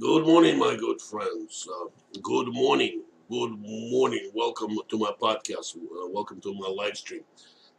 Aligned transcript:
Good 0.00 0.26
morning, 0.26 0.60
my 0.60 0.76
good 0.76 1.00
friends. 1.00 1.66
Uh, 1.68 1.88
good 2.22 2.52
morning. 2.52 3.02
Good 3.28 3.58
morning. 3.58 4.30
Welcome 4.32 4.78
to 4.88 4.98
my 4.98 5.10
podcast. 5.20 5.76
Uh, 5.76 6.08
welcome 6.12 6.40
to 6.42 6.54
my 6.54 6.68
live 6.68 6.96
stream. 6.96 7.22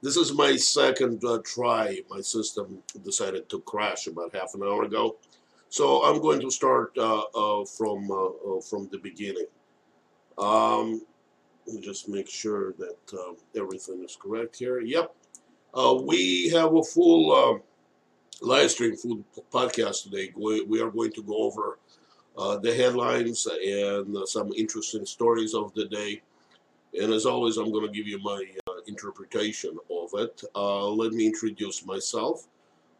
This 0.01 0.17
is 0.17 0.33
my 0.33 0.57
second 0.57 1.23
uh, 1.23 1.37
try. 1.45 1.99
My 2.09 2.19
system 2.19 2.79
decided 3.05 3.47
to 3.49 3.61
crash 3.61 4.07
about 4.07 4.35
half 4.35 4.53
an 4.53 4.63
hour 4.63 4.83
ago, 4.83 5.15
so 5.69 6.03
I'm 6.03 6.21
going 6.21 6.41
to 6.41 6.51
start 6.51 6.91
uh, 6.97 7.21
uh, 7.21 7.63
from 7.63 8.11
uh, 8.11 8.59
from 8.69 8.89
the 8.91 8.97
beginning. 8.97 9.47
Um, 10.37 11.01
just 11.79 12.09
make 12.09 12.29
sure 12.29 12.73
that 12.79 13.13
uh, 13.13 13.33
everything 13.55 14.03
is 14.03 14.17
correct 14.21 14.57
here. 14.57 14.81
Yep. 14.81 15.15
We 16.03 16.49
have 16.49 16.75
a 16.75 16.83
full 16.83 17.31
uh, 17.31 17.59
live 18.45 18.71
stream, 18.71 18.97
full 18.97 19.23
podcast 19.53 20.03
today. 20.03 20.33
We 20.35 20.81
are 20.81 20.91
going 20.91 21.13
to 21.13 21.23
go 21.23 21.37
over 21.37 21.79
uh, 22.39 22.57
the 22.57 22.73
headlines 22.73 23.45
and 23.47 24.15
uh, 24.15 24.25
some 24.25 24.51
interesting 24.55 25.05
stories 25.05 25.53
of 25.53 25.73
the 25.73 25.85
day. 25.85 26.21
And 26.99 27.13
as 27.13 27.25
always, 27.25 27.57
I'm 27.57 27.71
going 27.71 27.85
to 27.85 27.91
give 27.91 28.07
you 28.07 28.17
my 28.19 28.45
uh, 28.67 28.79
interpretation 28.87 29.77
of 29.91 30.09
it. 30.15 30.41
Uh, 30.55 30.87
let 30.87 31.11
me 31.11 31.25
introduce 31.25 31.85
myself. 31.85 32.47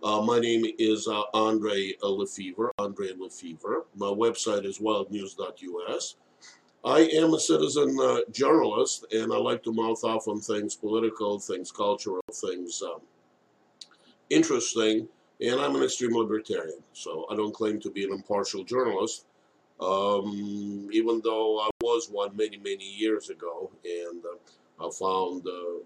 My 0.02 0.39
name 0.39 0.66
is 0.77 1.07
Andre 1.33 1.94
Lefevre, 2.02 2.71
Andre 2.77 3.13
Lefevre. 3.17 3.85
My 3.95 4.07
website 4.07 4.66
is 4.66 4.80
wildnews.us. 4.80 6.16
I 6.85 6.99
am 6.99 7.33
a 7.33 7.39
citizen 7.39 7.97
uh, 8.02 8.19
journalist, 8.31 9.05
and 9.11 9.33
I 9.33 9.38
like 9.38 9.63
to 9.63 9.73
mouth 9.73 10.02
off 10.05 10.30
on 10.30 10.39
things 10.39 10.75
political, 10.75 11.38
things 11.38 11.71
cultural, 11.71 12.21
things 12.33 12.81
um, 12.81 13.02
interesting, 14.30 15.09
and 15.41 15.59
I'm 15.59 15.75
an 15.75 15.83
extreme 15.83 16.16
libertarian. 16.16 16.80
So 16.94 17.25
I 17.30 17.35
don't 17.35 17.53
claim 17.53 17.81
to 17.81 17.89
be 17.89 18.05
an 18.05 18.13
impartial 18.13 18.63
journalist, 18.63 19.25
um, 19.80 20.89
even 20.91 21.22
though 21.23 21.59
I 21.59 21.69
was 21.81 22.09
one 22.09 22.35
many, 22.35 22.58
many 22.58 22.83
years 22.83 23.30
ago, 23.30 23.72
and 23.83 24.23
uh, 24.25 24.88
I 24.88 24.89
found 24.91 25.45
uh, 25.47 25.83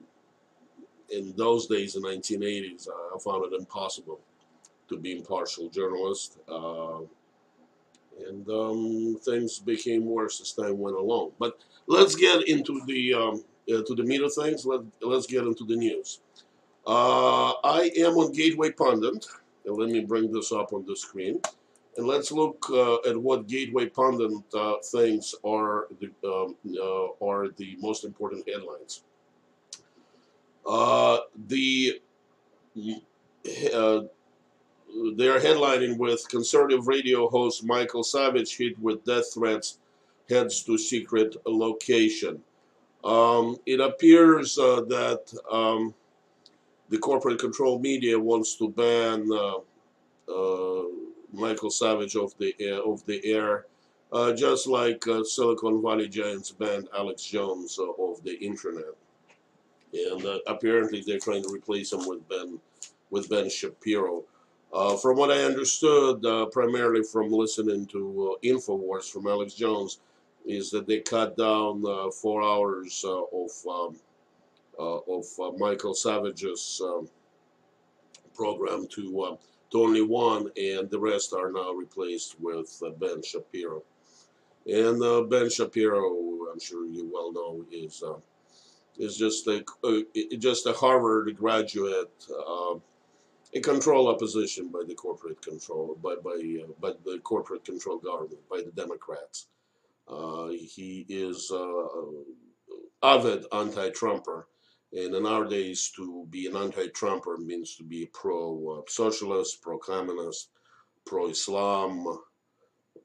in 1.09 1.33
those 1.35 1.67
days, 1.67 1.95
in 1.95 2.03
1980s, 2.03 2.87
I 2.87 3.19
found 3.19 3.45
it 3.45 3.57
impossible 3.57 4.19
to 4.89 4.97
be 4.97 5.17
impartial 5.17 5.69
journalist. 5.69 6.37
Uh, 6.47 6.99
and 8.27 8.47
um, 8.49 9.17
things 9.23 9.59
became 9.59 10.05
worse 10.05 10.39
as 10.41 10.53
time 10.53 10.77
went 10.77 10.95
along. 10.95 11.31
But 11.39 11.57
let's 11.87 12.15
get 12.15 12.47
into 12.47 12.81
the 12.85 13.13
um, 13.13 13.43
uh, 13.69 13.81
to 13.83 13.95
the 13.95 14.03
meat 14.03 14.21
of 14.21 14.33
things. 14.33 14.65
Let 14.65 14.81
let's 15.01 15.25
get 15.25 15.45
into 15.45 15.65
the 15.65 15.75
news. 15.75 16.19
Uh, 16.85 17.53
I 17.63 17.91
am 17.97 18.13
on 18.17 18.31
Gateway 18.33 18.71
Pundit. 18.71 19.25
And 19.65 19.77
let 19.77 19.89
me 19.89 20.01
bring 20.01 20.31
this 20.31 20.51
up 20.51 20.73
on 20.73 20.85
the 20.85 20.95
screen. 20.95 21.39
And 21.95 22.07
let's 22.07 22.31
look 22.31 22.65
uh, 22.71 22.95
at 23.07 23.15
what 23.15 23.47
Gateway 23.47 23.87
Pundit 23.87 24.31
uh, 24.53 24.75
thinks 24.91 25.35
are 25.45 25.87
the 25.99 26.09
um, 26.27 26.55
uh, 26.75 27.25
are 27.25 27.49
the 27.49 27.77
most 27.79 28.03
important 28.03 28.47
headlines. 28.49 29.03
Uh, 30.65 31.19
the 31.47 32.01
uh, 33.73 34.01
they're 35.15 35.39
headlining 35.39 35.97
with 35.97 36.27
conservative 36.29 36.87
radio 36.87 37.27
host 37.27 37.63
Michael 37.63 38.03
Savage 38.03 38.57
hit 38.57 38.77
with 38.79 39.03
death 39.05 39.33
threats, 39.33 39.77
heads 40.29 40.63
to 40.63 40.77
secret 40.77 41.35
location. 41.45 42.41
Um, 43.03 43.57
it 43.65 43.79
appears 43.81 44.57
uh, 44.57 44.81
that 44.87 45.31
um, 45.51 45.93
the 46.89 46.97
corporate 46.97 47.39
control 47.39 47.77
media 47.77 48.19
wants 48.19 48.55
to 48.55 48.69
ban 48.69 49.29
Michael 51.33 51.71
Savage 51.71 52.15
off 52.15 52.37
the 52.37 52.55
air, 52.59 52.79
the 53.05 53.21
air 53.25 53.65
uh, 54.13 54.31
just 54.31 54.67
like 54.67 55.05
uh, 55.07 55.23
Silicon 55.23 55.81
Valley 55.81 56.07
giants 56.07 56.51
banned 56.51 56.87
Alex 56.95 57.23
Jones 57.25 57.79
uh, 57.79 57.91
the 58.23 58.35
internet. 58.35 58.93
And 59.91 60.25
apparently 60.47 61.03
they're 61.05 61.19
trying 61.19 61.43
to 61.43 61.53
replace 61.53 61.91
him 61.91 62.07
with 62.07 62.27
Ben, 62.29 62.59
with 63.09 63.29
Ben 63.29 63.49
Shapiro. 63.49 64.23
Uh, 64.71 64.97
from 64.97 65.17
what 65.17 65.31
I 65.31 65.43
understood, 65.43 66.25
uh, 66.25 66.45
primarily 66.47 67.03
from 67.03 67.31
listening 67.31 67.85
to 67.87 68.33
uh, 68.33 68.47
Infowars 68.47 69.11
from 69.11 69.27
Alex 69.27 69.53
Jones, 69.53 69.99
is 70.45 70.69
that 70.71 70.87
they 70.87 70.99
cut 70.99 71.37
down 71.37 71.83
four 72.11 72.43
hours 72.43 73.05
of 73.05 73.51
um, 73.67 73.95
of 74.77 75.25
Michael 75.57 75.93
Savage's 75.93 76.81
um, 76.83 77.07
program 78.35 78.87
to 78.87 79.37
to 79.73 79.81
only 79.81 80.01
one, 80.01 80.49
and 80.55 80.89
the 80.89 80.99
rest 80.99 81.33
are 81.33 81.51
now 81.51 81.73
replaced 81.73 82.39
with 82.39 82.81
Ben 82.99 83.21
Shapiro. 83.21 83.83
And 84.65 85.29
Ben 85.29 85.49
Shapiro, 85.49 86.07
I'm 86.51 86.59
sure 86.59 86.85
you 86.85 87.09
well 87.13 87.33
know, 87.33 87.65
is 87.71 88.01
is 88.97 89.17
just 89.17 89.47
a 89.47 89.65
just 90.37 90.67
a 90.67 90.73
Harvard 90.73 91.35
graduate 91.35 92.25
uh, 92.29 92.75
a 93.55 93.59
control 93.59 94.07
opposition 94.07 94.69
by 94.69 94.83
the 94.87 94.95
corporate 94.95 95.41
control 95.41 95.97
by 96.01 96.15
by 96.23 96.37
uh, 96.63 96.67
by 96.79 96.91
the 97.03 97.19
corporate 97.19 97.65
control 97.65 97.97
government 97.97 98.47
by 98.49 98.61
the 98.63 98.71
Democrats. 98.71 99.47
Uh, 100.07 100.47
he 100.49 101.05
is 101.09 101.51
uh, 101.51 101.87
avid 103.01 103.45
anti-Trumper, 103.53 104.47
and 104.93 105.15
in 105.15 105.25
our 105.25 105.45
days, 105.45 105.91
to 105.95 106.25
be 106.29 106.47
an 106.47 106.55
anti-Trumper 106.55 107.37
means 107.37 107.75
to 107.75 107.83
be 107.83 108.09
pro-socialist, 108.13 109.61
pro-communist, 109.61 110.49
pro-Islam, 111.05 112.19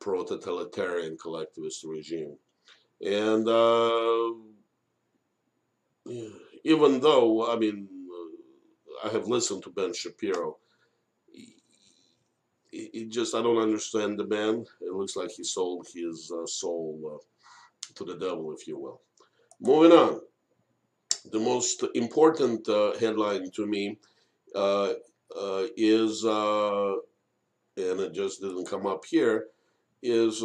pro-totalitarian 0.00 1.16
collectivist 1.16 1.84
regime, 1.84 2.36
and 3.04 3.48
uh, 3.48 4.30
even 6.64 7.00
though 7.00 7.50
I 7.52 7.56
mean 7.56 7.88
I 9.04 9.08
have 9.08 9.28
listened 9.28 9.62
to 9.64 9.70
Ben 9.70 9.94
Shapiro. 9.94 10.58
He, 12.70 13.06
just, 13.06 13.34
I 13.34 13.42
don't 13.42 13.62
understand 13.62 14.18
the 14.18 14.26
man. 14.26 14.64
It 14.80 14.92
looks 14.92 15.16
like 15.16 15.30
he 15.30 15.42
sold 15.42 15.86
his 15.92 16.30
uh, 16.30 16.46
soul 16.46 17.14
uh, 17.14 17.92
to 17.94 18.04
the 18.04 18.16
devil, 18.18 18.52
if 18.52 18.68
you 18.68 18.78
will. 18.78 19.00
Moving 19.60 19.92
on. 19.92 20.20
The 21.30 21.38
most 21.38 21.84
important 21.94 22.68
uh, 22.68 22.96
headline 22.98 23.50
to 23.52 23.66
me 23.66 23.98
uh, 24.54 24.94
uh, 25.38 25.64
is, 25.76 26.24
uh, 26.24 26.94
and 27.76 28.00
it 28.00 28.12
just 28.12 28.40
didn't 28.40 28.66
come 28.66 28.86
up 28.86 29.04
here, 29.04 29.46
is 30.02 30.42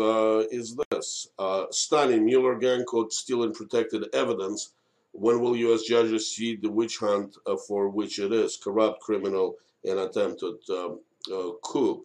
is 0.52 0.76
this 0.90 1.28
stunning 1.72 2.26
Mueller 2.26 2.58
gang 2.58 2.84
caught 2.86 3.14
stealing 3.14 3.54
protected 3.54 4.04
evidence 4.14 4.74
when 5.14 5.40
will 5.42 5.56
U.S. 5.56 5.84
judges 5.84 6.36
see 6.36 6.56
the 6.56 6.72
witch 6.72 6.98
hunt 6.98 7.38
uh, 7.46 7.56
for 7.56 7.88
which 7.90 8.20
it 8.20 8.34
is, 8.34 8.58
corrupt, 8.58 9.00
criminal, 9.00 9.56
and 9.86 10.00
attempted 10.00 10.56
uh, 10.70 11.52
coup? 11.64 12.04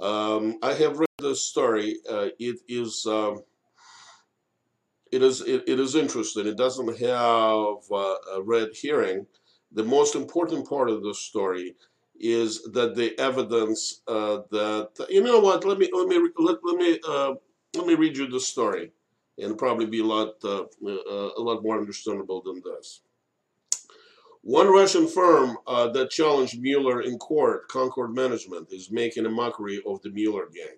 Um, 0.00 0.58
I 0.62 0.72
have 0.72 0.98
read 0.98 1.08
the 1.18 1.36
story. 1.36 1.98
Uh, 2.08 2.28
it 2.38 2.60
is 2.66 3.06
um, 3.06 3.42
it 5.12 5.22
is 5.22 5.40
it, 5.40 5.64
it 5.66 5.80
is 5.80 5.94
interesting. 5.94 6.46
It 6.46 6.56
doesn't 6.56 6.98
have 6.98 7.76
uh, 7.90 8.16
a 8.34 8.42
red 8.42 8.70
herring. 8.82 9.26
The 9.72 9.84
most 9.84 10.14
important 10.14 10.68
part 10.68 10.90
of 10.90 11.02
the 11.02 11.14
story 11.14 11.74
is 12.18 12.62
that 12.72 12.94
the 12.94 13.18
evidence 13.18 14.00
uh, 14.08 14.38
that 14.50 15.06
you 15.08 15.22
know 15.22 15.40
what. 15.40 15.64
Let 15.64 15.78
me 15.78 15.88
let 15.92 16.08
me 16.08 16.18
let, 16.38 16.56
let 16.64 16.76
me 16.76 17.00
uh, 17.06 17.34
let 17.74 17.86
me 17.86 17.94
read 17.94 18.16
you 18.16 18.28
the 18.28 18.40
story 18.40 18.92
and 19.38 19.58
probably 19.58 19.86
be 19.86 20.00
a 20.00 20.04
lot 20.04 20.34
uh, 20.44 20.62
uh, 20.62 21.30
a 21.36 21.40
lot 21.40 21.62
more 21.62 21.78
understandable 21.78 22.42
than 22.42 22.62
this. 22.64 23.02
One 24.42 24.68
Russian 24.68 25.08
firm 25.08 25.58
uh, 25.66 25.88
that 25.88 26.10
challenged 26.10 26.60
Mueller 26.60 27.02
in 27.02 27.18
court, 27.18 27.66
Concord 27.68 28.14
Management, 28.14 28.68
is 28.70 28.92
making 28.92 29.26
a 29.26 29.30
mockery 29.30 29.82
of 29.84 30.00
the 30.02 30.10
Mueller 30.10 30.46
gang. 30.54 30.76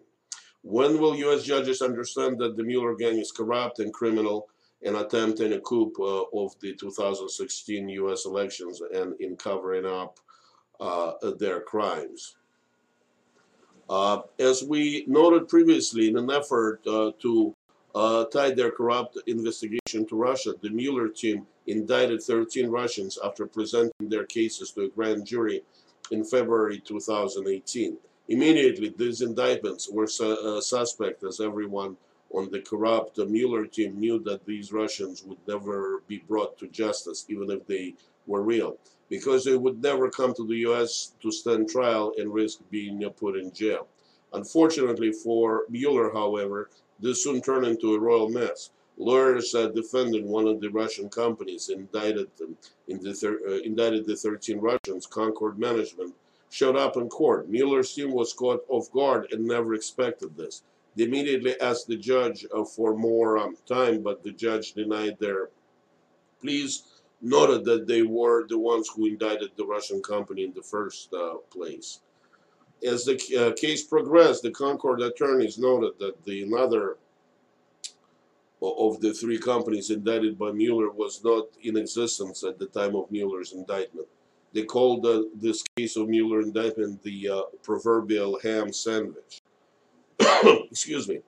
When 0.62 0.99
will 0.99 1.16
U.S. 1.16 1.44
judges 1.44 1.82
understand 1.82 2.38
that 2.38 2.56
the 2.56 2.62
Mueller 2.62 2.94
gang 2.94 3.19
is 3.19 3.32
corrupt 3.32 3.78
and 3.78 3.93
criminal 3.93 4.49
and 4.82 4.96
attempting 4.96 5.52
a 5.52 5.60
coup 5.60 5.93
uh, 5.99 6.25
of 6.38 6.58
the 6.60 6.75
2016 6.75 7.88
U.S. 7.88 8.26
elections 8.26 8.81
and 8.94 9.14
in 9.20 9.37
covering 9.37 9.87
up 9.87 10.19
uh, 10.81 11.12
their 11.38 11.60
crimes? 11.60 12.37
Uh, 13.88 14.20
as 14.38 14.62
we 14.62 15.05
noted 15.06 15.49
previously, 15.49 16.08
in 16.08 16.19
an 16.19 16.31
effort 16.31 16.84
to 16.84 17.55
uh, 17.94 18.25
tied 18.26 18.56
their 18.56 18.70
corrupt 18.70 19.19
investigation 19.26 20.06
to 20.06 20.16
Russia. 20.16 20.55
The 20.60 20.70
Mueller 20.70 21.08
team 21.08 21.46
indicted 21.66 22.22
13 22.22 22.69
Russians 22.69 23.19
after 23.25 23.46
presenting 23.46 24.08
their 24.08 24.25
cases 24.25 24.70
to 24.72 24.82
a 24.82 24.88
grand 24.88 25.26
jury 25.26 25.62
in 26.10 26.25
February 26.25 26.81
2018. 26.81 27.96
Immediately, 28.28 28.94
these 28.96 29.22
indictments 29.22 29.88
were 29.88 30.06
su 30.06 30.26
uh, 30.26 30.60
suspect 30.60 31.25
as 31.25 31.40
everyone 31.40 31.96
on 32.30 32.50
the 32.50 32.60
corrupt 32.60 33.16
Mueller 33.16 33.66
team 33.66 33.98
knew 33.98 34.19
that 34.19 34.44
these 34.44 34.70
Russians 34.70 35.25
would 35.25 35.38
never 35.48 36.02
be 36.06 36.19
brought 36.19 36.58
to 36.58 36.69
justice, 36.69 37.25
even 37.28 37.50
if 37.50 37.66
they 37.66 37.94
were 38.26 38.42
real, 38.42 38.76
because 39.08 39.44
they 39.44 39.56
would 39.56 39.82
never 39.82 40.10
come 40.10 40.34
to 40.34 40.46
the 40.46 40.58
U.S. 40.69 41.12
to 41.22 41.32
stand 41.32 41.70
trial 41.70 42.12
and 42.19 42.34
risk 42.34 42.58
being 42.70 43.02
put 43.16 43.34
in 43.36 43.50
jail. 43.50 43.86
Unfortunately 44.34 45.10
for 45.10 45.64
Mueller, 45.70 46.12
however, 46.12 46.69
this 47.00 47.24
soon 47.24 47.40
turned 47.40 47.66
into 47.66 47.94
a 47.94 47.98
royal 47.98 48.28
mess. 48.28 48.70
Lawyers 48.98 49.54
uh, 49.54 49.69
defending 49.69 50.28
one 50.28 50.46
of 50.46 50.60
the 50.60 50.69
Russian 50.69 51.08
companies 51.08 51.70
indicted, 51.70 52.28
in 52.88 52.98
the 53.00 53.38
uh, 53.48 53.62
indicted 53.64 54.06
the 54.06 54.16
13 54.16 54.58
Russians, 54.58 55.06
Concord 55.06 55.58
Management, 55.58 56.14
showed 56.50 56.76
up 56.76 56.96
in 56.96 57.08
court. 57.08 57.48
Mueller's 57.48 57.94
team 57.94 58.12
was 58.12 58.32
caught 58.32 58.64
off 58.68 58.90
guard 58.92 59.28
and 59.32 59.44
never 59.44 59.74
expected 59.74 60.36
this. 60.36 60.62
They 60.96 61.04
immediately 61.04 61.60
asked 61.60 61.86
the 61.86 61.96
judge 61.96 62.46
uh, 62.52 62.64
for 62.64 62.96
more 62.96 63.38
um, 63.38 63.56
time, 63.66 64.02
but 64.02 64.22
the 64.22 64.32
judge 64.32 64.72
denied 64.72 65.18
their 65.18 65.50
pleas, 66.40 66.82
noted 67.20 67.64
that 67.64 67.86
they 67.86 68.02
were 68.02 68.46
the 68.46 68.58
ones 68.58 68.88
who 68.88 69.06
indicted 69.06 69.50
the 69.56 69.66
Russian 69.66 70.02
company 70.02 70.44
in 70.44 70.52
the 70.54 70.62
first 70.62 71.12
uh, 71.12 71.36
place. 71.50 72.00
As 72.86 73.04
the 73.04 73.16
uh, 73.36 73.52
case 73.54 73.84
progressed, 73.84 74.42
the 74.42 74.50
Concord 74.50 75.02
attorneys 75.02 75.58
noted 75.58 75.98
that 75.98 76.24
the 76.24 76.44
another 76.44 76.96
of 78.60 79.00
the 79.00 79.12
three 79.12 79.38
companies 79.38 79.90
indicted 79.90 80.38
by 80.38 80.50
Mueller 80.50 80.90
was 80.90 81.22
not 81.22 81.46
in 81.62 81.76
existence 81.76 82.42
at 82.42 82.58
the 82.58 82.66
time 82.66 82.96
of 82.96 83.10
Mueller's 83.10 83.52
indictment. 83.52 84.08
They 84.52 84.64
called 84.64 85.04
uh, 85.04 85.24
this 85.34 85.62
case 85.76 85.96
of 85.96 86.08
Mueller 86.08 86.40
indictment 86.40 87.02
the 87.02 87.28
uh, 87.28 87.42
proverbial 87.62 88.38
ham 88.42 88.72
sandwich. 88.72 89.42
Excuse 90.70 91.08
me. 91.08 91.20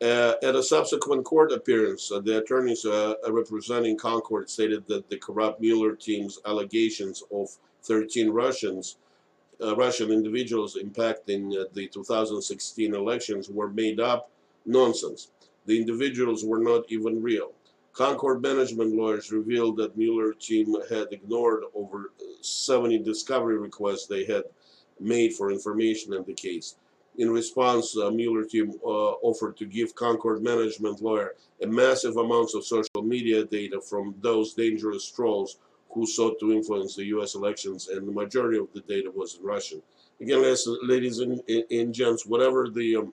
Uh, 0.00 0.34
at 0.44 0.54
a 0.54 0.62
subsequent 0.62 1.24
court 1.24 1.50
appearance, 1.50 2.12
uh, 2.12 2.20
the 2.20 2.38
attorneys 2.38 2.84
uh, 2.84 3.14
representing 3.28 3.96
Concord 3.96 4.48
stated 4.48 4.86
that 4.86 5.10
the 5.10 5.16
corrupt 5.16 5.60
Mueller 5.60 5.96
team's 5.96 6.38
allegations 6.46 7.24
of 7.32 7.48
13 7.82 8.30
Russians, 8.30 8.96
uh, 9.60 9.74
Russian 9.74 10.12
individuals 10.12 10.78
impacting 10.80 11.50
the 11.72 11.88
2016 11.88 12.94
elections 12.94 13.50
were 13.50 13.70
made 13.70 13.98
up 13.98 14.30
nonsense. 14.64 15.32
The 15.66 15.76
individuals 15.76 16.44
were 16.44 16.60
not 16.60 16.84
even 16.90 17.20
real. 17.20 17.52
Concord 17.98 18.40
management 18.40 18.94
lawyers 18.94 19.32
revealed 19.32 19.76
that 19.78 19.96
Mueller 19.96 20.32
team 20.32 20.72
had 20.88 21.08
ignored 21.10 21.64
over 21.74 22.12
70 22.42 23.00
discovery 23.00 23.58
requests 23.58 24.06
they 24.06 24.24
had 24.24 24.44
made 25.00 25.34
for 25.34 25.50
information 25.50 26.14
in 26.14 26.22
the 26.22 26.32
case. 26.32 26.76
In 27.16 27.28
response, 27.28 27.96
uh, 27.96 28.08
Mueller 28.12 28.44
team 28.44 28.70
uh, 28.84 29.14
offered 29.26 29.56
to 29.56 29.66
give 29.66 29.96
Concord 29.96 30.44
management 30.44 31.02
lawyer 31.02 31.34
a 31.60 31.66
massive 31.66 32.16
amounts 32.18 32.54
of 32.54 32.64
social 32.64 33.02
media 33.02 33.44
data 33.44 33.80
from 33.80 34.14
those 34.20 34.54
dangerous 34.54 35.10
trolls 35.10 35.58
who 35.90 36.06
sought 36.06 36.38
to 36.38 36.52
influence 36.52 36.94
the 36.94 37.06
U.S. 37.06 37.34
elections, 37.34 37.88
and 37.88 38.06
the 38.06 38.12
majority 38.12 38.58
of 38.58 38.72
the 38.74 38.80
data 38.82 39.10
was 39.10 39.40
Russian. 39.42 39.82
Again, 40.20 40.44
ladies 40.84 41.18
and, 41.18 41.42
and 41.48 41.92
gents, 41.92 42.24
whatever 42.24 42.68
the 42.70 42.94
um, 42.94 43.12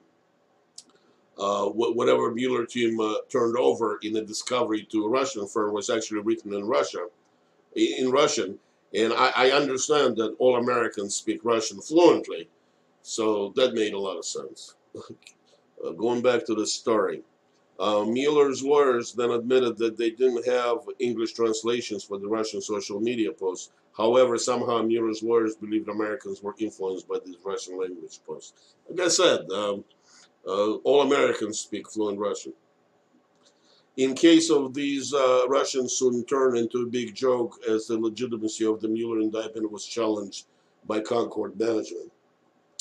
uh, 1.38 1.66
whatever 1.66 2.32
Mueller 2.32 2.64
team 2.64 2.98
uh, 2.98 3.16
turned 3.28 3.56
over 3.56 3.98
in 4.02 4.12
the 4.12 4.22
discovery 4.22 4.84
to 4.90 5.04
a 5.04 5.08
Russian 5.08 5.46
firm 5.46 5.74
was 5.74 5.90
actually 5.90 6.20
written 6.20 6.54
in 6.54 6.64
Russia, 6.64 7.06
in 7.74 8.10
Russian. 8.10 8.58
And 8.94 9.12
I, 9.12 9.32
I 9.36 9.50
understand 9.50 10.16
that 10.16 10.36
all 10.38 10.56
Americans 10.56 11.14
speak 11.14 11.44
Russian 11.44 11.80
fluently, 11.80 12.48
so 13.02 13.52
that 13.56 13.74
made 13.74 13.92
a 13.92 13.98
lot 13.98 14.16
of 14.16 14.24
sense. 14.24 14.74
uh, 14.96 15.90
going 15.90 16.22
back 16.22 16.46
to 16.46 16.54
the 16.54 16.66
story, 16.66 17.22
uh, 17.78 18.04
Mueller's 18.04 18.62
lawyers 18.62 19.12
then 19.12 19.30
admitted 19.30 19.76
that 19.76 19.98
they 19.98 20.10
didn't 20.10 20.46
have 20.46 20.78
English 20.98 21.34
translations 21.34 22.02
for 22.02 22.18
the 22.18 22.26
Russian 22.28 22.62
social 22.62 23.00
media 23.00 23.32
posts. 23.32 23.72
However, 23.94 24.38
somehow 24.38 24.82
Mueller's 24.82 25.22
lawyers 25.22 25.56
believed 25.56 25.88
Americans 25.88 26.42
were 26.42 26.54
influenced 26.58 27.08
by 27.08 27.18
these 27.24 27.36
Russian 27.44 27.78
language 27.78 28.20
posts. 28.26 28.74
Like 28.88 29.06
I 29.06 29.08
said, 29.08 29.50
um, 29.50 29.84
uh, 30.46 30.74
all 30.84 31.02
Americans 31.02 31.58
speak 31.58 31.90
fluent 31.90 32.18
Russian. 32.18 32.52
In 33.96 34.14
case 34.14 34.50
of 34.50 34.74
these, 34.74 35.14
uh, 35.14 35.46
Russians 35.48 35.94
soon 35.94 36.24
turned 36.24 36.58
into 36.58 36.82
a 36.82 36.86
big 36.86 37.14
joke 37.14 37.58
as 37.68 37.86
the 37.86 37.98
legitimacy 37.98 38.66
of 38.66 38.80
the 38.80 38.88
Mueller 38.88 39.20
indictment 39.20 39.72
was 39.72 39.86
challenged 39.86 40.46
by 40.86 41.00
Concord 41.00 41.58
management. 41.58 42.12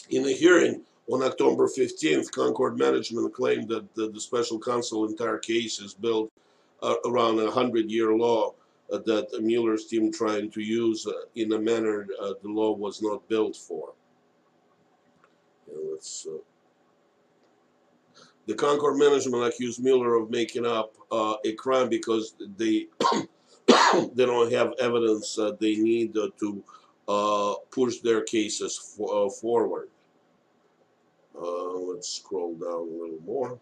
In 0.09 0.25
a 0.25 0.31
hearing 0.31 0.81
on 1.09 1.23
October 1.23 1.67
15th, 1.67 2.31
Concord 2.31 2.77
management 2.77 3.33
claimed 3.33 3.69
that 3.69 3.93
the, 3.95 4.09
the 4.09 4.19
special 4.19 4.59
counsel 4.59 5.07
entire 5.07 5.37
case 5.37 5.79
is 5.79 5.93
built 5.93 6.31
uh, 6.83 6.95
around 7.05 7.39
a 7.39 7.49
hundred-year 7.49 8.13
law 8.13 8.53
uh, 8.91 8.97
that 9.05 9.27
Mueller's 9.41 9.85
team 9.85 10.11
trying 10.11 10.51
to 10.51 10.61
use 10.61 11.07
uh, 11.07 11.11
in 11.35 11.53
a 11.53 11.59
manner 11.59 12.07
uh, 12.21 12.33
the 12.43 12.49
law 12.49 12.73
was 12.75 13.01
not 13.01 13.27
built 13.29 13.55
for. 13.55 13.93
Let's 15.91 16.27
uh, 16.29 16.37
the 18.47 18.53
Concord 18.53 18.97
management 18.97 19.43
accused 19.43 19.83
Mueller 19.83 20.15
of 20.15 20.29
making 20.29 20.65
up 20.65 20.95
uh, 21.11 21.35
a 21.45 21.53
crime 21.53 21.89
because 21.89 22.35
they 22.57 22.87
they 24.13 24.25
don't 24.25 24.51
have 24.51 24.73
evidence 24.79 25.35
that 25.35 25.59
they 25.59 25.75
need 25.75 26.15
uh, 26.17 26.29
to 26.39 26.63
uh, 27.07 27.55
push 27.71 27.99
their 27.99 28.21
cases 28.21 28.77
for, 28.77 29.27
uh, 29.27 29.29
forward. 29.29 29.89
Uh, 31.39 31.73
let's 31.73 32.09
scroll 32.09 32.53
down 32.55 32.71
a 32.71 33.01
little 33.01 33.19
more. 33.25 33.59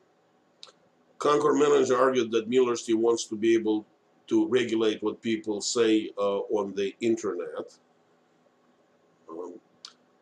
Concord 1.17 1.57
manager 1.57 1.97
argued 1.97 2.31
that 2.31 2.49
Mueller 2.49 2.75
still 2.75 2.97
wants 2.97 3.25
to 3.25 3.35
be 3.35 3.55
able 3.55 3.85
to 4.27 4.47
regulate 4.47 5.01
what 5.01 5.21
people 5.21 5.61
say 5.61 6.09
on 6.17 6.73
the 6.75 6.93
internet. 6.99 7.77
Um, 9.29 9.55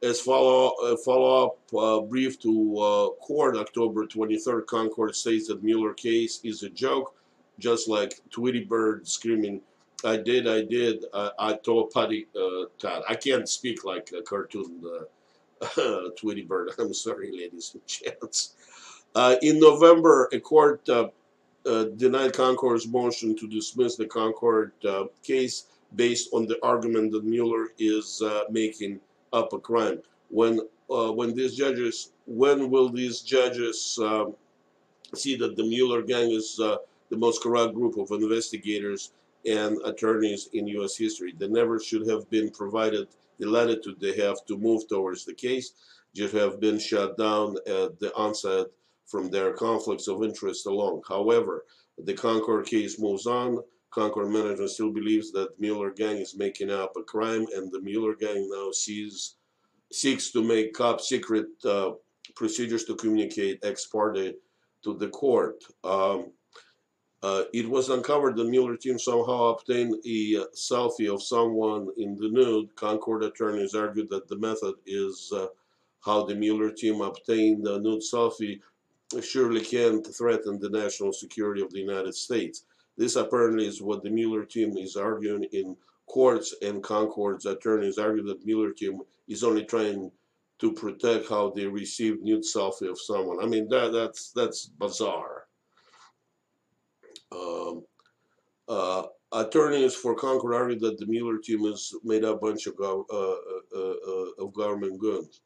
as 0.04 0.20
follow 0.20 0.74
uh, 0.84 0.98
follow 0.98 1.46
up 1.46 1.58
uh, 1.78 2.02
brief 2.02 2.40
to 2.40 2.78
uh, 2.80 3.10
court, 3.24 3.56
October 3.56 4.06
23rd, 4.06 4.66
Concord 4.66 5.16
states 5.16 5.48
that 5.48 5.64
Mueller 5.64 5.94
case 5.94 6.40
is 6.44 6.64
a 6.64 6.70
joke, 6.70 7.16
just 7.60 7.88
like 7.88 8.20
Tweety 8.32 8.64
Bird 8.64 9.08
screaming, 9.08 9.62
"I 10.04 10.18
did, 10.18 10.48
I 10.48 10.64
did, 10.64 11.06
I 11.14 11.54
told 11.64 11.92
Putty 11.92 12.28
uh, 12.36 12.66
Todd." 12.80 13.04
I 13.08 13.16
can't 13.16 13.48
speak 13.48 13.86
like 13.86 14.12
a 14.18 14.22
cartoon 14.24 14.82
uh, 15.78 16.10
Tweety 16.18 16.44
Bird. 16.44 16.72
I'm 16.80 16.94
sorry, 16.94 17.32
ladies 17.32 17.76
and 17.76 17.86
gents. 17.86 18.56
Uh, 19.14 19.36
in 19.42 19.60
November, 19.60 20.30
a 20.34 20.40
court 20.40 20.84
denied 21.66 22.34
Concord's 22.34 22.88
motion 22.88 23.36
to 23.38 23.48
dismiss 23.48 23.98
the 23.98 24.08
Concord 24.08 24.72
case 25.22 25.66
based 25.96 26.30
on 26.34 26.48
the 26.48 26.58
argument 26.64 27.12
that 27.12 27.24
Mueller 27.24 27.68
is 27.78 28.24
making 28.50 29.00
up 29.34 29.54
a 29.54 29.60
crime. 29.60 30.02
When 30.30 30.62
uh, 30.90 31.12
when 31.12 31.34
these 31.34 31.56
judges, 31.56 32.12
when 32.26 32.70
will 32.70 32.90
these 32.90 33.22
judges 33.22 33.98
um, 34.02 34.36
see 35.16 35.36
that 35.38 35.56
the 35.56 35.64
Mueller 35.64 36.02
gang 36.02 36.32
is 36.32 36.60
uh, 36.60 36.78
the 37.10 37.18
most 37.18 37.42
corrupt 37.42 37.74
group 37.74 37.98
of 37.98 38.12
investigators 38.12 39.12
and 39.46 39.78
attorneys 39.86 40.50
in 40.54 40.68
U.S. 40.68 40.98
history? 40.98 41.34
They 41.38 41.48
never 41.48 41.80
should 41.80 42.08
have 42.10 42.30
been 42.30 42.50
provided 42.50 43.08
the 43.40 43.48
latitude 43.48 44.00
they 44.00 44.16
have 44.18 44.46
to 44.46 44.58
move 44.58 44.88
towards 44.88 45.26
the 45.26 45.34
case, 45.34 45.74
just 46.14 46.34
have 46.34 46.60
been 46.60 46.78
shut 46.78 47.18
down 47.18 47.56
at 47.66 48.00
the 48.00 48.14
onset 48.16 48.68
from 49.08 49.30
their 49.30 49.52
conflicts 49.54 50.08
of 50.08 50.24
interest 50.24 50.68
alone. 50.68 51.02
However, 51.08 51.66
the 51.98 52.14
Concord 52.14 52.66
case 52.66 53.00
moves 53.00 53.26
on. 53.26 53.60
Concord 53.92 54.30
management 54.30 54.70
still 54.70 54.92
believes 54.92 55.32
that 55.34 55.60
Mueller 55.60 55.92
gang 55.92 56.18
is 56.18 56.38
making 56.38 56.72
up 56.72 56.94
a 56.98 57.04
crime, 57.04 57.46
and 57.54 57.72
the 57.72 57.82
Mueller 57.82 58.16
gang 58.16 58.50
now 58.50 58.72
sees 58.72 59.36
seeks 59.92 60.32
to 60.32 60.42
make 60.42 60.74
top 60.74 61.02
secret 61.02 61.48
uh, 61.66 61.92
procedures 62.36 62.86
to 62.86 62.96
communicate 62.96 63.60
ex 63.64 63.86
parte 63.86 64.36
to 64.84 64.94
the 64.98 65.10
court. 65.10 65.64
Um, 65.84 66.32
uh, 67.22 67.44
it 67.54 67.70
was 67.70 67.90
uncovered 67.90 68.36
the 68.36 68.46
Mueller 68.46 68.78
team 68.78 68.98
somehow 68.98 69.54
obtained 69.54 69.96
a 70.06 70.38
uh, 70.38 70.46
selfie 70.56 71.14
of 71.14 71.22
someone 71.22 71.90
in 71.98 72.16
the 72.16 72.30
nude. 72.30 72.76
Concord 72.76 73.24
attorneys 73.24 73.76
argued 73.76 74.10
that 74.10 74.28
the 74.28 74.38
method 74.38 74.76
is 74.88 75.32
uh, 75.36 75.48
how 76.04 76.24
the 76.24 76.34
Mueller 76.34 76.72
team 76.72 77.02
obtained 77.02 77.66
the 77.66 77.80
nude 77.80 78.02
selfie 78.02 78.60
surely 79.22 79.62
can't 79.62 80.08
threaten 80.16 80.58
the 80.60 80.70
national 80.70 81.12
security 81.12 81.62
of 81.62 81.72
the 81.72 81.80
United 81.80 82.16
States. 82.16 82.64
This 82.98 83.16
apparently 83.16 83.68
is 83.68 83.82
what 83.82 84.04
the 84.04 84.10
Mueller 84.10 84.46
team 84.46 84.78
is 84.78 84.96
arguing 84.96 85.46
in 85.52 85.76
courts, 86.08 86.54
and 86.62 86.84
Concord's 86.84 87.46
attorneys 87.46 87.98
argue 87.98 88.24
that 88.26 88.46
Mueller 88.46 88.74
team 88.74 89.00
is 89.28 89.44
only 89.44 89.64
trying 89.64 90.12
to 90.60 90.72
protect 90.74 91.28
how 91.30 91.50
they 91.50 91.66
receive 91.66 92.22
nude 92.22 92.44
selfie 92.44 92.90
of 92.90 93.00
someone. 93.00 93.42
I 93.42 93.48
mean, 93.48 93.68
that 93.70 93.92
that's 93.92 94.32
that's 94.32 94.66
bizarre. 94.66 95.46
Um, 97.32 97.84
uh, 98.68 99.04
attorneys 99.32 99.96
for 99.96 100.16
Concord 100.16 100.54
argue 100.54 100.80
that 100.80 100.98
the 100.98 101.06
Mueller 101.06 101.40
team 101.40 101.66
is 101.66 101.96
made 102.04 102.26
up 102.26 102.38
a 102.38 102.46
bunch 102.46 102.68
of 102.68 102.76
uh, 102.80 103.00
uh, 103.00 103.36
uh, 103.76 104.46
of 104.46 104.54
government 104.54 105.00
goods. 105.00 105.42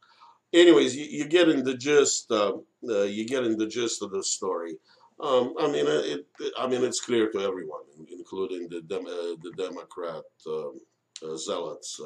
Anyways, 0.53 0.95
you, 0.95 1.05
you 1.05 1.25
get 1.27 1.49
in 1.49 1.63
the 1.63 1.75
gist. 1.75 2.31
Uh, 2.31 2.57
uh, 2.89 3.03
you 3.03 3.25
get 3.27 3.43
in 3.43 3.57
the 3.57 3.67
gist 3.67 4.01
of 4.01 4.11
the 4.11 4.23
story. 4.23 4.75
Um, 5.19 5.53
I 5.59 5.67
mean, 5.67 5.85
it, 5.87 6.25
it, 6.39 6.53
I 6.57 6.67
mean, 6.67 6.83
it's 6.83 6.99
clear 6.99 7.31
to 7.31 7.39
everyone, 7.39 7.83
including 8.11 8.67
the 8.67 8.81
Dem 8.81 9.05
uh, 9.05 9.35
the 9.41 9.53
Democrat 9.57 10.23
um, 10.47 10.81
uh, 11.23 11.37
zealots, 11.37 12.01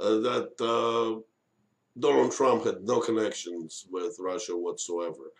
uh, 0.00 0.18
that 0.18 0.50
uh, 0.60 1.20
Donald 1.98 2.32
Trump 2.32 2.64
had 2.64 2.82
no 2.82 3.00
connections 3.00 3.86
with 3.90 4.16
Russia 4.18 4.56
whatsoever. 4.56 5.32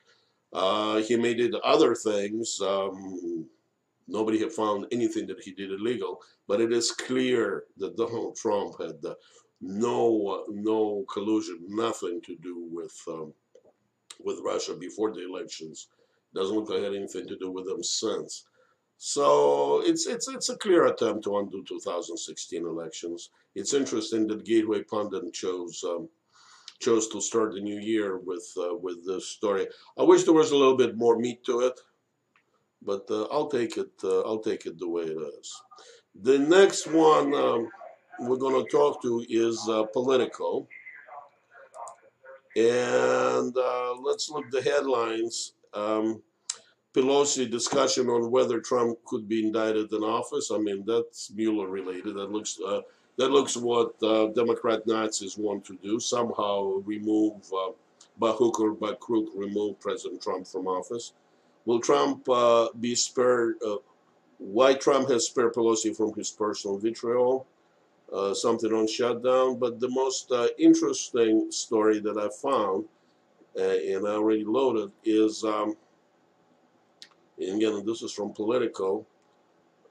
Uh, 0.53 0.99
he 0.99 1.17
may 1.17 1.35
did 1.35 1.55
other 1.57 1.95
things. 1.95 2.61
Um, 2.61 3.47
nobody 4.07 4.39
had 4.39 4.53
found 4.53 4.87
anything 4.93 5.27
that 5.27 5.41
he 5.41 5.53
did 5.53 5.71
illegal, 5.73 6.23
but 6.47 6.61
it 6.61 6.73
is 6.73 6.93
clear 6.93 7.65
that 7.77 7.97
Donald 7.97 8.37
Trump 8.37 8.81
had 8.81 9.05
uh, 9.05 9.15
no 9.61 10.45
no 10.49 11.05
collusion, 11.13 11.59
nothing 11.69 12.21
to 12.23 12.37
do 12.37 12.69
with 12.71 12.97
um, 13.09 13.33
with 14.21 14.41
Russia 14.45 14.75
before 14.75 15.13
the 15.13 15.25
elections. 15.25 15.89
Doesn't 16.35 16.55
look 16.55 16.69
like 16.69 16.83
had 16.83 16.95
anything 16.95 17.27
to 17.27 17.37
do 17.37 17.51
with 17.51 17.67
them 17.67 17.83
since. 17.83 18.45
So 18.99 19.81
it's 19.85 20.07
it's 20.07 20.29
it's 20.29 20.49
a 20.49 20.57
clear 20.57 20.87
attempt 20.87 21.25
to 21.25 21.39
undo 21.39 21.65
2016 21.67 22.67
elections. 22.67 23.31
It's 23.55 23.73
interesting 23.73 24.27
that 24.27 24.45
Gateway 24.45 24.83
Pundit 24.83 25.33
chose 25.33 25.85
um, 25.85 26.09
chose 26.81 27.09
to 27.09 27.21
start 27.21 27.55
the 27.55 27.61
new 27.61 27.79
year 27.79 28.19
with 28.19 28.53
uh, 28.57 28.75
with 28.75 29.07
this 29.07 29.29
story. 29.29 29.69
I 29.97 30.03
wish 30.03 30.25
there 30.25 30.35
was 30.35 30.51
a 30.51 30.57
little 30.57 30.77
bit 30.77 30.97
more 30.97 31.17
meat 31.17 31.45
to 31.45 31.61
it, 31.61 31.81
but 32.83 33.07
uh, 33.09 33.25
I'll 33.31 33.49
take 33.49 33.77
it. 33.77 33.93
Uh, 34.03 34.21
I'll 34.23 34.41
take 34.41 34.67
it 34.67 34.79
the 34.79 34.89
way 34.89 35.05
it 35.05 35.19
is. 35.39 35.63
The 36.23 36.39
next 36.39 36.89
one 36.89 37.33
um, 37.35 37.69
we're 38.19 38.37
going 38.37 38.65
to 38.65 38.71
talk 38.71 39.01
to 39.03 39.25
is 39.29 39.65
uh, 39.69 39.85
Politico, 39.85 40.67
and 42.57 43.57
uh, 43.57 43.95
let's 44.03 44.29
look 44.29 44.51
the 44.51 44.63
headlines. 44.63 45.53
Um, 45.75 46.23
Pelosi 46.95 47.49
discussion 47.49 48.09
on 48.09 48.31
whether 48.31 48.61
Trump 48.61 48.99
could 49.05 49.29
be 49.29 49.47
indicted 49.47 49.93
in 49.93 50.03
office. 50.03 50.51
I 50.51 50.59
mean, 50.59 50.85
that's 50.87 51.31
Mueller 51.31 51.69
related. 51.69 52.17
That 52.17 52.33
looks 52.33 52.59
uh, 52.67 52.81
that 53.19 53.31
looks 53.31 53.57
what 53.57 54.01
uh, 54.03 54.29
Democrat 54.29 54.87
Nazis 54.87 55.37
want 55.37 55.65
to 55.67 55.77
do, 55.83 56.01
somehow 56.01 56.83
remove, 56.85 57.43
uh, 57.53 57.73
by 58.19 58.31
hook 58.31 58.61
or 58.61 58.73
by 58.73 58.93
crook, 58.95 59.27
remove 59.35 59.79
President 59.81 60.23
Trump 60.23 60.47
from 60.47 60.67
office. 60.67 61.13
Will 61.67 61.81
Trump 61.81 62.29
uh, 62.29 62.69
be 62.81 62.95
spared? 62.95 63.57
Uh, 63.65 63.77
why 64.39 64.75
Trump 64.75 65.11
has 65.11 65.27
spared 65.27 65.53
Pelosi 65.55 65.95
from 65.97 66.15
his 66.15 66.31
personal 66.31 66.79
vitriol? 66.79 67.47
Uh, 68.13 68.33
something 68.33 68.73
on 68.73 68.87
shutdown. 68.87 69.59
But 69.59 69.81
the 69.81 69.91
most 69.91 70.33
uh, 70.33 70.49
interesting 70.59 71.51
story 71.51 71.99
that 72.01 72.17
I 72.17 72.29
found, 72.41 72.87
and 73.57 74.07
I 74.07 74.13
already 74.13 74.45
loaded, 74.45 74.91
is, 75.05 75.45
um, 75.45 75.77
and 77.39 77.63
again, 77.63 77.85
this 77.85 78.03
is 78.03 78.13
from 78.13 78.33
Politico, 78.33 79.07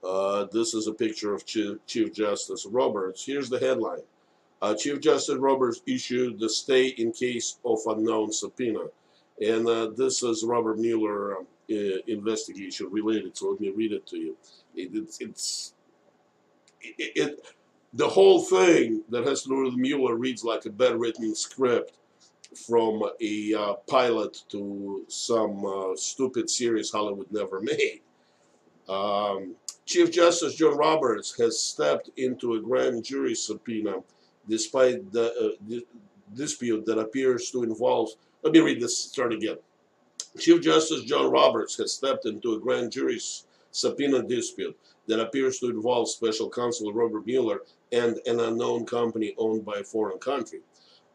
uh, 0.04 0.46
this 0.52 0.74
is 0.74 0.88
a 0.88 0.94
picture 0.94 1.34
of 1.34 1.46
Chief, 1.46 1.78
Chief 1.86 2.14
Justice 2.14 2.66
Roberts. 2.66 3.26
Here's 3.26 3.50
the 3.50 3.60
headline. 3.60 4.04
Uh, 4.62 4.74
Chief 4.74 5.00
Justice 5.00 5.38
Roberts 5.38 5.82
issued 5.86 6.40
the 6.40 6.50
stay 6.50 6.88
in 6.88 7.12
case 7.12 7.60
of 7.66 7.80
unknown 7.88 8.32
subpoena. 8.32 8.86
And 9.46 9.68
uh, 9.68 9.92
this 9.96 10.24
is 10.24 10.44
Robert 10.44 10.80
Mueller 10.80 11.38
um, 11.38 11.48
investigation 11.70 12.90
related, 12.92 13.38
so 13.38 13.50
let 13.50 13.60
me 13.60 13.70
read 13.70 13.92
it 13.92 14.08
to 14.08 14.18
you. 14.18 14.38
It, 14.76 14.96
it, 14.96 15.18
it's 15.20 15.74
it, 16.82 17.12
it, 17.16 17.46
the 17.94 18.08
whole 18.08 18.42
thing 18.42 19.04
that 19.10 19.26
has 19.26 19.44
to 19.44 19.50
do 19.50 19.64
with 19.64 19.76
Mueller 19.76 20.16
reads 20.16 20.44
like 20.44 20.66
a 20.66 20.70
bedwritten 20.70 21.36
script 21.36 21.98
from 22.56 23.04
a 23.22 23.54
uh, 23.54 23.74
pilot 23.88 24.44
to 24.50 25.06
some 25.08 25.66
uh, 25.66 25.96
stupid 25.96 26.50
series 26.50 26.92
Hollywood 26.92 27.28
never 27.32 27.60
made. 27.62 28.02
Um, 28.90 29.56
Chief 29.86 30.12
Justice 30.12 30.56
John 30.56 30.78
Roberts 30.78 31.38
has 31.40 31.60
stepped 31.60 32.10
into 32.18 32.56
a 32.56 32.62
grand 32.62 33.04
jury 33.04 33.36
subpoena 33.36 34.04
despite 34.48 35.12
the 35.12 35.58
uh, 35.72 35.80
dispute 36.34 36.86
that 36.86 36.98
appears 37.00 37.52
to 37.52 37.64
involve. 37.64 38.10
Let 38.44 38.54
me 38.54 38.60
read 38.60 38.82
this, 38.82 38.98
start 38.98 39.34
again. 39.34 39.58
Chief 40.40 40.62
Justice 40.62 41.04
John 41.04 41.32
Roberts 41.32 41.78
has 41.78 41.94
stepped 41.94 42.26
into 42.26 42.54
a 42.54 42.60
grand 42.60 42.92
jury 42.92 43.20
subpoena 43.72 44.24
dispute 44.24 44.78
that 45.08 45.20
appears 45.20 45.60
to 45.60 45.70
involve 45.70 46.10
special 46.10 46.50
counsel 46.50 46.94
Robert 46.94 47.26
Mueller 47.26 47.62
and 47.92 48.20
an 48.26 48.40
unknown 48.40 48.86
company 48.86 49.34
owned 49.38 49.66
by 49.66 49.78
a 49.78 49.84
foreign 49.84 50.20
country. 50.20 50.60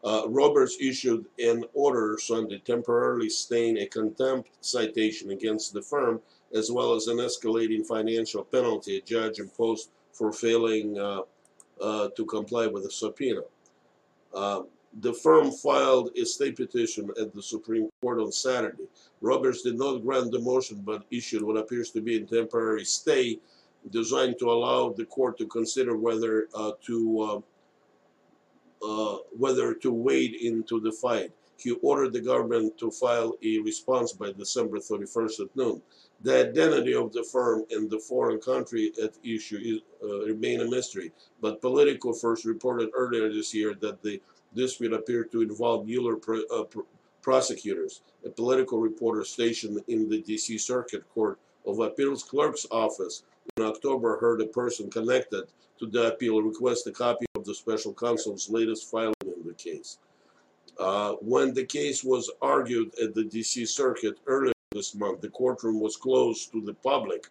Uh, 0.03 0.23
Roberts 0.27 0.77
issued 0.81 1.25
an 1.39 1.63
order 1.73 2.17
Sunday 2.19 2.61
temporarily 2.65 3.29
staying 3.29 3.77
a 3.77 3.85
contempt 3.85 4.49
citation 4.59 5.31
against 5.31 5.73
the 5.73 5.81
firm 5.81 6.21
as 6.53 6.69
well 6.69 6.93
as 6.93 7.07
an 7.07 7.17
escalating 7.17 7.85
financial 7.85 8.43
penalty 8.43 8.97
a 8.97 9.01
judge 9.01 9.39
imposed 9.39 9.89
for 10.11 10.33
failing 10.33 10.99
uh, 10.99 11.21
uh, 11.81 12.09
to 12.17 12.25
comply 12.25 12.67
with 12.67 12.85
a 12.85 12.91
subpoena. 12.91 13.41
Uh, 14.33 14.63
the 14.99 15.13
firm 15.13 15.51
filed 15.51 16.11
a 16.17 16.25
state 16.25 16.57
petition 16.57 17.09
at 17.19 17.33
the 17.33 17.41
Supreme 17.41 17.89
Court 18.01 18.19
on 18.19 18.31
Saturday. 18.31 18.83
Roberts 19.21 19.63
did 19.63 19.77
not 19.77 20.03
grant 20.03 20.31
the 20.31 20.39
motion 20.39 20.81
but 20.85 21.05
issued 21.11 21.43
what 21.43 21.57
appears 21.57 21.91
to 21.91 22.01
be 22.01 22.17
a 22.17 22.25
temporary 22.25 22.83
stay 22.83 23.39
designed 23.89 24.37
to 24.39 24.51
allow 24.51 24.89
the 24.89 25.05
court 25.05 25.37
to 25.37 25.47
consider 25.47 25.97
whether 25.97 26.47
uh, 26.53 26.71
to 26.85 27.43
uh, 28.85 29.17
whether 29.37 29.73
to 29.73 29.91
wade 29.91 30.35
into 30.35 30.79
the 30.79 30.91
fight. 30.91 31.31
He 31.57 31.71
ordered 31.81 32.13
the 32.13 32.21
government 32.21 32.77
to 32.79 32.91
file 32.91 33.37
a 33.43 33.59
response 33.59 34.11
by 34.11 34.31
December 34.31 34.79
31st 34.79 35.39
at 35.39 35.55
noon. 35.55 35.81
The 36.21 36.49
identity 36.49 36.93
of 36.93 37.13
the 37.13 37.23
firm 37.23 37.63
and 37.69 37.89
the 37.89 37.99
foreign 37.99 38.39
country 38.39 38.91
at 39.01 39.13
issue 39.23 39.59
is, 39.61 39.81
uh, 40.03 40.25
remain 40.25 40.61
a 40.61 40.69
mystery, 40.69 41.11
but 41.41 41.61
Politico 41.61 42.13
first 42.13 42.45
reported 42.45 42.89
earlier 42.93 43.31
this 43.31 43.53
year 43.53 43.75
that 43.81 44.01
the 44.01 44.21
dispute 44.55 44.93
appeared 44.93 45.31
to 45.31 45.41
involve 45.41 45.85
Mueller 45.85 46.17
pr 46.17 46.39
uh, 46.51 46.63
pr 46.63 46.81
prosecutors. 47.21 48.01
A 48.25 48.29
Politico 48.29 48.77
reporter 48.77 49.23
stationed 49.23 49.81
in 49.87 50.09
the 50.09 50.21
D.C. 50.21 50.57
Circuit 50.57 51.07
Court 51.13 51.39
of 51.65 51.79
Appeals 51.79 52.23
clerk's 52.23 52.65
office 52.69 53.23
in 53.55 53.63
October 53.63 54.17
heard 54.19 54.41
a 54.41 54.47
person 54.47 54.89
connected 54.89 55.45
to 55.79 55.85
the 55.87 56.13
appeal 56.13 56.41
request 56.41 56.87
a 56.87 56.91
copy 56.91 57.25
the 57.45 57.55
special 57.55 57.93
counsel's 57.93 58.49
latest 58.49 58.89
filing 58.89 59.13
in 59.23 59.45
the 59.45 59.53
case. 59.53 59.97
Uh, 60.79 61.13
when 61.21 61.53
the 61.53 61.65
case 61.65 62.03
was 62.03 62.31
argued 62.41 62.91
at 63.01 63.13
the 63.13 63.23
D.C. 63.23 63.65
Circuit 63.65 64.17
earlier 64.25 64.53
this 64.73 64.95
month. 64.95 65.21
The 65.21 65.29
courtroom 65.29 65.79
was 65.79 65.95
closed 65.95 66.51
to 66.51 66.61
the 66.61 66.73
public. 66.73 67.27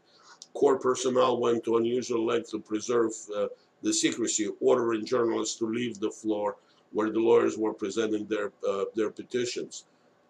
Court 0.54 0.81
personnel 0.81 1.38
went 1.38 1.64
to 1.64 1.76
unusual 1.76 2.25
lengths 2.25 2.50
to 2.52 2.61
preserve 2.61 3.12
uh, 3.37 3.47
the 3.83 3.92
secrecy, 3.92 4.49
ordering 4.61 5.04
journalists 5.04 5.59
to 5.59 5.66
leave 5.66 5.99
the 5.99 6.11
floor 6.11 6.57
where 6.92 7.11
the 7.11 7.19
lawyers 7.19 7.57
were 7.57 7.73
presenting 7.73 8.26
their 8.26 8.52
uh, 8.69 8.85
their 8.95 9.11
petitions. 9.11 9.85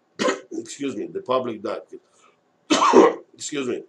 Excuse 0.51 0.95
me, 0.95 1.07
the 1.07 1.21
public 1.21 1.61
docket. 1.61 2.01
Excuse 3.33 3.67
me, 3.67 3.83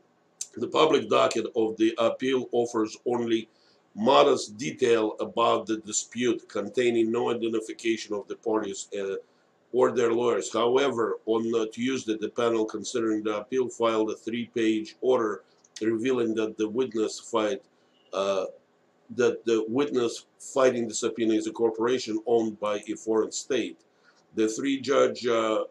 the 0.56 0.68
public 0.68 1.08
docket 1.08 1.46
of 1.56 1.76
the 1.76 1.94
appeal 1.98 2.48
offers 2.52 2.96
only 3.06 3.48
modest 3.94 4.56
detail 4.56 5.16
about 5.20 5.66
the 5.66 5.78
dispute, 5.78 6.48
containing 6.48 7.12
no 7.12 7.30
identification 7.30 8.14
of 8.14 8.26
the 8.28 8.36
parties. 8.36 8.88
Uh, 8.98 9.16
or 9.74 9.90
their 9.90 10.12
lawyers. 10.12 10.52
However, 10.52 11.18
on 11.26 11.52
uh, 11.52 11.66
Tuesday, 11.72 12.16
the 12.16 12.28
panel 12.28 12.64
considering 12.64 13.24
the 13.24 13.38
appeal 13.38 13.68
filed 13.68 14.08
a 14.12 14.14
three-page 14.14 14.94
order 15.00 15.42
revealing 15.82 16.32
that 16.36 16.56
the 16.56 16.68
witness 16.68 17.18
fight 17.18 17.60
uh, 18.12 18.44
that 19.16 19.44
the 19.44 19.64
witness 19.68 20.26
fighting 20.38 20.88
the 20.88 20.94
subpoena 20.94 21.34
is 21.34 21.46
a 21.46 21.52
corporation 21.52 22.20
owned 22.26 22.58
by 22.60 22.76
a 22.88 22.94
foreign 22.94 23.32
state. 23.32 23.78
The 24.36 24.48
three-judge 24.48 25.26
uh, 25.26 25.64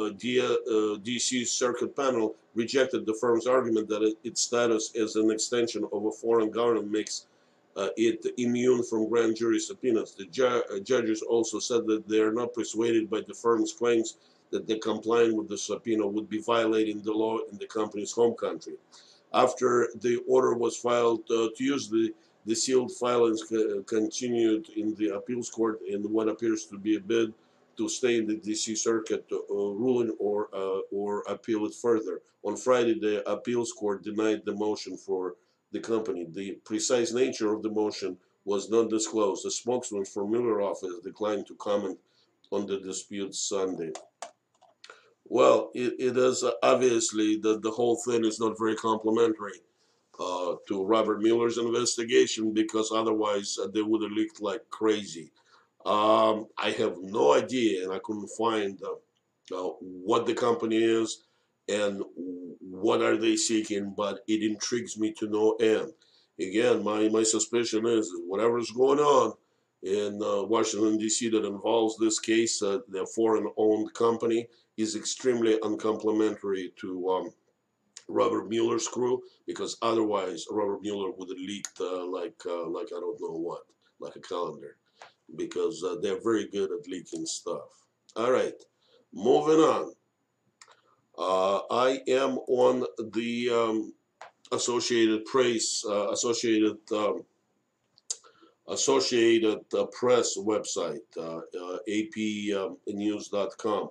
uh, 0.00 0.10
D.C. 0.16 1.42
Uh, 1.42 1.46
Circuit 1.46 1.94
panel 1.94 2.36
rejected 2.54 3.04
the 3.04 3.14
firm's 3.14 3.46
argument 3.46 3.88
that 3.88 4.02
it, 4.02 4.16
its 4.24 4.40
status 4.40 4.92
as 4.96 5.16
an 5.16 5.30
extension 5.30 5.84
of 5.92 6.06
a 6.06 6.12
foreign 6.12 6.50
government 6.50 6.90
makes 6.90 7.26
it 7.96 8.26
immune 8.38 8.82
from 8.82 9.08
grand 9.08 9.36
jury 9.36 9.58
subpoenas. 9.58 10.14
The 10.14 10.26
ju 10.26 10.46
uh, 10.46 10.80
judges 10.80 11.22
also 11.22 11.58
said 11.58 11.86
that 11.86 12.08
they 12.08 12.20
are 12.20 12.32
not 12.32 12.52
persuaded 12.52 13.08
by 13.08 13.20
the 13.26 13.34
firm's 13.34 13.72
claims 13.72 14.16
that 14.50 14.66
the 14.66 14.78
complying 14.78 15.36
with 15.36 15.48
the 15.48 15.58
subpoena 15.58 16.06
would 16.06 16.28
be 16.28 16.40
violating 16.40 17.00
the 17.02 17.12
law 17.12 17.38
in 17.50 17.56
the 17.58 17.66
company's 17.66 18.12
home 18.12 18.34
country. 18.34 18.74
After 19.32 19.88
the 20.00 20.22
order 20.26 20.54
was 20.54 20.76
filed 20.76 21.22
uh, 21.30 21.48
Tuesday, 21.56 22.12
the 22.46 22.54
sealed 22.54 22.90
filings 22.92 23.44
continued 23.86 24.70
in 24.70 24.94
the 24.96 25.10
appeals 25.14 25.50
court 25.50 25.80
in 25.86 26.02
what 26.02 26.28
appears 26.28 26.66
to 26.66 26.78
be 26.78 26.96
a 26.96 27.00
bid 27.00 27.32
to 27.76 27.88
stay 27.88 28.18
in 28.18 28.26
the 28.26 28.36
D.C. 28.36 28.74
Circuit 28.74 29.24
uh, 29.32 29.36
ruling 29.54 30.14
or 30.18 30.48
uh, 30.52 30.80
or 30.90 31.22
appeal 31.28 31.64
it 31.66 31.74
further. 31.74 32.20
On 32.42 32.56
Friday, 32.56 32.98
the 32.98 33.28
appeals 33.30 33.72
court 33.72 34.02
denied 34.02 34.42
the 34.44 34.54
motion 34.54 34.96
for 34.96 35.36
the 35.72 35.80
company. 35.80 36.26
The 36.30 36.58
precise 36.64 37.12
nature 37.12 37.52
of 37.52 37.62
the 37.62 37.70
motion 37.70 38.16
was 38.44 38.70
not 38.70 38.90
disclosed. 38.90 39.44
The 39.44 39.50
spokesman 39.50 40.04
for 40.04 40.26
Mueller 40.26 40.62
office 40.62 40.94
declined 41.04 41.46
to 41.46 41.54
comment 41.56 41.98
on 42.50 42.66
the 42.66 42.78
dispute 42.78 43.34
Sunday. 43.34 43.92
Well, 45.24 45.70
it, 45.74 45.94
it 45.98 46.16
is 46.16 46.42
uh, 46.42 46.52
obviously 46.62 47.36
that 47.38 47.62
the 47.62 47.70
whole 47.70 47.96
thing 47.96 48.24
is 48.24 48.40
not 48.40 48.58
very 48.58 48.74
complimentary 48.74 49.60
uh, 50.18 50.56
to 50.66 50.84
Robert 50.84 51.20
Mueller's 51.22 51.58
investigation 51.58 52.52
because 52.52 52.90
otherwise 52.90 53.56
uh, 53.62 53.68
they 53.68 53.82
would 53.82 54.02
have 54.02 54.10
leaked 54.10 54.42
like 54.42 54.68
crazy. 54.70 55.30
Um, 55.86 56.48
I 56.58 56.72
have 56.78 56.98
no 57.00 57.34
idea, 57.34 57.84
and 57.84 57.92
I 57.92 58.00
couldn't 58.02 58.28
find 58.36 58.78
uh, 58.82 59.56
uh, 59.56 59.72
what 59.80 60.26
the 60.26 60.34
company 60.34 60.76
is 60.76 61.24
and 61.68 62.02
what 62.80 63.02
are 63.02 63.16
they 63.16 63.36
seeking, 63.36 63.94
but 63.96 64.20
it 64.26 64.42
intrigues 64.42 64.98
me 64.98 65.12
to 65.18 65.28
no 65.28 65.52
end. 65.60 65.92
Again, 66.40 66.82
my, 66.82 67.08
my 67.08 67.22
suspicion 67.22 67.86
is, 67.86 68.06
is 68.06 68.20
whatever's 68.26 68.70
going 68.70 68.98
on 68.98 69.34
in 69.82 70.20
uh, 70.22 70.42
Washington, 70.44 70.98
D.C. 70.98 71.28
that 71.30 71.44
involves 71.44 71.96
this 71.96 72.18
case, 72.18 72.62
uh, 72.62 72.78
the 72.88 73.06
foreign-owned 73.14 73.92
company, 73.94 74.46
is 74.76 74.96
extremely 74.96 75.58
uncomplimentary 75.62 76.72
to 76.80 77.08
um, 77.08 77.30
Robert 78.08 78.48
Mueller's 78.48 78.88
crew, 78.88 79.22
because 79.46 79.76
otherwise 79.82 80.44
Robert 80.50 80.80
Mueller 80.82 81.10
would 81.16 81.28
have 81.28 81.38
leaked 81.38 81.80
uh, 81.80 82.06
like, 82.06 82.40
like 82.46 82.88
I 82.88 83.00
don't 83.00 83.20
know 83.20 83.38
what, 83.38 83.62
like 84.00 84.16
a 84.16 84.20
calendar, 84.20 84.76
because 85.36 85.84
uh, 85.84 85.96
they're 86.02 86.22
very 86.22 86.48
good 86.48 86.70
at 86.72 86.88
leaking 86.88 87.26
stuff. 87.26 87.68
All 88.16 88.32
right, 88.32 88.54
moving 89.12 89.60
on. 89.60 89.92
Uh, 91.20 91.60
I 91.70 92.00
am 92.08 92.38
on 92.48 92.86
the 93.12 93.50
um, 93.50 93.92
Associated 94.52 95.26
Press, 95.26 95.84
uh, 95.86 96.10
Associated 96.12 96.78
um, 96.92 97.24
Associated 98.66 99.58
uh, 99.76 99.84
Press 99.92 100.38
website, 100.38 101.02
uh, 101.18 101.40
uh, 101.40 101.78
apnews.com. 101.86 103.90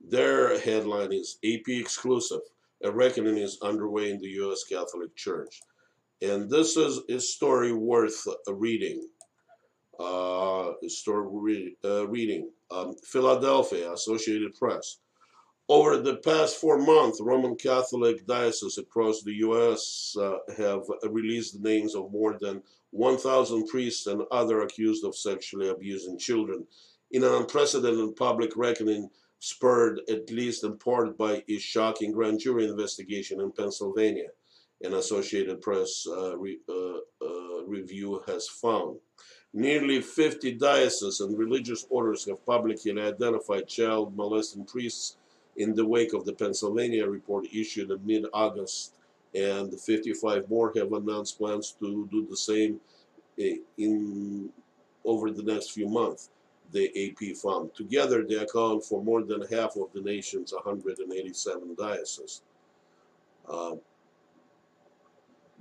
Their 0.00 0.58
headline 0.60 1.12
is 1.12 1.38
AP 1.44 1.68
exclusive. 1.68 2.40
A 2.82 2.90
reckoning 2.90 3.36
is 3.36 3.58
underway 3.60 4.10
in 4.10 4.18
the 4.18 4.28
U.S. 4.28 4.64
Catholic 4.64 5.14
Church. 5.14 5.60
And 6.22 6.48
this 6.48 6.78
is 6.78 7.00
a 7.10 7.20
story 7.20 7.74
worth 7.74 8.26
reading. 8.48 9.06
Uh, 10.00 10.72
story 10.88 11.26
re 11.30 11.76
reading. 12.06 12.50
Um, 12.70 12.96
Philadelphia 13.04 13.92
Associated 13.92 14.58
Press. 14.58 15.01
Over 15.72 15.96
the 15.96 16.16
past 16.16 16.58
four 16.58 16.76
months, 16.76 17.18
Roman 17.18 17.56
Catholic 17.56 18.26
dioceses 18.26 18.76
across 18.76 19.22
the 19.22 19.32
U.S. 19.36 20.14
Uh, 20.20 20.36
have 20.58 20.82
released 21.08 21.54
the 21.54 21.66
names 21.66 21.94
of 21.94 22.12
more 22.12 22.36
than 22.38 22.62
1,000 22.90 23.66
priests 23.68 24.06
and 24.06 24.20
other 24.30 24.60
accused 24.60 25.02
of 25.02 25.16
sexually 25.16 25.70
abusing 25.70 26.18
children 26.18 26.66
in 27.12 27.24
an 27.24 27.32
unprecedented 27.32 28.14
public 28.16 28.54
reckoning 28.54 29.08
spurred 29.38 30.02
at 30.10 30.30
least 30.30 30.62
in 30.62 30.76
part 30.76 31.16
by 31.16 31.42
a 31.48 31.56
shocking 31.56 32.12
grand 32.12 32.38
jury 32.40 32.68
investigation 32.68 33.40
in 33.40 33.50
Pennsylvania, 33.50 34.28
an 34.82 34.92
Associated 34.92 35.62
Press 35.62 36.06
uh, 36.06 36.36
re, 36.36 36.58
uh, 36.68 36.98
uh, 37.24 37.64
review 37.64 38.22
has 38.26 38.46
found. 38.46 38.98
Nearly 39.54 40.02
50 40.02 40.52
dioceses 40.52 41.20
and 41.20 41.38
religious 41.38 41.86
orders 41.88 42.26
have 42.26 42.44
publicly 42.44 42.92
identified 42.92 43.68
child 43.68 44.14
molesting 44.14 44.66
priests 44.66 45.16
in 45.56 45.74
the 45.74 45.86
wake 45.86 46.12
of 46.12 46.24
the 46.24 46.32
Pennsylvania 46.32 47.06
report 47.06 47.46
issued 47.52 47.90
in 47.90 48.06
mid-August, 48.06 48.94
and 49.34 49.78
55 49.78 50.48
more 50.48 50.72
have 50.76 50.92
announced 50.92 51.38
plans 51.38 51.74
to 51.80 52.08
do 52.10 52.26
the 52.28 52.36
same 52.36 52.80
eh, 53.38 53.56
in 53.78 54.50
over 55.04 55.30
the 55.30 55.42
next 55.42 55.72
few 55.72 55.88
months, 55.88 56.30
the 56.70 56.88
AP 57.04 57.36
found. 57.36 57.74
Together, 57.74 58.24
they 58.24 58.36
account 58.36 58.84
for 58.84 59.02
more 59.02 59.22
than 59.22 59.42
half 59.50 59.76
of 59.76 59.92
the 59.92 60.00
nation's 60.00 60.52
187 60.52 61.74
dioceses. 61.76 62.42
Uh, 63.48 63.74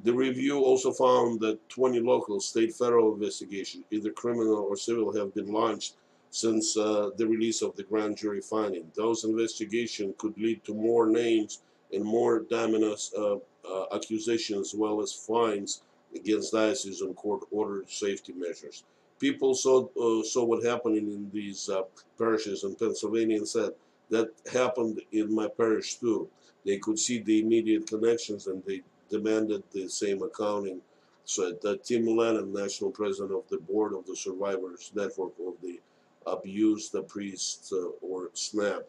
the 0.03 0.13
review 0.13 0.59
also 0.59 0.91
found 0.91 1.39
that 1.41 1.57
20 1.69 1.99
local, 1.99 2.39
state, 2.39 2.73
federal 2.73 3.13
investigations, 3.13 3.83
either 3.91 4.11
criminal 4.11 4.57
or 4.57 4.75
civil, 4.75 5.15
have 5.15 5.33
been 5.33 5.51
launched 5.51 5.95
since 6.31 6.77
uh, 6.77 7.09
the 7.17 7.27
release 7.27 7.61
of 7.61 7.75
the 7.75 7.83
grand 7.83 8.17
jury 8.17 8.41
finding. 8.41 8.89
Those 8.95 9.25
investigations 9.25 10.15
could 10.17 10.37
lead 10.37 10.63
to 10.63 10.73
more 10.73 11.05
names 11.05 11.61
and 11.93 12.03
more 12.03 12.39
damning 12.49 12.83
uh, 13.17 13.35
uh, 13.35 13.85
accusations 13.93 14.73
as 14.73 14.79
well 14.79 15.01
as 15.01 15.11
fines 15.11 15.83
against 16.15 16.53
diocese 16.53 17.01
and 17.01 17.15
court-ordered 17.15 17.89
safety 17.89 18.33
measures. 18.33 18.83
People 19.19 19.53
saw, 19.53 19.85
uh, 19.99 20.23
saw 20.23 20.43
what 20.43 20.63
happened 20.63 20.97
in 20.97 21.29
these 21.33 21.69
uh, 21.69 21.83
parishes 22.17 22.63
in 22.63 22.75
Pennsylvania 22.75 23.37
and 23.37 23.47
said, 23.47 23.71
that 24.09 24.29
happened 24.51 25.01
in 25.11 25.33
my 25.33 25.47
parish 25.47 25.95
too. 25.95 26.29
They 26.65 26.77
could 26.77 26.99
see 26.99 27.19
the 27.19 27.41
immediate 27.41 27.87
connections 27.87 28.47
and 28.47 28.63
they 28.65 28.81
demanded 29.09 29.63
the 29.71 29.87
same 29.89 30.21
accounting. 30.23 30.81
So 31.25 31.51
that 31.61 31.83
Tim 31.83 32.05
Lennon, 32.07 32.51
national 32.51 32.91
president 32.91 33.31
of 33.31 33.47
the 33.49 33.57
board 33.57 33.93
of 33.93 34.05
the 34.05 34.15
Survivors 34.15 34.91
Network 34.95 35.33
of 35.45 35.53
the 35.61 35.79
abuse 36.25 36.89
the 36.89 37.03
priest 37.03 37.73
uh, 37.73 37.89
or 38.01 38.29
SNAP. 38.33 38.83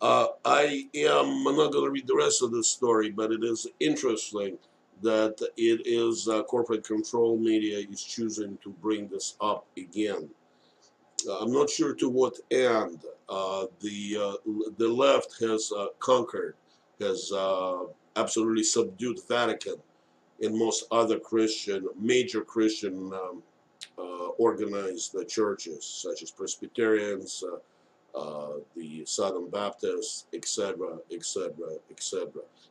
Uh, 0.00 0.28
I 0.44 0.86
am 0.94 1.46
I'm 1.46 1.56
not 1.56 1.72
going 1.72 1.84
to 1.84 1.90
read 1.90 2.06
the 2.06 2.16
rest 2.16 2.42
of 2.42 2.52
the 2.52 2.62
story, 2.62 3.10
but 3.10 3.32
it 3.32 3.42
is 3.42 3.66
interesting 3.80 4.58
that 5.02 5.40
it 5.56 5.86
is 5.86 6.28
uh, 6.28 6.42
corporate 6.44 6.84
control 6.84 7.36
media 7.36 7.78
is 7.78 8.02
choosing 8.02 8.58
to 8.62 8.70
bring 8.80 9.08
this 9.08 9.36
up 9.40 9.66
again. 9.76 10.28
Uh, 11.28 11.38
I'm 11.38 11.52
not 11.52 11.68
sure 11.68 11.94
to 11.94 12.08
what 12.08 12.38
end 12.50 13.00
uh, 13.28 13.66
the 13.80 14.16
uh, 14.20 14.52
the 14.76 14.88
left 14.88 15.40
has 15.40 15.72
conquered, 15.98 16.54
has 17.00 17.32
absolutely 18.16 18.64
subdued 18.64 19.18
Vatican 19.28 19.76
and 20.40 20.56
most 20.56 20.84
other 20.90 21.18
Christian, 21.18 21.88
major 21.98 22.42
Christian 22.42 23.12
um, 23.12 23.42
organized 24.38 25.12
the 25.12 25.24
churches, 25.24 25.84
such 25.84 26.22
as 26.22 26.30
Presbyterians, 26.30 27.42
uh, 27.44 28.18
uh, 28.18 28.58
the 28.74 29.04
Southern 29.04 29.50
Baptists, 29.50 30.26
etc., 30.32 30.98
etc., 31.12 31.52
etc. 31.90 32.28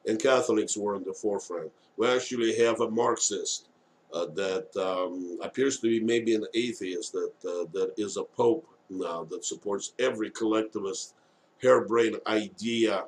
And 0.07 0.19
Catholics 0.19 0.75
were 0.75 0.95
in 0.95 1.03
the 1.03 1.13
forefront. 1.13 1.71
We 1.97 2.07
actually 2.07 2.57
have 2.57 2.81
a 2.81 2.89
Marxist 2.89 3.67
uh, 4.13 4.25
that 4.33 4.75
um, 4.77 5.37
appears 5.41 5.79
to 5.79 5.87
be 5.87 5.99
maybe 5.99 6.33
an 6.35 6.45
atheist 6.53 7.13
that 7.13 7.33
uh, 7.45 7.65
that 7.73 7.93
is 7.97 8.17
a 8.17 8.23
pope 8.23 8.67
now 8.89 9.25
that 9.25 9.45
supports 9.45 9.93
every 9.99 10.29
collectivist 10.31 11.13
harebrained 11.61 12.19
idea 12.27 13.05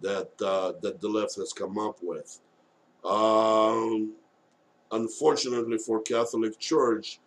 that 0.00 0.30
uh, 0.42 0.72
that 0.80 1.00
the 1.00 1.08
left 1.08 1.36
has 1.36 1.52
come 1.52 1.78
up 1.78 1.98
with. 2.02 2.40
Um, 3.04 4.14
unfortunately 4.90 5.78
for 5.78 6.00
Catholic 6.02 6.58
Church, 6.58 7.20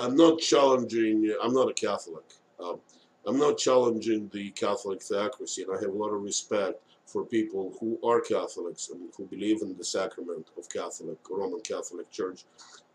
I'm 0.00 0.16
not 0.16 0.38
challenging, 0.40 1.34
I'm 1.42 1.52
not 1.52 1.70
a 1.70 1.74
Catholic. 1.74 2.24
Um, 2.62 2.80
I'm 3.26 3.38
not 3.38 3.58
challenging 3.58 4.30
the 4.32 4.50
Catholic 4.50 5.02
theocracy, 5.02 5.62
and 5.62 5.76
I 5.76 5.80
have 5.80 5.90
a 5.90 5.96
lot 5.96 6.10
of 6.10 6.22
respect 6.22 6.80
for 7.04 7.24
people 7.24 7.76
who 7.80 7.98
are 8.08 8.20
Catholics 8.20 8.88
and 8.90 9.10
who 9.16 9.26
believe 9.26 9.62
in 9.62 9.76
the 9.76 9.84
sacrament 9.84 10.46
of 10.56 10.68
Catholic, 10.70 11.18
Roman 11.28 11.60
Catholic 11.60 12.10
Church, 12.10 12.44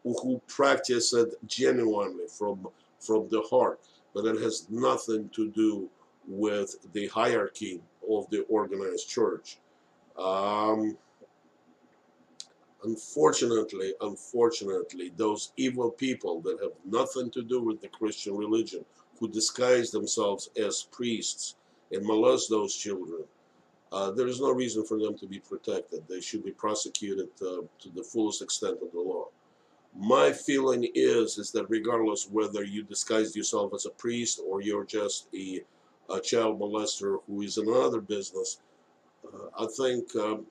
who, 0.03 0.15
who 0.23 0.41
practice 0.47 1.13
it 1.13 1.35
genuinely 1.45 2.25
from, 2.27 2.67
from 2.99 3.27
the 3.29 3.41
heart. 3.41 3.79
But 4.13 4.25
it 4.25 4.41
has 4.41 4.67
nothing 4.69 5.29
to 5.35 5.49
do 5.51 5.89
with 6.27 6.75
the 6.93 7.07
hierarchy 7.07 7.81
of 8.09 8.27
the 8.29 8.45
organized 8.49 9.09
church. 9.09 9.57
Um, 10.17 10.97
unfortunately, 12.85 13.93
unfortunately, 14.01 15.11
those 15.17 15.51
evil 15.57 15.91
people 15.91 16.41
that 16.41 16.57
have 16.61 16.71
nothing 16.85 17.29
to 17.31 17.43
do 17.43 17.61
with 17.61 17.81
the 17.81 17.87
Christian 17.89 18.35
religion, 18.35 18.85
who 19.19 19.27
disguise 19.27 19.91
themselves 19.91 20.49
as 20.57 20.87
priests 20.91 21.55
and 21.91 22.05
molest 22.05 22.49
those 22.49 22.75
children, 22.75 23.23
uh, 23.91 24.11
there 24.11 24.27
is 24.27 24.41
no 24.41 24.51
reason 24.51 24.85
for 24.85 24.99
them 24.99 25.17
to 25.17 25.27
be 25.27 25.39
protected. 25.39 26.03
They 26.07 26.21
should 26.21 26.43
be 26.43 26.51
prosecuted 26.51 27.29
uh, 27.41 27.61
to 27.79 27.89
the 27.93 28.03
fullest 28.03 28.41
extent 28.41 28.79
of 28.81 28.91
the 28.91 28.99
law. 28.99 29.27
My 29.97 30.33
feeling 30.33 30.89
is 30.93 31.37
is 31.37 31.51
that 31.51 31.69
regardless 31.69 32.27
whether 32.29 32.63
you 32.63 32.83
disguise 32.83 33.35
yourself 33.35 33.73
as 33.73 33.85
a 33.85 33.91
priest 33.91 34.41
or 34.45 34.61
you're 34.61 34.83
just 34.83 35.27
a, 35.33 35.61
a 36.09 36.19
child 36.19 36.59
molester 36.59 37.19
who 37.27 37.41
is 37.41 37.57
in 37.57 37.69
another 37.69 38.01
business, 38.01 38.59
uh, 39.25 39.63
I 39.63 39.67
think 39.77 40.13
um, 40.17 40.45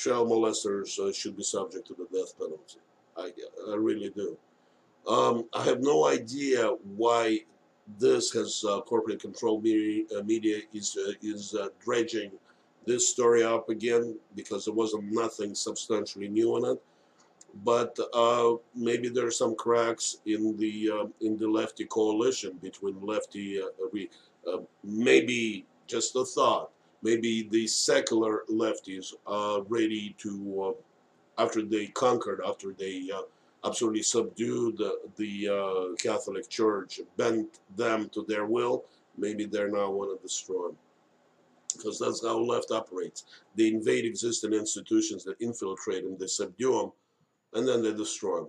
child 0.00 0.30
molesters 0.30 0.98
uh, 0.98 1.12
should 1.12 1.36
be 1.36 1.42
subject 1.42 1.86
to 1.86 1.94
the 1.94 2.06
death 2.16 2.36
penalty. 2.38 2.80
I, 3.16 3.30
I 3.70 3.76
really 3.76 4.10
do. 4.10 4.36
Um, 5.06 5.44
I 5.52 5.64
have 5.64 5.80
no 5.80 6.06
idea 6.06 6.68
why 6.96 7.40
this 7.98 8.32
has 8.32 8.64
uh, 8.66 8.80
corporate 8.82 9.20
control 9.20 9.60
media, 9.60 10.04
uh, 10.16 10.22
media 10.22 10.60
is 10.72 10.96
uh, 10.96 11.12
is 11.22 11.54
uh, 11.54 11.68
dredging 11.84 12.30
this 12.86 13.08
story 13.08 13.42
up 13.42 13.68
again 13.68 14.18
because 14.36 14.64
there 14.64 14.74
wasn't 14.74 15.04
nothing 15.10 15.54
substantially 15.54 16.28
new 16.28 16.56
in 16.56 16.72
it. 16.72 16.82
But 17.64 17.98
uh, 18.14 18.52
maybe 18.76 19.08
there 19.08 19.26
are 19.26 19.38
some 19.42 19.56
cracks 19.56 20.18
in 20.24 20.56
the 20.56 21.10
in 21.20 21.36
the 21.36 21.48
lefty 21.48 21.84
coalition 21.84 22.52
between 22.62 22.96
lefty. 23.04 23.60
maybe 24.84 25.66
just 25.86 26.16
a 26.16 26.24
thought 26.24 26.70
maybe 27.02 27.48
the 27.50 27.66
secular 27.66 28.42
lefties 28.50 29.14
are 29.26 29.62
ready 29.62 30.14
to, 30.18 30.74
uh, 31.38 31.42
after 31.42 31.62
they 31.62 31.86
conquered, 31.88 32.40
after 32.46 32.72
they 32.72 33.08
uh, 33.14 33.22
absolutely 33.64 34.02
subdued 34.02 34.78
the, 34.78 34.98
the 35.16 35.48
uh, 35.48 35.94
Catholic 35.96 36.48
Church, 36.48 37.00
bent 37.16 37.60
them 37.76 38.08
to 38.10 38.24
their 38.28 38.46
will, 38.46 38.84
maybe 39.16 39.44
they're 39.44 39.70
now 39.70 39.90
want 39.90 40.16
to 40.16 40.22
destroy 40.22 40.68
them. 40.68 40.76
Because 41.76 41.98
that's 41.98 42.22
how 42.22 42.38
left 42.38 42.70
operates. 42.72 43.24
They 43.54 43.68
invade 43.68 44.04
existing 44.04 44.52
institutions, 44.52 45.24
they 45.24 45.44
infiltrate 45.44 46.04
them, 46.04 46.16
they 46.18 46.26
subdue 46.26 46.72
them, 46.72 46.92
and 47.54 47.66
then 47.66 47.82
they 47.82 47.92
destroy 47.92 48.40
them. 48.40 48.48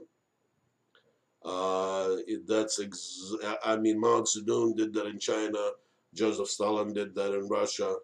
Uh, 1.44 2.18
that's 2.48 2.80
ex- 2.80 3.34
I 3.66 3.76
mean 3.76 4.00
Mao 4.00 4.22
Zedong 4.22 4.78
did 4.78 4.94
that 4.94 5.08
in 5.08 5.18
China. 5.18 5.72
Joseph 6.14 6.50
Stalin 6.50 6.94
did 6.94 7.16
that 7.16 7.34
in 7.34 7.48
Russia. 7.48 7.96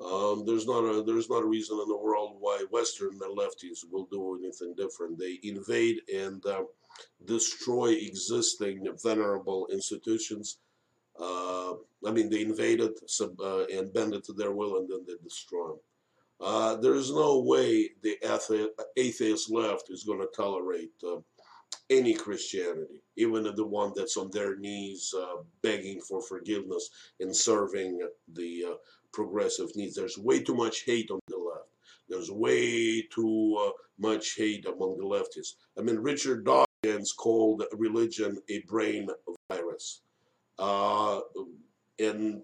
Um, 0.00 0.44
there's 0.44 0.66
not 0.66 0.80
a 0.80 1.02
there's 1.02 1.30
not 1.30 1.44
a 1.44 1.46
reason 1.46 1.78
in 1.80 1.88
the 1.88 1.96
world 1.96 2.36
why 2.40 2.64
Western 2.70 3.18
lefties 3.18 3.84
will 3.90 4.06
do 4.10 4.38
anything 4.42 4.74
different. 4.76 5.18
They 5.18 5.38
invade 5.44 6.00
and 6.12 6.44
uh, 6.46 6.64
destroy 7.24 7.90
existing 7.90 8.88
venerable 9.02 9.68
institutions. 9.70 10.58
Uh, 11.18 11.74
I 12.04 12.10
mean, 12.10 12.28
they 12.28 12.42
invade 12.42 12.80
it 12.80 13.08
sub, 13.08 13.40
uh, 13.40 13.66
and 13.66 13.92
bend 13.92 14.14
it 14.14 14.24
to 14.24 14.32
their 14.32 14.52
will, 14.52 14.78
and 14.78 14.88
then 14.88 15.04
they 15.06 15.14
destroy 15.22 15.68
them. 15.68 15.78
Uh, 16.40 16.74
there's 16.76 17.12
no 17.12 17.38
way 17.38 17.90
the 18.02 18.18
atheist 18.96 19.50
left 19.50 19.90
is 19.90 20.02
going 20.02 20.18
to 20.18 20.28
tolerate 20.36 20.92
uh, 21.06 21.16
any 21.90 22.14
Christianity, 22.14 23.02
even 23.16 23.44
the 23.44 23.66
one 23.66 23.92
that's 23.94 24.16
on 24.16 24.30
their 24.30 24.56
knees 24.56 25.14
uh, 25.16 25.42
begging 25.62 26.00
for 26.00 26.20
forgiveness 26.20 26.90
and 27.20 27.34
serving 27.34 28.00
the 28.32 28.64
uh, 28.70 28.74
progressive 29.14 29.74
needs. 29.76 29.94
There's 29.94 30.18
way 30.18 30.42
too 30.42 30.54
much 30.54 30.84
hate 30.84 31.10
on 31.10 31.20
the 31.28 31.38
left. 31.38 31.68
There's 32.08 32.30
way 32.30 33.02
too 33.02 33.56
uh, 33.58 33.70
much 33.98 34.34
hate 34.36 34.66
among 34.66 34.98
the 34.98 35.04
leftists. 35.04 35.54
I 35.78 35.82
mean, 35.82 35.96
Richard 35.96 36.44
Dawkins 36.44 37.12
called 37.12 37.64
religion 37.72 38.38
a 38.50 38.60
brain 38.68 39.08
virus. 39.50 40.02
Uh, 40.58 41.20
and 41.98 42.42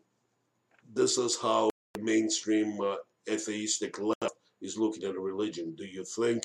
this 0.94 1.18
is 1.18 1.36
how 1.40 1.70
mainstream 2.00 2.80
uh, 2.80 2.96
atheistic 3.28 3.98
left 4.00 4.36
is 4.62 4.78
looking 4.78 5.04
at 5.04 5.18
religion. 5.18 5.74
Do 5.76 5.84
you 5.84 6.04
think 6.04 6.44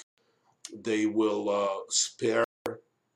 they 0.73 1.05
will 1.05 1.49
uh, 1.49 1.83
spare 1.89 2.45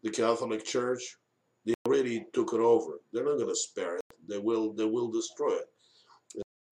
the 0.04 0.10
Catholic 0.10 0.64
Church, 0.64 1.18
they 1.66 1.74
already 1.86 2.26
took 2.34 2.54
it 2.54 2.60
over. 2.60 3.02
They're 3.12 3.26
not 3.26 3.38
going 3.38 3.50
to 3.50 3.56
spare 3.56 3.98
it. 3.98 4.02
They 4.28 4.38
will. 4.38 4.74
They 4.74 4.86
will 4.86 5.12
destroy 5.12 5.56
it. 5.56 5.68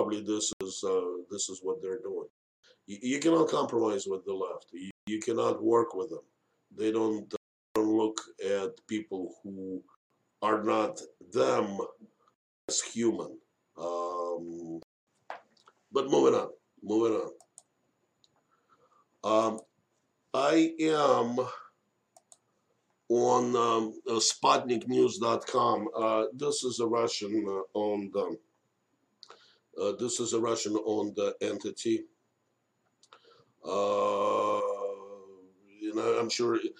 Probably 0.07 0.23
this 0.23 0.53
is 0.63 0.85
uh, 0.87 1.01
this 1.29 1.49
is 1.49 1.59
what 1.61 1.81
they're 1.81 1.99
doing. 1.99 2.29
You, 2.85 2.97
you, 3.01 3.19
cannot 3.19 3.49
compromise 3.49 4.05
with 4.07 4.23
the 4.23 4.31
left. 4.31 4.67
You, 4.71 4.89
you 5.05 5.19
cannot 5.19 5.61
work 5.61 5.95
with 5.95 6.09
them. 6.09 6.21
They 6.73 6.93
don't, 6.93 7.29
they 7.29 7.35
don't 7.75 7.97
look 7.97 8.21
at 8.41 8.87
people 8.87 9.35
who 9.43 9.83
are 10.41 10.63
not 10.63 11.01
them 11.33 11.77
as 12.69 12.79
human. 12.79 13.37
Um, 13.77 14.79
but 15.91 16.09
moving 16.09 16.39
on, 16.39 16.51
moving 16.81 17.19
on. 19.25 19.55
Um, 19.55 19.59
I 20.33 20.71
am 20.79 21.37
on 23.09 23.55
um, 23.57 23.93
uh, 24.07 24.21
SputnikNews.com. 24.21 25.89
Uh, 25.93 26.23
this 26.33 26.63
is 26.63 26.79
a 26.79 26.87
Russian-owned. 26.87 28.15
Uh, 28.15 28.21
um, 28.21 28.37
uh, 29.81 29.93
this 29.99 30.19
is 30.19 30.33
a 30.33 30.39
Russian-owned 30.39 31.17
uh, 31.19 31.33
entity. 31.41 32.05
Uh, 33.63 34.61
you 35.79 35.93
know, 35.93 36.17
I'm 36.19 36.29
sure 36.29 36.55
it 36.55 36.73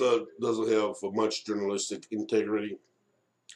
not 0.00 0.26
doesn't 0.40 0.70
have 0.70 0.96
much 1.12 1.44
journalistic 1.44 2.06
integrity. 2.10 2.78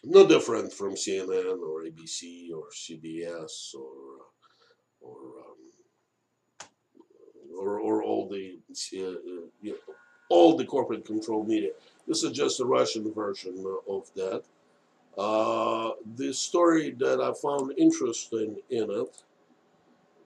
No 0.05 0.27
different 0.27 0.73
from 0.73 0.95
CNN 0.95 1.61
or 1.61 1.85
ABC 1.85 2.51
or 2.53 2.65
CBS 2.71 3.75
or 3.75 4.27
or 5.01 5.19
um, 5.41 6.69
or, 7.59 7.81
or 7.81 8.03
all 8.03 8.29
the 8.29 8.59
you 9.01 9.43
know, 9.63 9.77
all 10.29 10.57
the 10.57 10.65
corporate 10.65 11.05
controlled 11.05 11.49
media. 11.49 11.71
This 12.07 12.23
is 12.23 12.33
just 12.33 12.61
a 12.61 12.65
Russian 12.65 13.13
version 13.13 13.65
of 13.89 14.13
that. 14.15 14.43
Uh, 15.17 15.93
the 16.17 16.33
story 16.33 16.91
that 16.91 17.21
I 17.23 17.33
found 17.41 17.73
interesting 17.79 18.57
in 18.69 18.91
it 18.91 19.23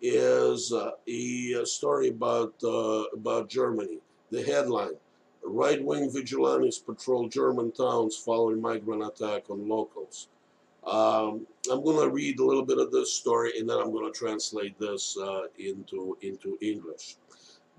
is 0.03 0.73
uh, 0.73 0.93
a, 1.07 1.65
story 1.65 2.09
about 2.09 2.55
uh, 2.65 3.05
about 3.13 3.49
Germany. 3.49 3.99
The 4.31 4.43
headline: 4.43 4.97
Right-wing 5.45 6.11
vigilantes 6.11 6.79
patrol 6.79 7.29
German 7.29 7.71
towns 7.71 8.17
following 8.17 8.61
migrant 8.61 9.05
attack 9.05 9.49
on 9.49 9.69
locals. 9.69 10.29
Um, 10.85 11.47
I'm 11.71 11.85
going 11.85 12.01
to 12.01 12.09
read 12.09 12.41
a 12.41 12.45
little 12.45 12.65
bit 12.65 12.79
of 12.79 12.91
this 12.91 13.13
story 13.13 13.53
and 13.59 13.69
then 13.69 13.79
I'm 13.79 13.93
going 13.93 14.11
to 14.11 14.19
translate 14.19 14.79
this 14.79 15.17
uh, 15.19 15.43
into 15.59 16.17
into 16.23 16.59
English. 16.61 17.17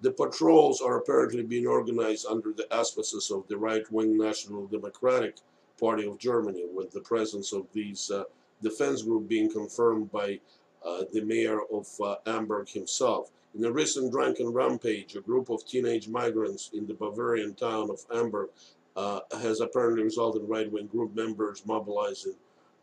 The 0.02 0.12
patrols 0.12 0.82
are 0.82 0.98
apparently 0.98 1.44
being 1.44 1.68
organized 1.68 2.26
under 2.28 2.54
the 2.54 2.74
auspices 2.74 3.32
of 3.32 3.48
the 3.48 3.58
right-wing 3.58 4.18
National 4.18 4.66
Democratic 4.68 5.38
Party 5.82 6.06
of 6.06 6.18
Germany, 6.20 6.66
with 6.74 6.92
the 6.92 7.02
presence 7.02 7.52
of 7.52 7.66
these 7.74 8.12
uh, 8.12 8.24
defense 8.62 9.02
group 9.02 9.28
being 9.28 9.52
confirmed 9.52 10.12
by 10.12 10.40
uh, 10.86 11.04
the 11.12 11.22
mayor 11.22 11.60
of 11.74 11.88
uh, 12.02 12.16
Amberg 12.26 12.70
himself. 12.70 13.32
In 13.56 13.66
a 13.66 13.72
recent 13.72 14.12
drunken 14.12 14.50
rampage, 14.50 15.16
a 15.16 15.22
group 15.22 15.50
of 15.50 15.66
teenage 15.66 16.08
migrants 16.08 16.70
in 16.74 16.88
the 16.88 16.94
Bavarian 16.94 17.54
town 17.56 17.90
of 17.90 18.08
Amberg 18.10 18.50
uh, 18.96 19.22
has 19.42 19.60
apparently 19.60 20.04
resulted 20.04 20.44
in 20.44 20.48
right-wing 20.48 20.88
group 20.88 21.16
members 21.16 21.66
mobilizing 21.66 22.36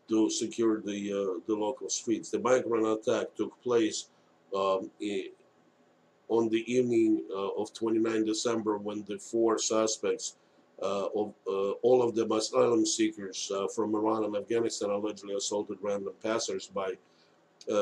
to 0.09 0.29
secure 0.29 0.81
the 0.81 1.13
uh, 1.13 1.39
the 1.47 1.55
local 1.55 1.89
streets. 1.89 2.29
The 2.29 2.39
migrant 2.39 2.87
attack 2.87 3.35
took 3.35 3.61
place 3.61 4.07
um, 4.55 4.89
on 6.27 6.49
the 6.49 6.63
evening 6.71 7.23
uh, 7.31 7.49
of 7.49 7.73
29 7.73 8.25
December 8.25 8.77
when 8.77 9.03
the 9.07 9.17
four 9.17 9.57
suspects 9.57 10.35
of 10.81 11.33
uh, 11.47 11.71
all 11.81 12.01
of 12.01 12.15
them 12.15 12.31
asylum 12.31 12.85
seekers 12.85 13.51
from 13.75 13.95
Iran 13.95 14.23
and 14.25 14.35
Afghanistan 14.35 14.89
allegedly 14.89 15.35
assaulted 15.35 15.77
random 15.81 16.13
passers 16.23 16.67
passersby, 16.67 16.97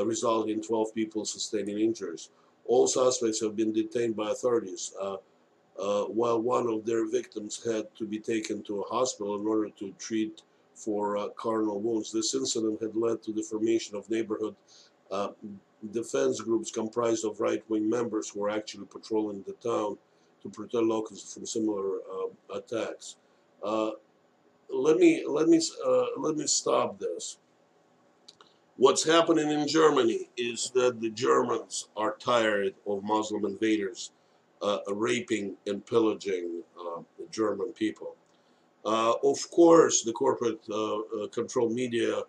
resulting 0.06 0.58
in 0.58 0.64
12 0.64 0.94
people 0.94 1.26
sustaining 1.26 1.80
injuries. 1.80 2.30
All 2.66 2.88
suspects 2.88 3.42
have 3.42 3.56
been 3.56 3.72
detained 3.72 4.16
by 4.16 4.32
authorities. 4.32 4.94
Uh, 5.00 6.06
while 6.06 6.42
one 6.42 6.68
of 6.68 6.86
their 6.86 7.08
victims 7.08 7.64
had 7.64 7.86
to 7.96 8.06
be 8.06 8.18
taken 8.18 8.64
to 8.64 8.82
a 8.82 8.88
hospital 8.88 9.40
in 9.40 9.46
order 9.46 9.70
to 9.70 9.94
treat 10.00 10.42
for 10.78 11.18
uh, 11.18 11.28
carnal 11.30 11.80
wounds. 11.82 12.12
This 12.12 12.36
incident 12.36 12.82
had 12.82 12.96
led 12.96 13.22
to 13.24 13.34
the 13.34 13.44
formation 13.44 13.96
of 13.96 14.10
neighborhood 14.10 14.56
uh, 15.12 15.30
defense 15.92 16.40
groups 16.42 16.72
comprised 16.72 17.26
of 17.26 17.40
right-wing 17.40 17.90
members 17.90 18.30
who 18.30 18.44
are 18.44 18.50
actually 18.50 18.86
patrolling 18.86 19.44
the 19.46 19.54
town 19.54 19.98
to 20.42 20.50
protect 20.50 20.84
locals 20.84 21.34
from 21.34 21.46
similar 21.46 21.98
uh, 21.98 22.58
attacks. 22.58 23.18
Uh, 23.64 23.92
let 24.70 24.98
me 24.98 25.26
let 25.28 25.48
me 25.48 25.62
uh, 25.86 26.06
let 26.18 26.36
me 26.36 26.48
stop 26.48 27.00
this. 27.00 27.38
What's 28.76 29.04
happening 29.04 29.50
in 29.50 29.68
Germany 29.68 30.30
is 30.38 30.72
that 30.76 31.02
the 31.02 31.10
Germans 31.10 31.90
are 31.98 32.16
tired 32.20 32.76
of 32.86 33.04
Muslim 33.04 33.46
invaders 33.46 34.12
uh, 34.62 34.80
raping 34.90 35.56
and 35.66 35.84
pillaging 35.86 36.62
uh, 36.80 37.02
the 37.18 37.26
German 37.32 37.74
people. 37.74 38.16
Of 38.86 39.50
course, 39.52 40.04
the 40.04 40.14
corporate 40.14 40.62
control 41.32 41.70
media 41.70 42.24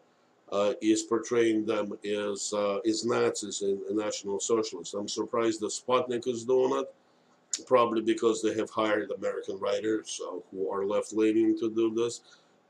uh, 0.50 0.72
is 0.80 1.02
portraying 1.02 1.66
them 1.66 1.92
as 2.04 2.52
uh, 2.54 2.78
as 2.78 3.04
Nazis 3.04 3.62
and, 3.62 3.80
and, 3.82 3.98
National 3.98 4.40
Socialists. 4.40 4.94
I'm 4.94 5.08
surprised 5.08 5.60
that 5.60 5.70
Sputnik 5.72 6.26
is 6.26 6.44
doing 6.44 6.80
it, 6.80 6.94
probably 7.60 8.02
because 8.02 8.42
they 8.42 8.54
have 8.54 8.70
hired 8.70 9.10
American 9.10 9.58
writers 9.58 10.20
uh, 10.26 10.38
who 10.50 10.70
are 10.70 10.86
left-leaning 10.86 11.58
to 11.58 11.70
do 11.70 11.94
this. 11.94 12.20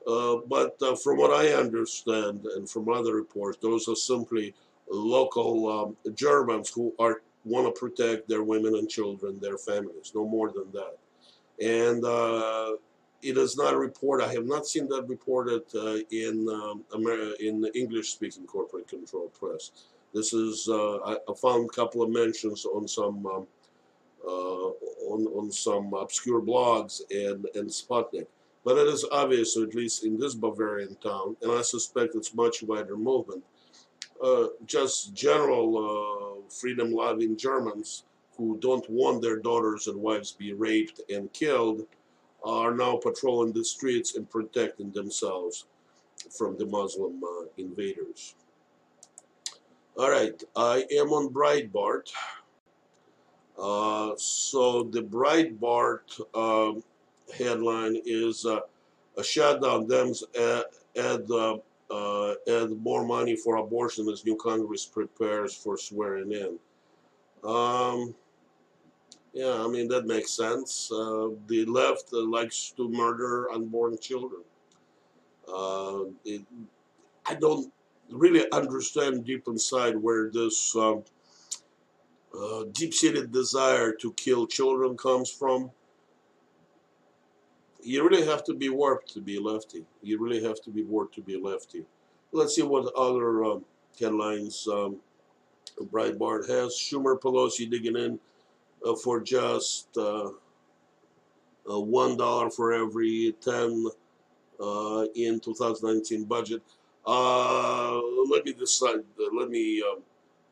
Uh, 0.06 0.36
but 0.48 0.76
uh, 0.82 0.96
from 0.96 1.18
what 1.18 1.32
I 1.32 1.52
understand 1.52 2.46
and 2.56 2.68
from 2.68 2.88
other 2.88 3.14
reports, 3.14 3.58
those 3.60 3.88
are 3.88 3.96
simply 3.96 4.54
local 4.90 5.96
um, 6.06 6.14
Germans 6.14 6.70
who 6.70 6.94
are 6.98 7.22
want 7.44 7.72
to 7.72 7.78
protect 7.78 8.28
their 8.28 8.42
women 8.42 8.74
and 8.74 8.88
children, 8.88 9.38
their 9.40 9.58
families, 9.58 10.12
no 10.14 10.26
more 10.26 10.50
than 10.50 10.70
that. 10.72 10.98
And 11.60 12.04
uh, 12.04 12.76
it 13.22 13.36
is 13.36 13.56
not 13.56 13.74
a 13.74 13.78
report. 13.78 14.22
I 14.22 14.32
have 14.32 14.46
not 14.46 14.66
seen 14.66 14.88
that 14.88 15.08
reported 15.08 15.62
uh, 15.74 15.98
in 16.10 16.48
um, 16.48 16.84
in 17.40 17.64
English-speaking 17.74 18.46
corporate 18.46 18.88
control 18.88 19.28
press. 19.28 19.70
This 20.14 20.32
is 20.32 20.68
uh, 20.68 20.98
I, 20.98 21.16
found 21.40 21.66
a 21.66 21.74
couple 21.74 22.02
of 22.02 22.10
mentions 22.10 22.64
on 22.64 22.88
some 22.88 23.26
um, 23.26 23.46
on 24.28 25.26
on 25.26 25.50
some 25.50 25.92
obscure 25.94 26.40
blogs 26.40 27.00
and 27.10 27.46
and 27.54 27.68
Sputnik, 27.68 28.26
but 28.64 28.78
it 28.78 28.86
is 28.88 29.04
obvious, 29.10 29.56
at 29.56 29.74
least 29.74 30.04
in 30.04 30.18
this 30.18 30.34
Bavarian 30.34 30.96
town, 30.96 31.36
and 31.42 31.52
I 31.52 31.62
suspect 31.62 32.14
it's 32.14 32.34
much 32.34 32.62
wider 32.62 32.96
movement. 32.96 33.44
Uh, 34.22 34.48
just 34.66 35.14
general 35.14 35.68
uh, 35.78 36.50
freedom-loving 36.50 37.36
Germans 37.36 38.04
who 38.36 38.58
don't 38.60 38.88
want 38.90 39.22
their 39.22 39.38
daughters 39.38 39.86
and 39.86 39.96
wives 40.00 40.32
be 40.32 40.52
raped 40.52 41.00
and 41.08 41.32
killed 41.32 41.86
are 42.44 42.74
now 42.74 42.96
patrolling 42.96 43.52
the 43.52 43.64
streets 43.64 44.16
and 44.16 44.28
protecting 44.30 44.90
themselves 44.92 45.66
from 46.36 46.56
the 46.58 46.66
Muslim 46.66 47.22
uh, 47.22 47.46
invaders. 47.58 48.34
All 49.96 50.10
right, 50.10 50.40
I 50.56 50.84
am 50.92 51.12
on 51.12 51.32
Breitbart. 51.32 52.10
Uh, 53.60 54.12
so 54.16 54.84
the 54.84 55.02
Breitbart 55.02 56.20
uh, 56.34 56.80
headline 57.36 58.00
is 58.04 58.46
uh, 58.46 58.60
a 59.16 59.24
shutdown 59.24 59.86
Dems 59.86 60.22
add, 60.38 60.64
add, 60.96 61.30
uh, 61.30 61.58
uh, 61.90 62.34
add 62.48 62.70
more 62.82 63.04
money 63.04 63.34
for 63.34 63.56
abortion 63.56 64.08
as 64.08 64.24
new 64.24 64.36
Congress 64.36 64.86
prepares 64.86 65.54
for 65.54 65.76
swearing 65.76 66.32
in. 66.32 66.58
Um, 67.42 68.14
yeah, 69.32 69.62
I 69.62 69.68
mean, 69.68 69.88
that 69.88 70.06
makes 70.06 70.32
sense. 70.32 70.90
Uh, 70.90 71.30
the 71.46 71.64
left 71.66 72.10
uh, 72.12 72.22
likes 72.26 72.72
to 72.76 72.88
murder 72.88 73.50
unborn 73.52 73.98
children. 73.98 74.42
Uh, 75.52 76.04
it, 76.24 76.42
I 77.26 77.34
don't 77.34 77.72
really 78.10 78.50
understand 78.52 79.24
deep 79.24 79.46
inside 79.48 79.96
where 79.96 80.30
this 80.30 80.74
um, 80.76 81.02
uh, 82.34 82.64
deep-seated 82.72 83.32
desire 83.32 83.92
to 83.92 84.12
kill 84.14 84.46
children 84.46 84.96
comes 84.96 85.30
from. 85.30 85.70
You 87.82 88.08
really 88.08 88.26
have 88.26 88.44
to 88.44 88.54
be 88.54 88.68
warped 88.68 89.12
to 89.14 89.20
be 89.20 89.38
lefty. 89.38 89.84
You 90.02 90.18
really 90.22 90.42
have 90.42 90.60
to 90.62 90.70
be 90.70 90.82
warped 90.82 91.14
to 91.14 91.22
be 91.22 91.36
lefty. 91.36 91.84
Let's 92.32 92.54
see 92.54 92.62
what 92.62 92.92
other 92.94 93.44
um, 93.44 93.64
headlines 93.98 94.66
um, 94.70 94.96
Breitbart 95.80 96.48
has. 96.48 96.74
Schumer 96.74 97.18
Pelosi 97.18 97.70
digging 97.70 97.96
in 97.96 98.18
uh, 98.84 98.94
for 98.96 99.20
just 99.20 99.96
uh, 99.96 100.30
uh, 101.70 101.80
one 101.80 102.16
dollar 102.16 102.50
for 102.50 102.72
every 102.72 103.34
ten 103.40 103.86
uh, 104.60 105.06
in 105.14 105.40
2019 105.40 106.24
budget. 106.24 106.62
Uh, 107.06 108.00
let 108.28 108.44
me 108.44 108.52
decide. 108.52 109.00
let 109.32 109.48
me 109.48 109.82
um, 109.82 110.02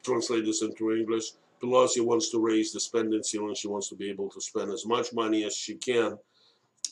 translate 0.03 0.45
this 0.45 0.63
into 0.63 0.93
English. 0.93 1.33
Pelosi 1.63 2.05
wants 2.05 2.31
to 2.31 2.39
raise 2.39 2.73
the 2.73 2.81
spending 2.81 3.23
ceiling. 3.23 3.55
She 3.55 3.69
wants 3.69 3.89
to 3.89 3.95
be 3.95 4.11
able 4.11 4.29
to 4.31 4.41
spend 4.41 4.71
as 4.71 4.87
much 4.87 5.13
money 5.13 5.45
as 5.45 5.57
she 5.57 5.75
can, 5.75 6.19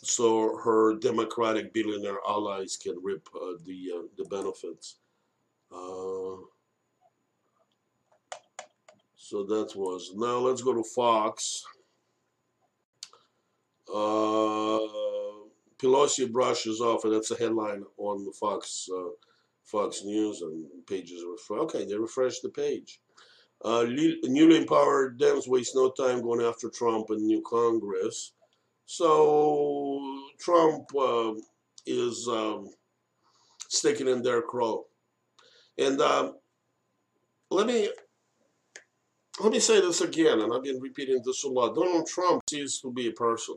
so 0.03 0.57
her 0.57 0.95
Democratic 0.95 1.73
billionaire 1.73 2.19
allies 2.27 2.77
can 2.77 2.99
reap 3.03 3.29
uh, 3.35 3.55
the 3.65 3.93
uh, 3.95 4.03
the 4.17 4.25
benefits. 4.25 4.97
Uh, 5.73 6.37
so 9.17 9.43
that 9.45 9.73
was. 9.75 10.13
Now 10.15 10.39
let's 10.39 10.63
go 10.63 10.75
to 10.75 10.85
Fox. 10.85 11.65
Uh, 13.89 14.81
Pelosi 15.79 16.31
brushes 16.31 16.81
off, 16.81 17.05
and 17.05 17.13
that's 17.13 17.31
a 17.31 17.37
headline 17.37 17.85
on 17.99 18.25
the 18.25 18.33
Fox 18.33 18.89
uh, 18.95 19.11
Fox 19.65 20.05
News 20.05 20.43
and 20.43 20.67
pages. 20.87 21.23
Okay, 21.51 21.85
they 21.85 21.97
refreshed 21.97 22.43
the 22.43 22.49
page. 22.49 23.01
Uh, 23.65 23.85
newly 23.85 24.59
empowered 24.59 25.19
Dems 25.19 25.49
waste 25.49 25.75
no 25.75 25.91
time 25.91 26.21
going 26.21 26.45
after 26.45 26.69
Trump 26.69 27.09
and 27.09 27.23
new 27.23 27.43
Congress. 27.49 28.33
So 28.85 30.29
Trump 30.39 30.85
uh, 30.95 31.33
is 31.87 32.29
um, 32.29 32.69
sticking 33.69 34.07
in 34.07 34.23
their 34.23 34.43
crow. 34.43 34.85
And 35.79 35.99
um, 36.03 36.37
let 37.51 37.67
me 37.67 37.91
let 39.41 39.51
me 39.51 39.59
say 39.59 39.81
this 39.81 40.01
again, 40.01 40.41
and 40.41 40.53
I've 40.53 40.63
been 40.63 40.81
repeating 40.81 41.21
this 41.25 41.43
a 41.45 41.49
lot. 41.49 41.75
Donald 41.75 42.07
Trump 42.07 42.43
ceases 42.49 42.81
to 42.83 42.93
be 42.93 43.09
a 43.09 43.13
person. 43.13 43.57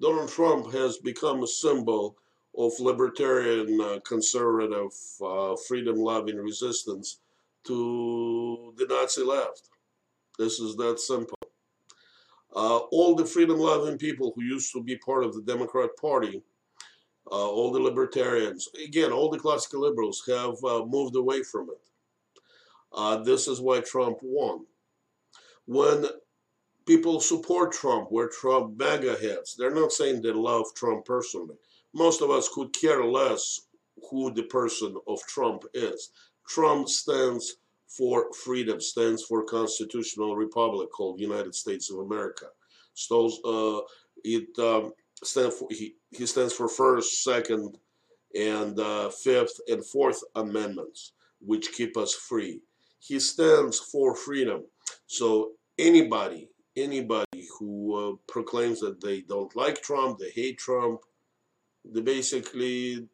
Donald 0.00 0.28
Trump 0.28 0.70
has 0.72 0.98
become 0.98 1.42
a 1.42 1.46
symbol 1.46 2.16
of 2.58 2.72
libertarian, 2.78 3.80
uh, 3.80 4.00
conservative, 4.06 4.92
uh, 5.24 5.56
freedom-loving 5.66 6.36
resistance 6.36 7.20
to 7.66 8.74
the 8.76 8.86
Nazi 8.86 9.22
left. 9.22 9.68
This 10.38 10.58
is 10.60 10.76
that 10.76 10.98
simple. 11.00 11.38
Uh, 12.54 12.78
all 12.78 13.14
the 13.14 13.24
freedom-loving 13.24 13.98
people 13.98 14.32
who 14.34 14.42
used 14.42 14.72
to 14.72 14.82
be 14.82 14.96
part 14.98 15.24
of 15.24 15.34
the 15.34 15.42
Democrat 15.42 15.90
Party, 16.00 16.42
uh, 17.30 17.48
all 17.48 17.72
the 17.72 17.80
libertarians, 17.80 18.68
again, 18.84 19.12
all 19.12 19.30
the 19.30 19.38
classical 19.38 19.80
liberals 19.80 20.22
have 20.26 20.62
uh, 20.64 20.84
moved 20.84 21.16
away 21.16 21.42
from 21.42 21.70
it. 21.70 21.80
Uh, 22.92 23.16
this 23.22 23.48
is 23.48 23.60
why 23.60 23.80
Trump 23.80 24.18
won 24.22 24.66
when 25.66 26.06
people 26.86 27.20
support 27.20 27.72
Trump, 27.72 28.08
we're 28.10 28.28
Trump 28.28 28.78
MAGA 28.78 29.16
heads. 29.16 29.54
They're 29.56 29.74
not 29.74 29.92
saying 29.92 30.22
they 30.22 30.32
love 30.32 30.66
Trump 30.74 31.04
personally. 31.04 31.56
Most 31.94 32.22
of 32.22 32.30
us 32.30 32.48
could 32.48 32.72
care 32.72 33.04
less 33.04 33.60
who 34.10 34.32
the 34.32 34.44
person 34.44 34.96
of 35.06 35.20
Trump 35.26 35.64
is. 35.74 36.10
Trump 36.48 36.88
stands 36.88 37.56
for 37.86 38.32
freedom, 38.32 38.80
stands 38.80 39.22
for 39.22 39.44
constitutional 39.44 40.36
republic 40.36 40.90
called 40.90 41.20
United 41.20 41.54
States 41.54 41.90
of 41.90 41.98
America. 41.98 42.46
So, 42.94 43.30
uh, 43.44 43.80
it 44.24 44.58
um, 44.58 44.92
stands 45.22 45.56
for 45.56 45.68
he, 45.70 45.94
he 46.10 46.26
stands 46.26 46.52
for 46.52 46.68
first, 46.68 47.22
second, 47.24 47.78
and 48.34 48.78
uh, 48.78 49.10
fifth 49.10 49.60
and 49.68 49.84
fourth 49.84 50.22
amendments, 50.36 51.12
which 51.40 51.72
keep 51.72 51.96
us 51.96 52.14
free. 52.14 52.60
He 52.98 53.18
stands 53.20 53.78
for 53.78 54.14
freedom. 54.14 54.64
So 55.06 55.52
anybody, 55.78 56.48
anybody 56.76 57.48
who 57.58 57.94
uh, 57.94 58.16
proclaims 58.28 58.80
that 58.80 59.00
they 59.00 59.22
don't 59.22 59.54
like 59.56 59.82
Trump, 59.82 60.18
they 60.18 60.30
hate 60.30 60.58
Trump, 60.58 61.00
they 61.84 62.00
basically 62.00 63.08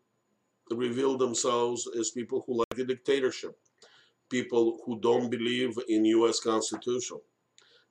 reveal 0.70 1.16
themselves 1.16 1.88
as 1.98 2.10
people 2.10 2.44
who 2.46 2.58
like 2.58 2.76
the 2.76 2.84
dictatorship, 2.84 3.56
people 4.28 4.78
who 4.84 4.98
don't 5.00 5.30
believe 5.30 5.78
in 5.88 6.04
U.S. 6.04 6.40
Constitution. 6.40 7.18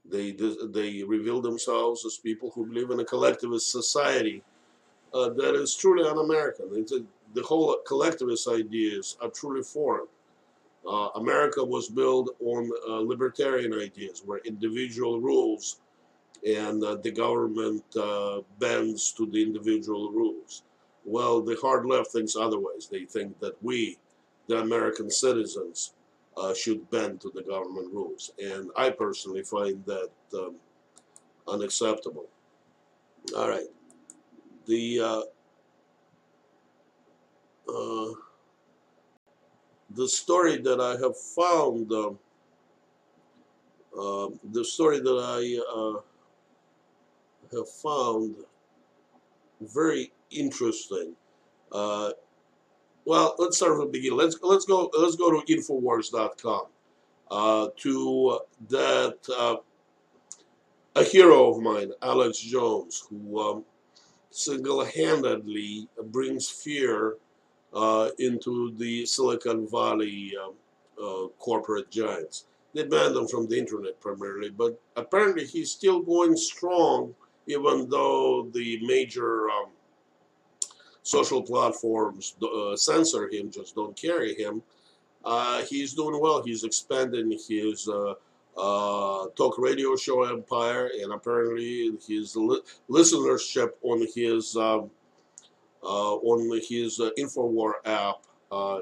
They 0.10 0.32
they 0.32 1.04
reveal 1.04 1.42
themselves 1.42 2.06
as 2.06 2.18
people 2.18 2.52
who 2.52 2.66
believe 2.66 2.92
in 2.92 3.00
a 3.00 3.06
collectivist 3.06 3.72
society 3.72 4.42
uh, 5.14 5.30
that 5.30 5.56
is 5.56 5.76
truly 5.76 6.08
un-American. 6.08 6.86
The 7.34 7.44
whole 7.44 7.78
collectivist 7.86 8.48
ideas 8.48 9.18
are 9.22 9.30
truly 9.30 9.64
foreign. 9.64 10.08
Uh, 10.88 11.10
America 11.16 11.64
was 11.64 11.90
built 11.90 12.36
on 12.40 12.72
uh, 12.88 13.00
libertarian 13.00 13.74
ideas 13.74 14.22
where 14.26 14.40
individual 14.46 15.20
rules 15.20 15.82
and 16.46 16.84
uh, 16.84 16.96
the 16.96 17.12
government 17.12 17.84
uh, 17.98 18.40
bends 18.60 19.12
to 19.14 19.26
the 19.26 19.42
individual 19.42 20.12
rules. 20.12 20.64
Well, 21.08 21.42
the 21.42 21.56
hard 21.62 21.86
left 21.86 22.12
thinks 22.12 22.36
otherwise. 22.36 22.90
They 22.92 23.06
think 23.06 23.40
that 23.40 23.56
we, 23.64 23.98
the 24.48 24.60
American 24.60 25.10
citizens, 25.10 25.94
uh, 26.36 26.54
should 26.54 26.90
bend 26.92 27.22
to 27.22 27.32
the 27.34 27.44
government 27.44 27.94
rules. 27.94 28.32
And 28.38 28.70
I 28.76 28.90
personally 28.90 29.44
find 29.44 29.84
that 29.86 30.10
um, 30.34 30.56
unacceptable. 31.48 32.28
All 33.36 33.48
right. 33.50 33.68
The 34.66 35.00
uh, 35.00 35.22
the 39.92 40.08
story 40.08 40.58
that 40.58 40.80
I 40.80 40.98
have 41.02 41.18
found, 41.18 41.92
uh, 41.92 42.12
uh, 43.98 44.30
the 44.52 44.64
story 44.64 45.00
that 45.00 45.10
I 45.10 45.60
uh, 45.74 46.02
have 47.58 47.70
found 47.70 48.36
very 49.62 50.12
interesting. 50.32 51.14
Uh, 51.72 52.12
well, 53.06 53.36
let's 53.38 53.58
start 53.58 53.78
from 53.78 53.86
the 53.86 53.92
beginning. 53.92 54.18
Let's 54.18 54.38
let's 54.42 54.66
go 54.66 54.90
let's 54.98 55.16
go 55.16 55.32
to 55.32 55.54
Infowars.com 55.54 56.66
uh, 57.32 57.68
to 57.78 58.40
that 58.70 59.18
uh, 59.38 59.56
a 60.96 61.04
hero 61.04 61.54
of 61.54 61.62
mine, 61.62 61.92
Alex 62.02 62.40
Jones, 62.40 63.06
who 63.10 63.40
um, 63.40 63.64
single-handedly 64.32 65.88
brings 66.06 66.50
fear 66.50 67.18
uh, 67.74 68.10
into 68.20 68.74
the 68.78 69.06
Silicon 69.06 69.68
Valley 69.70 70.34
um, 70.44 70.54
uh, 71.02 71.28
corporate 71.40 71.92
giants. 71.92 72.46
They 72.74 72.84
banned 72.84 73.16
him 73.16 73.28
from 73.28 73.48
the 73.48 73.58
internet 73.58 74.00
primarily, 74.02 74.50
but 74.50 74.80
apparently 74.96 75.46
he's 75.46 75.72
still 75.72 76.02
going 76.02 76.36
strong, 76.36 77.14
even 77.46 77.90
though 77.90 78.50
the 78.54 78.80
major 78.86 79.50
um, 79.50 79.70
social 81.08 81.42
platforms 81.42 82.36
uh, 82.44 82.76
censor 82.76 83.30
him, 83.30 83.50
just 83.50 83.76
don't 83.76 83.96
carry 83.96 84.36
him. 84.36 84.62
Uh, 85.24 85.62
he's 85.64 85.94
doing 85.94 86.20
well. 86.20 86.44
He's 86.44 86.64
expanding 86.64 87.32
his 87.48 87.88
uh, 87.88 88.14
uh, 88.58 89.28
talk 89.36 89.58
radio 89.58 89.96
show 89.96 90.24
empire, 90.24 90.90
and 91.02 91.14
apparently 91.14 91.92
his 92.06 92.36
li 92.36 92.60
listenership 92.90 93.72
on 93.84 94.06
his 94.14 94.56
um, 94.58 94.90
uh, 95.84 96.16
on 96.16 96.40
his 96.68 97.00
uh, 97.00 97.10
Infowar 97.18 97.74
app 97.86 98.18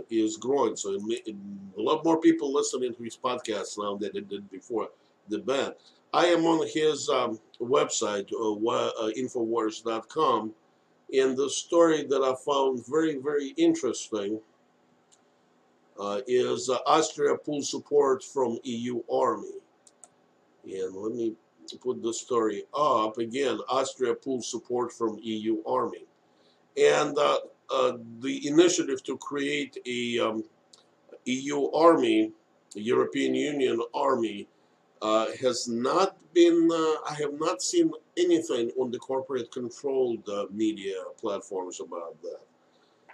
is 0.10 0.38
growing. 0.38 0.76
So 0.76 0.90
a 0.96 1.82
lot 1.82 2.04
more 2.04 2.20
people 2.20 2.52
listening 2.52 2.94
to 2.96 3.04
his 3.04 3.18
podcast 3.18 3.78
now 3.78 3.96
than 3.98 4.12
it 4.16 4.30
did 4.30 4.50
before. 4.50 4.90
the 5.30 5.40
ban. 5.40 5.74
I 6.14 6.28
am 6.28 6.46
on 6.46 6.68
his 6.68 7.10
um, 7.10 7.40
website, 7.60 8.32
uh, 8.32 9.12
Infowars.com, 9.22 10.54
and 11.13 11.38
the 11.38 11.50
story 11.50 12.04
that 12.04 12.22
I 12.22 12.34
found 12.46 12.86
very, 12.88 13.18
very 13.18 13.50
interesting 13.58 14.39
uh, 16.00 16.22
is 16.28 16.70
uh, 16.70 16.78
Austria 16.86 17.36
pulls 17.38 17.70
support 17.70 18.24
from 18.24 18.60
EU 18.63 19.02
army. 19.12 19.54
And 20.65 20.96
let 20.96 21.13
me 21.13 21.34
put 21.82 22.02
the 22.02 22.13
story 22.13 22.63
up 22.78 23.18
again. 23.18 23.60
Austria 23.70 24.13
pulls 24.15 24.50
support 24.50 24.91
from 24.91 25.20
EU 25.22 25.62
army, 25.65 26.06
and 26.76 27.18
uh, 27.18 27.38
uh, 27.72 27.98
the 28.20 28.48
initiative 28.48 29.04
to 29.04 29.18
create 29.18 29.78
a 29.86 30.20
um, 30.20 30.44
EU 31.26 31.72
army, 31.72 32.32
European 32.74 33.36
Union 33.36 33.80
army, 33.94 34.48
uh, 35.01 35.27
has 35.41 35.67
not 35.67 36.17
been. 36.34 36.69
Uh, 36.71 37.10
I 37.10 37.15
have 37.19 37.39
not 37.39 37.62
seen 37.62 37.91
anything 38.17 38.71
on 38.79 38.91
the 38.91 38.99
corporate-controlled 38.99 40.27
uh, 40.29 40.45
media 40.51 40.95
platforms 41.19 41.79
about 41.79 42.21
that. 42.21 42.41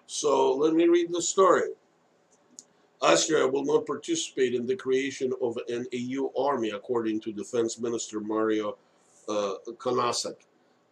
So 0.07 0.55
let 0.55 0.73
me 0.73 0.87
read 0.87 1.11
the 1.11 1.21
story. 1.21 1.69
Austria 3.01 3.47
will 3.47 3.65
not 3.65 3.87
participate 3.87 4.53
in 4.53 4.67
the 4.67 4.75
creation 4.75 5.33
of 5.41 5.57
an 5.67 5.87
EU 5.91 6.29
army, 6.37 6.69
according 6.69 7.19
to 7.21 7.31
Defense 7.31 7.79
Minister 7.79 8.19
Mario 8.19 8.77
uh. 9.27 9.53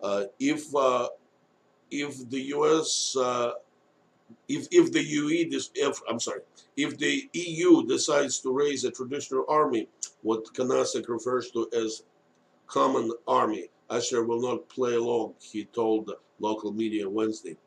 Uh, 0.01 0.23
if 0.39 0.73
uh, 0.75 1.09
if 1.91 2.29
the 2.29 2.41
U.S. 2.55 3.15
Uh, 4.29 4.33
if 4.47 4.67
if 4.71 4.91
the 4.91 5.03
UE 5.03 5.49
if 5.75 6.01
I'm 6.09 6.19
sorry 6.19 6.41
if 6.75 6.97
the 6.97 7.29
EU 7.33 7.85
decides 7.87 8.39
to 8.39 8.51
raise 8.51 8.83
a 8.83 8.91
traditional 8.91 9.45
army, 9.49 9.87
what 10.21 10.45
Kunasek 10.53 11.07
refers 11.07 11.51
to 11.51 11.69
as 11.73 12.03
common 12.67 13.11
army, 13.27 13.69
Austria 13.89 14.23
will 14.23 14.41
not 14.41 14.69
play 14.69 14.95
along. 14.95 15.33
He 15.41 15.65
told 15.65 16.11
local 16.39 16.71
media 16.71 17.09
Wednesday. 17.09 17.57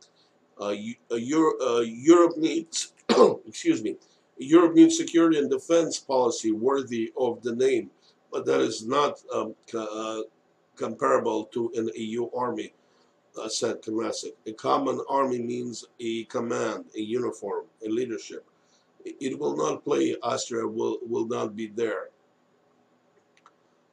Uh, 0.61 0.75
uh, 1.11 1.17
Europe 1.17 2.37
needs 2.37 2.93
excuse 3.47 3.83
me 3.83 3.97
Europe 4.39 4.75
needs 4.75 4.97
security 4.97 5.39
and 5.39 5.51
defense 5.51 5.99
policy 5.99 6.53
worthy 6.53 7.13
of 7.17 7.43
the 7.43 7.55
name, 7.55 7.91
but 8.31 8.45
that 8.47 8.61
is 8.61 8.87
not 8.87 9.21
um, 9.33 9.55
uh, 9.77 10.23
comparable 10.77 11.45
to 11.47 11.71
an 11.77 11.91
EU 11.97 12.31
army, 12.35 12.73
said 13.49 13.83
Kunasek. 13.83 14.35
A 14.47 14.53
common 14.53 15.01
army 15.09 15.41
means 15.41 15.85
a 16.01 16.25
command, 16.25 16.85
a 16.97 17.01
uniform, 17.01 17.65
a 17.85 17.89
leadership. 17.89 18.45
It 19.05 19.39
will 19.39 19.57
not 19.57 19.85
play, 19.85 20.17
Austria 20.23 20.67
will, 20.67 20.99
will 21.03 21.27
not 21.27 21.57
be 21.57 21.67
there. 21.69 22.11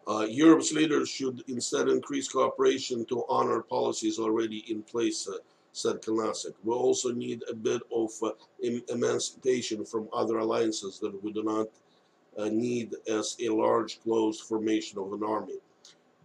Uh, 0.08 0.26
Europe's 0.28 0.74
leaders 0.74 1.08
should 1.08 1.44
instead 1.48 1.88
increase 1.88 2.28
cooperation 2.28 3.06
to 3.06 3.24
honor 3.30 3.62
policies 3.62 4.18
already 4.18 4.66
in 4.72 4.82
place, 4.82 5.28
uh, 5.28 5.38
said 5.72 6.02
Kunasek. 6.02 6.54
We 6.64 6.74
also 6.74 7.12
need 7.12 7.44
a 7.50 7.54
bit 7.54 7.82
of 7.94 8.12
uh, 8.24 8.32
em 8.64 8.82
emancipation 8.90 9.86
from 9.86 10.10
other 10.12 10.40
alliances 10.40 11.00
that 11.00 11.24
we 11.24 11.32
do 11.32 11.44
not 11.44 11.68
uh, 12.38 12.50
need 12.50 12.96
as 13.08 13.36
a 13.40 13.50
large 13.50 14.02
closed 14.02 14.42
formation 14.42 14.98
of 14.98 15.14
an 15.14 15.24
army, 15.24 15.60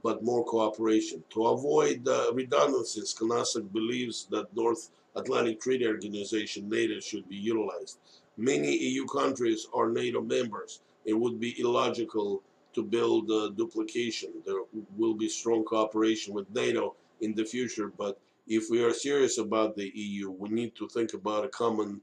but 0.05 0.23
more 0.23 0.45
cooperation. 0.45 1.25
To 1.31 1.47
avoid 1.47 2.07
uh, 2.07 2.31
redundancies, 2.35 3.15
Kunasek 3.19 3.73
believes 3.73 4.27
that 4.31 4.55
North 4.55 4.91
Atlantic 5.17 5.63
Treaty 5.63 5.87
Organization, 5.87 6.69
NATO, 6.69 7.01
should 7.01 7.27
be 7.27 7.37
utilized. 7.37 7.99
Many 8.37 8.77
EU 8.77 9.07
countries 9.07 9.67
are 9.73 9.89
NATO 9.89 10.21
members. 10.21 10.81
It 11.07 11.15
would 11.15 11.41
be 11.41 11.59
illogical 11.59 12.43
to 12.75 12.83
build 12.83 13.31
uh, 13.31 13.49
duplication. 13.57 14.31
There 14.45 14.63
will 14.99 15.15
be 15.15 15.29
strong 15.29 15.65
cooperation 15.65 16.35
with 16.35 16.55
NATO 16.55 16.95
in 17.23 17.35
the 17.35 17.45
future, 17.45 17.91
but 17.97 18.21
if 18.47 18.69
we 18.71 18.85
are 18.85 18.93
serious 18.93 19.39
about 19.39 19.75
the 19.75 19.91
EU, 19.95 20.31
we 20.31 20.51
need 20.51 20.75
to 20.77 20.87
think 20.89 21.15
about 21.15 21.47
a 21.47 21.49
common 21.49 22.03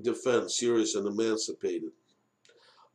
defense, 0.00 0.56
serious 0.56 0.94
and 0.94 1.06
emancipated. 1.06 1.90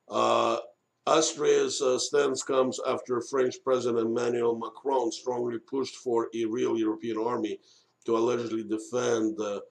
Uh, 0.07 0.59
Austria's 1.07 1.81
uh, 1.81 1.99
stance 1.99 2.41
comes 2.41 2.79
after 2.87 3.21
French 3.21 3.55
President 3.63 4.07
Emmanuel 4.07 4.57
Macron 4.57 5.11
strongly 5.11 5.59
pushed 5.59 5.95
for 5.97 6.29
a 6.33 6.45
real 6.45 6.77
European 6.77 7.17
army 7.17 7.59
to 8.05 8.17
allegedly 8.17 8.63
defend 8.63 9.37
the 9.37 9.61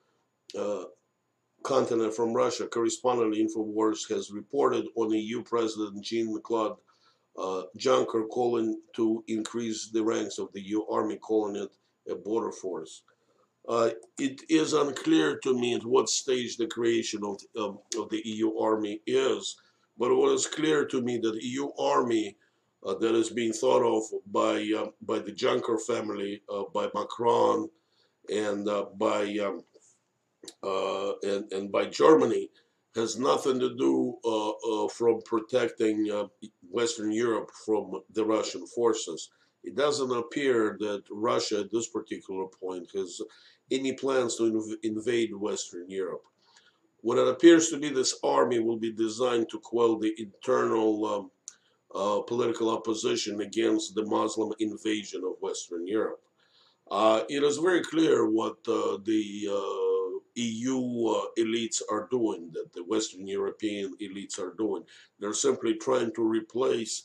uh, 0.57 0.85
continent 1.63 2.13
from 2.13 2.33
Russia. 2.33 2.67
Correspondent 2.67 3.35
InfoWars 3.35 4.07
has 4.09 4.31
reported 4.31 4.85
on 4.95 5.11
EU 5.11 5.43
President 5.43 6.01
Jean-Claude 6.03 6.77
uh, 7.37 7.63
Juncker 7.77 8.29
calling 8.29 8.79
to 8.95 9.23
increase 9.27 9.89
the 9.89 10.03
ranks 10.03 10.37
of 10.37 10.53
the 10.53 10.61
EU 10.61 10.85
army, 10.87 11.17
calling 11.17 11.55
it 11.57 11.71
a 12.09 12.15
border 12.15 12.51
force. 12.51 13.01
Uh, 13.67 13.89
it 14.19 14.41
is 14.47 14.73
unclear 14.73 15.37
to 15.39 15.57
me 15.57 15.73
at 15.73 15.83
what 15.83 16.07
stage 16.07 16.55
the 16.55 16.67
creation 16.67 17.23
of, 17.23 17.41
of, 17.55 17.79
of, 17.97 18.09
the 18.09 18.21
EU 18.23 18.57
army 18.59 19.01
is, 19.07 19.57
but 19.97 20.11
it 20.11 20.15
was 20.15 20.47
clear 20.47 20.85
to 20.85 21.01
me 21.01 21.17
that 21.17 21.33
the 21.33 21.45
EU 21.45 21.71
army 21.79 22.37
uh, 22.85 22.93
that 22.95 23.15
is 23.15 23.29
being 23.29 23.53
thought 23.53 23.83
of 23.83 24.03
by 24.31 24.71
uh, 24.77 24.87
by 25.01 25.19
the 25.19 25.31
Juncker 25.31 25.81
family, 25.81 26.41
uh, 26.53 26.63
by 26.73 26.87
Macron, 26.93 27.69
and 28.29 28.67
uh, 28.69 28.85
by 28.97 29.23
um, 29.39 29.63
uh, 30.63 31.13
and, 31.23 31.51
and 31.51 31.71
by 31.71 31.85
Germany 31.85 32.49
has 32.95 33.17
nothing 33.17 33.59
to 33.59 33.75
do 33.75 34.17
from 34.95 35.19
protecting 35.25 36.27
Western 36.69 37.11
Europe 37.11 37.51
from 37.65 38.01
the 38.13 38.23
Russian 38.23 38.65
forces. 38.67 39.31
It 39.65 39.75
doesn't 39.75 40.15
appear 40.15 40.77
that 40.79 41.03
Russia 41.11 41.61
at 41.61 41.71
this 41.71 41.89
particular 41.89 42.45
point 42.45 42.89
has 42.95 43.19
any 43.71 43.93
plans 43.93 44.37
to 44.37 44.43
inv 44.43 44.75
invade 44.83 45.35
Western 45.35 45.89
Europe. 45.89 46.23
What 47.05 47.19
it 47.19 47.27
appears 47.27 47.69
to 47.69 47.77
be 47.77 47.89
this 47.89 48.17
army 48.23 48.57
will 48.57 48.77
be 48.77 48.91
designed 48.91 49.49
to 49.49 49.59
quell 49.59 49.95
the 49.95 50.15
internal 50.17 51.05
um, 51.05 51.31
uh, 51.93 52.21
political 52.23 52.71
opposition 52.71 53.41
against 53.41 53.93
the 53.93 54.03
Muslim 54.05 54.53
invasion 54.59 55.21
of 55.23 55.39
Western 55.39 55.85
Europe. 55.85 56.19
Uh, 56.89 57.21
it 57.29 57.43
is 57.43 57.57
very 57.57 57.83
clear 57.83 58.27
what 58.27 58.57
uh, 58.67 58.97
the 59.05 59.47
uh, 59.47 60.19
EU 60.33 60.79
uh, 61.09 61.25
elites 61.37 61.79
are 61.91 62.07
doing, 62.09 62.49
that 62.53 62.73
the 62.73 62.83
Western 62.83 63.27
European 63.27 63.95
elites 64.01 64.39
are 64.39 64.55
doing. 64.57 64.83
They're 65.19 65.33
simply 65.33 65.75
trying 65.75 66.11
to 66.15 66.23
replace 66.23 67.03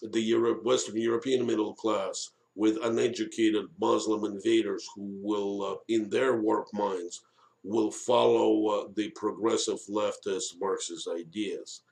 the 0.00 0.32
Western 0.62 0.96
European 0.96 1.46
middle 1.46 1.74
class 1.74 2.30
with 2.54 2.78
uneducated 2.82 3.66
Muslim 3.78 4.24
invaders 4.24 4.88
who 4.96 5.18
will, 5.22 5.62
uh, 5.62 5.76
in 5.88 6.08
their 6.08 6.40
warped 6.40 6.72
minds, 6.72 7.20
will 7.64 7.90
follow 7.90 8.66
uh, 8.66 8.88
the 8.94 9.08
progressive 9.10 9.80
leftist 9.90 10.60
Marxist 10.60 11.08
ideas. 11.08 11.82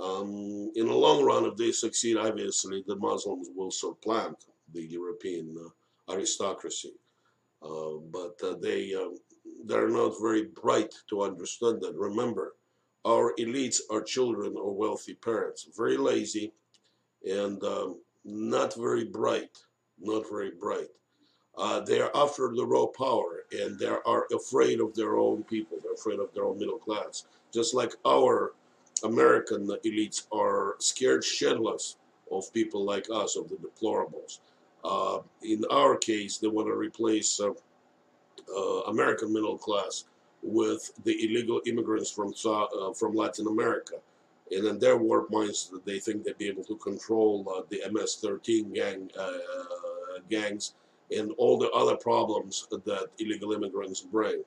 Um, 0.00 0.70
in 0.74 0.86
the 0.86 0.94
long 0.94 1.24
run, 1.24 1.44
if 1.44 1.56
they 1.56 1.72
succeed, 1.72 2.16
obviously 2.16 2.82
the 2.86 2.96
Muslims 2.96 3.48
will 3.54 3.70
supplant 3.70 4.36
the 4.74 4.82
European 4.82 5.56
uh, 5.58 6.12
aristocracy. 6.12 6.94
Uh, 7.62 7.98
but 8.10 8.60
they 8.60 8.92
they're 9.66 9.88
not 9.88 10.14
very 10.20 10.46
bright 10.46 10.92
to 11.08 11.22
understand 11.22 11.80
that. 11.80 11.94
Remember, 11.94 12.56
our 13.04 13.32
elites 13.38 13.78
are 13.88 14.02
children 14.02 14.56
of 14.56 14.74
wealthy 14.74 15.14
parents, 15.14 15.68
very 15.76 15.96
lazy 15.96 16.52
and 17.24 17.62
um, 17.62 18.00
not 18.24 18.74
very 18.74 19.04
bright 19.04 19.56
not 20.02 20.28
very 20.28 20.50
bright. 20.50 20.88
Uh, 21.56 21.80
they 21.80 22.00
are 22.00 22.10
after 22.14 22.52
the 22.54 22.64
raw 22.64 22.86
power 22.86 23.44
and 23.52 23.78
they 23.78 23.86
are 23.86 24.26
afraid 24.34 24.80
of 24.80 24.94
their 24.94 25.18
own 25.18 25.42
people. 25.44 25.78
They're 25.82 25.92
afraid 25.92 26.18
of 26.18 26.32
their 26.32 26.44
own 26.44 26.58
middle 26.58 26.78
class. 26.78 27.26
Just 27.52 27.74
like 27.74 27.92
our 28.06 28.54
American 29.04 29.66
elites 29.84 30.26
are 30.32 30.76
scared 30.78 31.22
shitless 31.22 31.96
of 32.30 32.52
people 32.54 32.84
like 32.84 33.06
us, 33.12 33.36
of 33.36 33.48
the 33.50 33.56
deplorables. 33.56 34.38
Uh, 34.84 35.18
in 35.42 35.64
our 35.70 35.96
case, 35.96 36.38
they 36.38 36.48
want 36.48 36.68
to 36.68 36.74
replace 36.74 37.38
uh, 37.40 37.50
uh 38.56 38.80
American 38.88 39.32
middle 39.32 39.58
class 39.58 40.04
with 40.42 40.92
the 41.04 41.14
illegal 41.24 41.60
immigrants 41.66 42.10
from 42.10 42.32
uh, 42.46 42.92
from 42.94 43.14
Latin 43.14 43.46
America. 43.46 43.96
And 44.50 44.66
in 44.66 44.78
their 44.78 44.96
warped 44.96 45.32
minds, 45.32 45.72
they 45.84 45.98
think 45.98 46.24
they'd 46.24 46.36
be 46.36 46.48
able 46.48 46.64
to 46.64 46.76
control 46.76 47.64
the 47.70 47.80
MS-13 47.90 48.74
gang 48.74 49.10
gangs, 50.28 50.74
and 51.10 51.32
all 51.38 51.58
the 51.58 51.70
other 51.70 51.96
problems 51.96 52.66
that 52.70 53.06
illegal 53.18 53.52
immigrants 53.52 54.00
bring. 54.00 54.42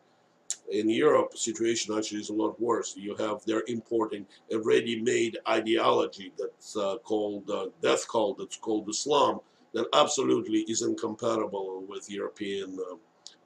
In 0.71 0.89
Europe, 0.89 1.31
the 1.31 1.37
situation 1.37 1.95
actually 1.95 2.21
is 2.21 2.29
a 2.29 2.33
lot 2.33 2.59
worse. 2.59 2.95
You 2.95 3.15
have 3.17 3.43
they're 3.45 3.63
importing 3.67 4.25
a 4.51 4.57
ready-made 4.57 5.37
ideology 5.47 6.33
that's 6.37 6.75
uh, 6.75 6.97
called 7.03 7.49
uh, 7.49 7.67
death 7.81 8.07
cult, 8.07 8.37
that's 8.39 8.57
called 8.57 8.89
Islam, 8.89 9.39
that 9.73 9.87
absolutely 9.93 10.59
is 10.61 10.81
incompatible 10.81 11.83
with 11.87 12.09
European 12.09 12.79
uh, 12.79 12.95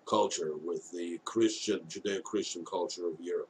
culture, 0.06 0.54
with 0.64 0.92
the 0.92 1.20
Christian, 1.26 1.80
Judeo-Christian 1.88 2.64
culture 2.66 3.08
of 3.08 3.16
Europe. 3.20 3.50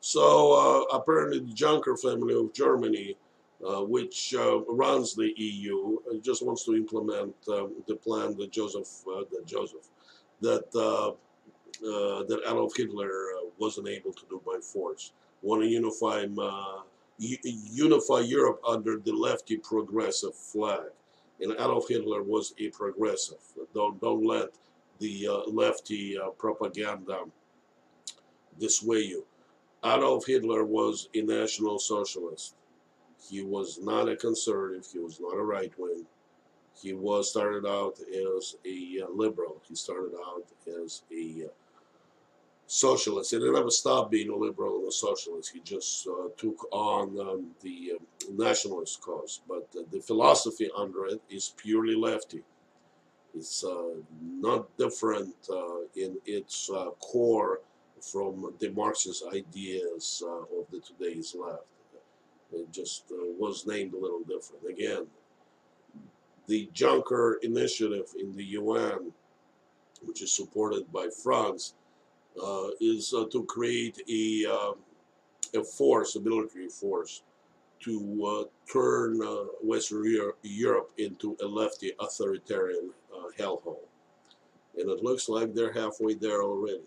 So 0.00 0.52
uh, 0.52 0.96
apparently 0.96 1.40
the 1.40 1.54
Juncker 1.54 1.98
family 2.00 2.34
of 2.34 2.52
Germany 2.52 3.16
which 3.62 4.34
uh, 4.36 4.60
runs 4.64 5.14
the 5.14 5.32
EU, 5.36 5.96
just 6.20 6.44
wants 6.44 6.64
to 6.64 6.74
implement 6.74 7.34
um, 7.48 7.72
the 7.86 7.94
plan 7.94 8.36
that 8.36 8.50
Joseph, 8.50 8.88
uh, 9.08 9.22
that 9.30 9.46
Joseph, 9.46 9.88
that 10.40 10.64
uh, 10.74 11.10
uh, 11.10 12.24
that 12.24 12.40
Adolf 12.46 12.76
Hitler 12.76 13.12
wasn't 13.58 13.88
able 13.88 14.12
to 14.12 14.26
do 14.28 14.42
by 14.44 14.58
force. 14.60 15.12
Want 15.42 15.62
to 15.62 15.68
unify 15.68 16.26
unify 17.18 18.20
Europe 18.20 18.60
under 18.66 18.98
the 18.98 19.12
lefty 19.12 19.56
progressive 19.58 20.34
flag. 20.34 20.90
And 21.40 21.52
Adolf 21.52 21.88
Hitler 21.88 22.22
was 22.22 22.54
a 22.58 22.68
progressive. 22.70 23.42
Don't 23.74 24.00
don't 24.00 24.24
let 24.24 24.48
the 24.98 25.28
lefty 25.46 26.18
propaganda 26.36 27.24
dissuade 28.58 29.08
you. 29.08 29.24
Adolf 29.84 30.26
Hitler 30.26 30.64
was 30.64 31.08
a 31.14 31.22
National 31.22 31.78
Socialist. 31.78 32.54
He 33.28 33.42
was 33.42 33.78
not 33.80 34.08
a 34.08 34.16
conservative. 34.16 34.86
He 34.92 34.98
was 34.98 35.20
not 35.20 35.34
a 35.34 35.42
right 35.42 35.72
wing. 35.78 36.04
He 36.80 36.92
was 36.92 37.30
started 37.30 37.66
out 37.66 37.98
as 38.00 38.56
a 38.64 39.02
uh, 39.02 39.10
liberal. 39.14 39.60
He 39.68 39.74
started 39.74 40.12
out 40.26 40.44
as 40.66 41.02
a 41.12 41.44
uh, 41.46 41.48
socialist. 42.66 43.30
He 43.30 43.38
never 43.38 43.70
stopped 43.70 44.10
being 44.10 44.30
a 44.30 44.36
liberal 44.36 44.78
and 44.78 44.88
a 44.88 44.92
socialist. 44.92 45.52
He 45.52 45.60
just 45.60 46.06
uh, 46.08 46.28
took 46.36 46.66
on 46.72 47.18
um, 47.20 47.50
the 47.60 47.92
um, 47.98 48.36
nationalist 48.36 49.00
cause. 49.00 49.40
But 49.46 49.68
the 49.90 50.00
philosophy 50.00 50.70
under 50.76 51.06
it 51.06 51.20
is 51.30 51.54
purely 51.56 51.94
lefty. 51.94 52.42
It's 53.34 53.64
uh, 53.64 53.94
not 54.20 54.76
different 54.76 55.34
uh, 55.50 55.82
in 55.96 56.18
its 56.26 56.70
uh, 56.70 56.90
core 57.00 57.60
from 58.00 58.52
the 58.58 58.70
Marxist 58.70 59.24
ideas 59.32 60.22
uh, 60.26 60.58
of 60.58 60.66
the 60.70 60.80
today's 60.80 61.34
left. 61.38 61.64
It 62.52 62.70
just 62.72 63.04
uh, 63.10 63.16
was 63.38 63.66
named 63.66 63.94
a 63.94 63.98
little 63.98 64.20
different. 64.20 64.68
Again, 64.68 65.06
the 66.46 66.68
Juncker 66.74 67.34
initiative 67.42 68.06
in 68.18 68.36
the 68.36 68.44
UN, 68.44 69.12
which 70.02 70.22
is 70.22 70.32
supported 70.32 70.90
by 70.92 71.08
France, 71.22 71.74
uh, 72.42 72.68
is 72.80 73.14
uh, 73.14 73.24
to 73.30 73.44
create 73.44 74.00
a, 74.08 74.46
um, 74.46 74.74
a 75.54 75.62
force, 75.62 76.16
a 76.16 76.20
military 76.20 76.68
force, 76.68 77.22
to 77.80 78.24
uh, 78.24 78.72
turn 78.72 79.20
uh, 79.22 79.44
Western 79.62 80.32
Europe 80.42 80.90
into 80.98 81.36
a 81.42 81.46
lefty 81.46 81.92
authoritarian 82.00 82.90
hellhole. 83.38 83.88
And 84.78 84.88
it 84.88 85.02
looks 85.02 85.28
like 85.28 85.52
they're 85.52 85.72
halfway 85.72 86.14
there 86.14 86.42
already. 86.42 86.82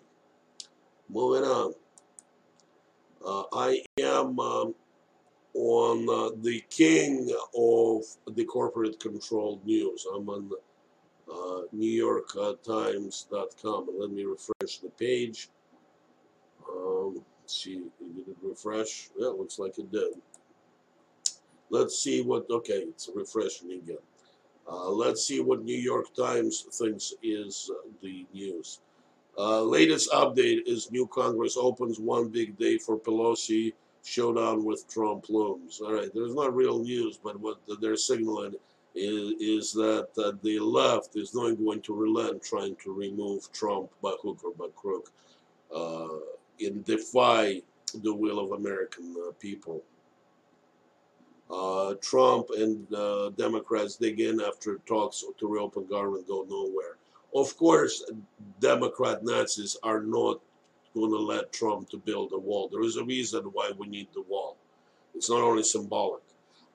Moving 1.08 1.48
on. 1.48 1.74
Uh, 3.24 3.42
I 3.52 3.82
am 4.00 4.38
um, 4.38 4.74
on 5.56 6.08
uh, 6.08 6.30
the 6.42 6.62
king 6.68 7.32
of 7.56 8.04
the 8.34 8.44
corporate 8.44 9.00
controlled 9.00 9.64
news. 9.64 10.06
I'm 10.14 10.28
on 10.28 10.50
uh, 11.32 11.62
NewYorkTimes.com. 11.74 13.88
Let 13.98 14.10
me 14.10 14.24
refresh 14.24 14.76
the 14.78 14.90
page. 14.90 15.48
Um, 16.70 17.22
see, 17.46 17.84
did 18.14 18.28
it 18.28 18.36
refresh? 18.42 19.08
Yeah, 19.16 19.28
looks 19.28 19.58
like 19.58 19.78
it 19.78 19.90
did. 19.90 20.12
Let's 21.70 21.98
see 21.98 22.20
what, 22.22 22.44
okay, 22.50 22.84
it's 22.88 23.08
refreshing 23.14 23.72
again. 23.72 23.96
Uh, 24.70 24.90
let's 24.90 25.24
see 25.24 25.40
what 25.40 25.64
New 25.64 25.78
York 25.78 26.14
Times 26.14 26.66
thinks 26.72 27.14
is 27.22 27.70
uh, 27.72 27.76
the 28.02 28.26
news. 28.34 28.80
Uh, 29.38 29.62
latest 29.62 30.10
update 30.10 30.60
is 30.66 30.90
new 30.90 31.06
Congress 31.06 31.56
opens 31.58 31.98
one 31.98 32.28
big 32.28 32.58
day 32.58 32.76
for 32.78 32.98
Pelosi 32.98 33.72
showdown 34.06 34.64
with 34.64 34.88
Trump 34.88 35.28
looms. 35.28 35.80
All 35.80 35.92
right, 35.92 36.10
there's 36.14 36.34
not 36.34 36.54
real 36.54 36.78
news, 36.78 37.18
but 37.22 37.38
what 37.40 37.58
they're 37.80 37.96
signaling 37.96 38.54
is, 38.94 39.32
is 39.40 39.72
that 39.72 40.08
uh, 40.16 40.32
the 40.42 40.60
left 40.60 41.16
is 41.16 41.34
not 41.34 41.58
going 41.58 41.82
to 41.82 41.94
relent 41.94 42.42
trying 42.42 42.76
to 42.84 42.92
remove 42.92 43.52
Trump 43.52 43.90
by 44.02 44.14
hook 44.22 44.38
or 44.44 44.52
by 44.52 44.68
crook 44.76 45.10
uh, 45.74 46.20
and 46.60 46.84
defy 46.84 47.60
the 48.02 48.14
will 48.14 48.38
of 48.38 48.52
American 48.52 49.14
uh, 49.26 49.32
people. 49.40 49.82
Uh, 51.50 51.94
Trump 52.00 52.46
and 52.56 52.92
uh, 52.94 53.30
Democrats 53.30 53.96
dig 53.96 54.20
in 54.20 54.40
after 54.40 54.78
talks 54.86 55.24
to 55.38 55.48
reopen 55.48 55.86
government 55.86 56.26
go 56.28 56.46
nowhere. 56.48 56.96
Of 57.34 57.56
course, 57.56 58.04
Democrat 58.60 59.24
Nazis 59.24 59.76
are 59.82 60.00
not 60.00 60.40
going 60.96 61.12
to 61.12 61.18
let 61.34 61.52
Trump 61.52 61.82
to 61.90 61.98
build 61.98 62.32
a 62.32 62.38
wall. 62.48 62.68
There 62.68 62.86
is 62.90 62.96
a 62.96 63.04
reason 63.04 63.42
why 63.56 63.70
we 63.78 63.86
need 63.96 64.08
the 64.14 64.26
wall. 64.32 64.56
It's 65.14 65.30
not 65.30 65.42
only 65.48 65.62
symbolic. 65.62 66.22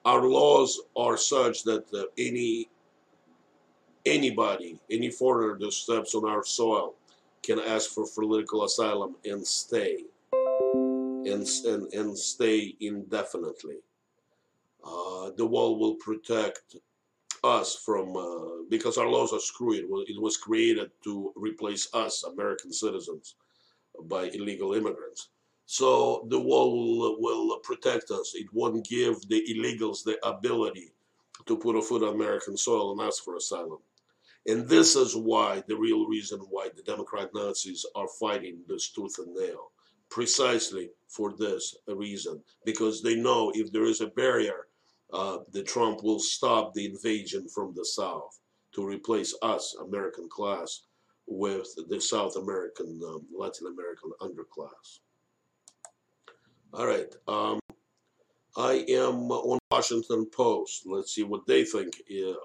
Our 0.05 0.23
laws 0.39 0.79
are 0.95 1.17
such 1.17 1.63
that 1.69 1.85
uh, 1.93 2.05
any 2.17 2.69
anybody, 4.05 4.79
any 4.89 5.09
foreigner 5.09 5.57
that 5.59 5.73
steps 5.73 6.15
on 6.15 6.25
our 6.33 6.43
soil 6.43 6.95
can 7.43 7.59
ask 7.59 7.85
for 7.91 8.05
political 8.15 8.63
asylum 8.63 9.15
and 9.25 9.45
stay, 9.45 9.93
and, 10.33 11.47
and, 11.71 11.93
and 11.93 12.17
stay 12.17 12.75
indefinitely. 12.79 13.77
Uh, 14.83 15.29
the 15.37 15.45
wall 15.45 15.77
will 15.77 15.95
protect 15.95 16.77
us 17.43 17.75
from, 17.75 18.15
uh, 18.15 18.63
because 18.69 18.97
our 18.97 19.07
laws 19.07 19.33
are 19.33 19.45
was, 19.89 20.05
it 20.07 20.21
was 20.21 20.37
created 20.37 20.89
to 21.03 21.31
replace 21.35 21.87
us, 21.93 22.23
American 22.23 22.71
citizens, 22.73 23.35
by 24.03 24.25
illegal 24.25 24.73
immigrants. 24.73 25.29
So 25.65 26.27
the 26.29 26.39
wall 26.39 26.97
will, 26.99 27.21
will 27.21 27.59
protect 27.59 28.11
us. 28.11 28.33
It 28.35 28.47
won't 28.51 28.85
give 28.85 29.21
the 29.29 29.41
illegals 29.49 30.03
the 30.03 30.17
ability 30.27 30.91
to 31.45 31.57
put 31.57 31.75
a 31.75 31.81
foot 31.81 32.03
on 32.03 32.15
American 32.15 32.57
soil 32.57 32.91
and 32.91 33.01
ask 33.01 33.23
for 33.23 33.35
asylum. 33.35 33.79
And 34.47 34.67
this 34.67 34.95
is 34.95 35.15
why, 35.15 35.63
the 35.67 35.77
real 35.77 36.07
reason 36.07 36.39
why 36.49 36.69
the 36.75 36.81
Democrat 36.83 37.29
Nazis 37.33 37.85
are 37.95 38.07
fighting 38.19 38.59
this 38.67 38.89
tooth 38.89 39.17
and 39.19 39.33
nail. 39.33 39.71
Precisely 40.09 40.89
for 41.07 41.33
this 41.37 41.75
reason. 41.87 42.41
Because 42.65 43.01
they 43.01 43.15
know 43.15 43.51
if 43.55 43.71
there 43.71 43.85
is 43.85 44.01
a 44.01 44.07
barrier 44.07 44.67
uh, 45.13 45.39
the 45.51 45.63
Trump 45.63 46.03
will 46.03 46.19
stop 46.19 46.73
the 46.73 46.85
invasion 46.85 47.47
from 47.47 47.73
the 47.75 47.85
South 47.85 48.39
to 48.73 48.85
replace 48.85 49.35
us, 49.41 49.75
American 49.81 50.29
class, 50.29 50.83
with 51.31 51.73
the 51.87 51.99
South 52.01 52.35
American, 52.35 52.99
um, 53.07 53.25
Latin 53.33 53.67
American 53.67 54.11
underclass. 54.19 54.99
All 56.73 56.85
right. 56.85 57.13
Um, 57.27 57.59
I 58.57 58.85
am 58.89 59.31
on 59.31 59.59
Washington 59.71 60.25
Post. 60.25 60.83
Let's 60.85 61.15
see 61.15 61.23
what 61.23 61.47
they 61.47 61.63
think 61.63 61.93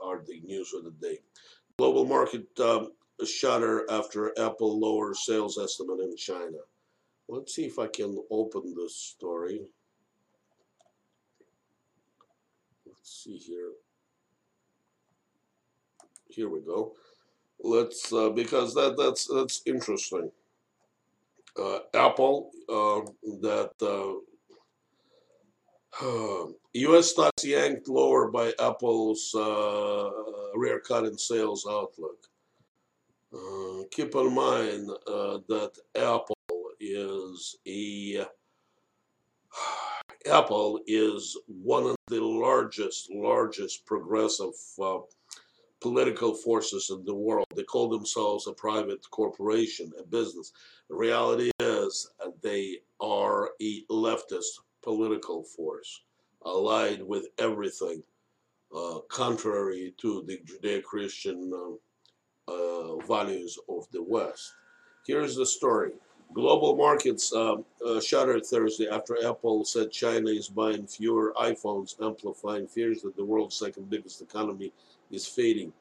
are 0.02 0.22
the 0.24 0.40
news 0.44 0.72
of 0.72 0.84
the 0.84 0.92
day. 0.92 1.18
Global 1.78 2.06
market 2.06 2.46
um, 2.60 2.92
shudder 3.24 3.84
after 3.90 4.32
Apple 4.38 4.78
lowers 4.78 5.26
sales 5.26 5.58
estimate 5.58 6.00
in 6.00 6.16
China. 6.16 6.58
Let's 7.28 7.56
see 7.56 7.64
if 7.64 7.80
I 7.80 7.88
can 7.88 8.22
open 8.30 8.72
this 8.76 8.94
story. 8.94 9.62
Let's 12.86 13.24
see 13.24 13.36
here. 13.36 13.72
Here 16.28 16.48
we 16.48 16.60
go. 16.60 16.94
Let's 17.62 18.12
uh, 18.12 18.30
because 18.30 18.74
that 18.74 18.96
that's 18.96 19.26
that's 19.26 19.62
interesting. 19.66 20.30
Uh, 21.58 21.78
Apple 21.94 22.50
uh, 22.68 23.00
that 23.40 23.72
U.S. 26.74 26.98
uh, 26.98 27.02
stocks 27.02 27.44
yanked 27.44 27.88
lower 27.88 28.30
by 28.30 28.52
Apple's 28.60 29.34
uh, 29.34 30.10
rare 30.54 30.80
cut 30.80 31.04
in 31.04 31.16
sales 31.16 31.66
outlook. 31.68 32.26
Uh, 33.32 33.84
keep 33.90 34.14
in 34.14 34.34
mind 34.34 34.88
that 35.48 35.72
Apple 35.96 36.36
is 36.78 37.56
a 37.66 38.26
Apple 40.30 40.80
is 40.86 41.36
one 41.46 41.86
of 41.86 41.96
the 42.08 42.20
largest, 42.20 43.10
largest 43.12 43.86
progressive 43.86 44.54
uh, 44.82 44.98
political 45.86 46.34
forces 46.34 46.90
in 46.90 47.04
the 47.04 47.14
world. 47.14 47.46
They 47.54 47.62
call 47.62 47.88
themselves 47.88 48.48
a 48.48 48.52
private 48.52 49.08
corporation, 49.10 49.92
a 50.00 50.02
business. 50.02 50.52
The 50.88 50.96
reality 50.96 51.52
is 51.60 52.10
they 52.42 52.78
are 53.00 53.50
a 53.60 53.84
leftist 53.84 54.52
political 54.82 55.44
force, 55.44 56.02
allied 56.44 57.02
with 57.02 57.28
everything 57.38 58.02
uh, 58.76 58.98
contrary 59.08 59.94
to 59.98 60.24
the 60.26 60.38
Judeo-Christian 60.48 61.40
uh, 61.54 62.52
uh 62.52 62.96
values 63.06 63.56
of 63.68 63.86
the 63.92 64.02
West. 64.02 64.54
Here's 65.06 65.36
the 65.36 65.46
story. 65.46 65.92
Global 66.34 66.76
markets 66.76 67.32
uh, 67.32 67.58
uh, 67.86 68.00
shuttered 68.00 68.44
Thursday 68.44 68.88
after 68.88 69.14
Apple 69.24 69.64
said 69.64 69.92
China 69.92 70.30
is 70.30 70.48
buying 70.48 70.86
fewer 70.88 71.32
iPhones, 71.40 71.94
amplifying 72.02 72.66
fears 72.66 73.02
that 73.02 73.16
the 73.16 73.24
world's 73.24 73.54
second 73.54 73.88
biggest 73.88 74.20
economy 74.20 74.72
is 75.10 75.26
fading. 75.26 75.72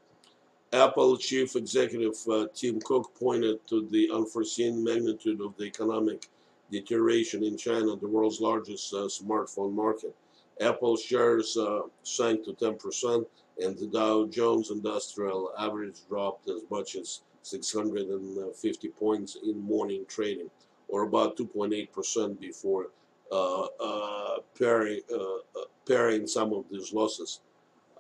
Apple 0.74 1.18
chief 1.18 1.56
executive 1.56 2.16
uh, 2.30 2.48
Tim 2.54 2.82
Cook 2.82 3.14
pointed 3.18 3.66
to 3.68 3.88
the 3.90 4.10
unforeseen 4.14 4.84
magnitude 4.84 5.40
of 5.42 5.56
the 5.58 5.64
economic 5.66 6.28
deterioration 6.72 7.44
in 7.44 7.58
China, 7.58 7.96
the 7.96 8.08
world's 8.08 8.42
largest 8.42 8.94
uh, 8.94 9.08
smartphone 9.08 9.74
market. 9.74 10.14
Apple 10.60 10.98
shares 10.98 11.58
uh, 11.58 11.82
sank 12.04 12.44
to 12.46 12.54
10%, 12.54 13.26
and 13.62 13.78
the 13.78 13.88
Dow 13.88 14.26
Jones 14.26 14.72
Industrial 14.72 15.52
Average 15.58 16.08
dropped 16.08 16.50
as 16.50 16.62
much 16.70 16.96
as 16.96 17.22
650 17.44 18.88
points 18.90 19.38
in 19.44 19.60
morning 19.60 20.06
trading, 20.08 20.50
or 20.88 21.04
about 21.04 21.38
2.8% 21.38 22.40
before 22.40 22.88
uh, 23.32 23.66
uh, 23.80 24.38
paring, 24.58 25.02
uh, 25.12 25.16
uh, 25.16 25.66
paring 25.88 26.28
some 26.28 26.54
of 26.54 26.66
these 26.72 26.94
losses. 26.94 27.42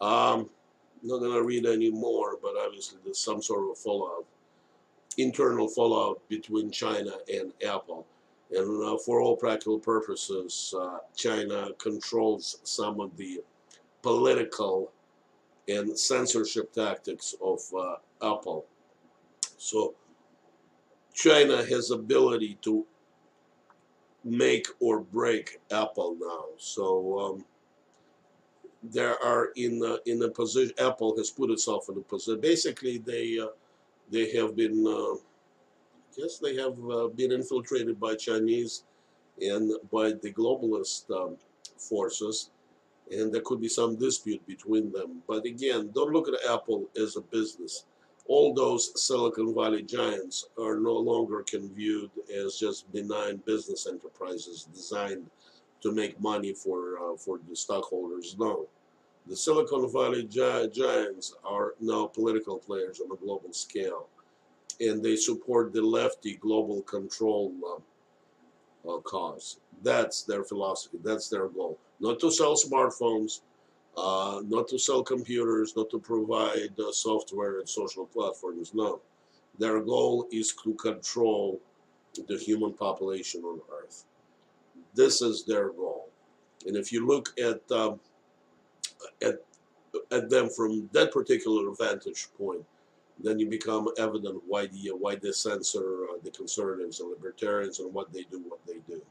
Um, 0.01 0.49
not 1.06 1.20
going 1.20 1.34
to 1.34 1.43
read 1.43 1.66
any 1.66 1.91
more, 1.91 2.38
but 2.41 2.56
obviously 2.58 2.99
there's 3.03 3.20
some 3.20 3.41
sort 3.41 3.70
of 3.70 3.78
fallout, 3.78 4.26
internal 5.18 5.68
fallout 5.68 6.22
between 6.30 6.72
China 6.72 7.12
and 7.32 7.51
Apple. 7.66 8.06
And 8.51 8.84
uh, 8.84 8.97
for 8.97 9.22
all 9.22 9.36
practical 9.36 9.80
purposes, 9.80 10.74
uh, 10.80 10.99
China 11.16 11.70
controls 11.80 12.60
some 12.64 12.99
of 12.99 13.16
the 13.18 13.41
political 14.01 14.91
and 15.68 15.97
censorship 15.97 16.72
tactics 16.72 17.34
of 17.41 17.60
uh, 17.78 17.95
Apple. 18.22 18.66
So 19.58 19.95
China 21.14 21.66
has 21.66 21.91
ability 21.91 22.58
to 22.62 22.86
make 24.24 24.68
or 24.80 24.99
break 24.99 25.60
Apple 25.72 26.18
now. 26.20 26.45
So 26.58 27.20
um, 27.20 27.45
there 28.91 29.21
are 29.23 29.49
in 29.55 29.81
in 30.05 30.21
a 30.23 30.29
position. 30.29 30.73
Apple 30.79 31.15
has 31.17 31.29
put 31.29 31.49
itself 31.49 31.89
in 31.89 31.97
a 31.97 32.01
position. 32.01 32.41
Basically, 32.41 32.97
they 32.97 33.39
uh, 33.39 33.47
they 34.11 34.31
have 34.31 34.55
been. 34.55 34.86
Uh, 34.88 35.17
yes, 36.17 36.38
they 36.39 36.55
have 36.55 36.77
uh, 36.89 37.07
been 37.07 37.31
infiltrated 37.31 37.99
by 37.99 38.15
Chinese 38.15 38.83
and 39.41 39.73
by 39.91 40.13
the 40.13 40.31
globalist 40.31 41.09
um, 41.11 41.36
forces, 41.77 42.51
and 43.11 43.33
there 43.33 43.41
could 43.41 43.59
be 43.59 43.67
some 43.67 43.95
dispute 43.95 44.45
between 44.47 44.91
them. 44.91 45.21
But 45.27 45.45
again, 45.45 45.91
don't 45.93 46.13
look 46.13 46.27
at 46.27 46.49
Apple 46.49 46.86
as 46.95 47.17
a 47.17 47.21
business 47.21 47.86
all 48.27 48.53
those 48.53 48.91
Silicon 48.99 49.53
Valley 49.53 49.83
giants 49.83 50.47
are 50.59 50.77
no 50.77 50.93
longer 50.93 51.43
can 51.43 51.69
viewed 51.73 52.09
as 52.33 52.57
just 52.57 52.91
benign 52.91 53.38
business 53.45 53.88
enterprises 53.88 54.67
designed 54.73 55.29
to 55.86 55.91
make 55.91 56.19
money 56.19 56.51
for 56.51 56.97
uh, 56.97 57.15
for 57.15 57.39
the 57.47 57.55
stockholders. 57.55 58.36
No, 58.39 58.67
the 59.27 59.36
Silicon 59.36 59.91
Valley 59.91 60.23
gi 60.23 60.69
giants 60.73 61.36
are 61.43 61.75
now 61.79 62.07
political 62.07 62.57
players 62.57 62.99
on 62.99 63.11
a 63.11 63.21
global 63.23 63.53
scale, 63.53 64.07
and 64.79 65.03
they 65.03 65.15
support 65.15 65.73
the 65.73 65.83
lefty 65.83 66.38
global 66.47 66.81
control 66.81 67.53
uh, 67.71 68.91
uh, 68.91 68.99
cause. 69.01 69.59
That's 69.83 70.23
their 70.23 70.43
philosophy. 70.43 70.97
That's 71.03 71.29
their 71.29 71.49
goal. 71.49 71.77
Not 71.99 72.19
to 72.21 72.31
sell 72.31 72.55
smartphones, 72.55 73.41
uh, 73.95 74.41
not 74.47 74.67
to 74.69 74.79
sell 74.79 75.03
computers, 75.03 75.75
not 75.75 75.91
to 75.91 75.99
provide 75.99 76.73
uh, 76.79 76.91
software 76.91 77.59
and 77.59 77.69
social 77.69 78.07
platforms. 78.07 78.73
No. 78.73 79.01
Their 79.59 79.79
goal 79.81 80.27
is 80.31 80.53
to 80.63 80.73
control 80.73 81.61
the 82.27 82.38
human 82.38 82.73
population 82.73 83.43
on 83.43 83.61
Earth. 83.71 84.05
This 84.95 85.21
is 85.21 85.43
their 85.43 85.69
goal. 85.69 86.09
And 86.65 86.75
if 86.75 86.91
you 86.91 87.05
look 87.05 87.33
at 87.39 87.59
um, 87.71 87.99
at 89.21 89.35
at 90.11 90.29
them 90.29 90.49
from 90.49 90.89
that 90.93 91.11
particular 91.11 91.71
vantage 91.77 92.27
point, 92.37 92.65
then 93.23 93.39
you 93.39 93.47
become 93.49 93.87
evident 93.97 94.41
why 94.47 94.67
the 94.67 94.91
why 94.97 95.15
they 95.15 95.31
censor 95.31 96.05
uh, 96.09 96.17
the 96.23 96.31
conservatives 96.31 96.99
and 96.99 97.09
libertarians 97.09 97.79
and 97.79 97.93
what 97.93 98.11
they 98.11 98.23
do, 98.23 98.43
what 98.47 98.65
they 98.65 98.79
do. 98.87 99.01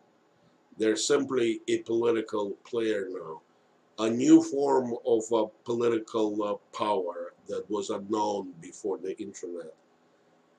They're 0.79 0.97
simply 0.97 1.61
a 1.69 1.79
political 1.79 2.51
player 2.65 3.07
now 3.11 3.43
a 3.99 4.11
new 4.11 4.43
form 4.43 4.95
of 5.07 5.23
uh, 5.33 5.47
political 5.65 6.43
uh, 6.43 6.77
power 6.77 7.33
that 7.49 7.69
was 7.71 7.91
unknown 7.91 8.53
before 8.61 8.99
the 8.99 9.17
internet. 9.21 9.73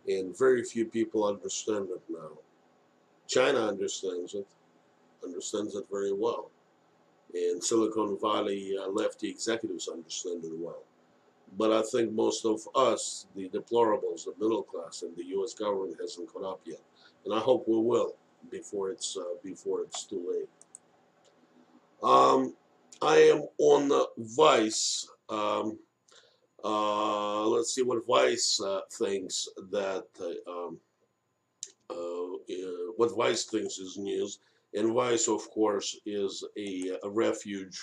And 0.08 0.38
very 0.38 0.64
few 0.64 0.86
people 0.86 1.28
understand 1.28 1.90
it 1.90 2.02
now. 2.10 2.32
China 3.28 3.68
understands 3.68 4.36
it, 4.36 4.48
understands 5.26 5.76
it 5.76 5.86
very 5.92 6.14
well. 6.14 6.52
And 7.34 7.64
Silicon 7.64 8.18
Valley 8.22 8.76
uh, 8.80 8.88
lefty 8.90 9.30
executives 9.30 9.88
understand 9.88 10.46
it 10.46 10.54
well. 10.58 10.84
But 11.58 11.72
I 11.72 11.82
think 11.84 12.12
most 12.12 12.46
of 12.46 12.62
us, 12.76 13.28
the 13.36 13.50
deplorables, 13.50 14.26
the 14.26 14.34
middle 14.40 14.64
class, 14.64 15.04
and 15.04 15.16
the 15.16 15.26
U.S. 15.26 15.54
government 15.54 15.98
hasn't 16.00 16.32
caught 16.32 16.44
up 16.44 16.62
yet. 16.66 16.82
And 17.24 17.34
I 17.34 17.40
hope 17.40 17.68
we 17.68 17.78
will 17.78 18.16
before 18.52 18.92
it's 18.92 19.18
uh, 19.18 19.36
before 19.44 19.82
it's 19.82 20.06
too 20.06 20.24
late. 20.32 20.50
Um, 22.04 22.54
I 23.02 23.18
am 23.18 23.48
on 23.58 24.08
Vice. 24.18 25.10
Um, 25.30 25.78
uh, 26.64 27.46
let's 27.48 27.74
see 27.74 27.84
what 27.84 28.06
Vice 28.08 28.60
uh, 28.60 28.82
thinks 28.92 29.48
that 29.72 30.06
uh, 30.20 30.52
um, 30.52 30.80
uh, 31.90 32.38
what 32.98 33.16
Vice 33.16 33.46
thinks 33.46 33.78
is 33.78 33.98
news. 33.98 34.40
And 34.76 34.94
Vice, 34.94 35.28
of 35.28 35.50
course, 35.50 35.98
is 36.06 36.44
a, 36.58 36.98
a 37.04 37.10
refuge 37.10 37.80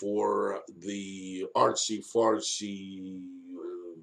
for 0.00 0.60
the 0.78 1.46
artsy 1.54 2.02
fartsy 2.14 3.20
uh, 3.54 4.00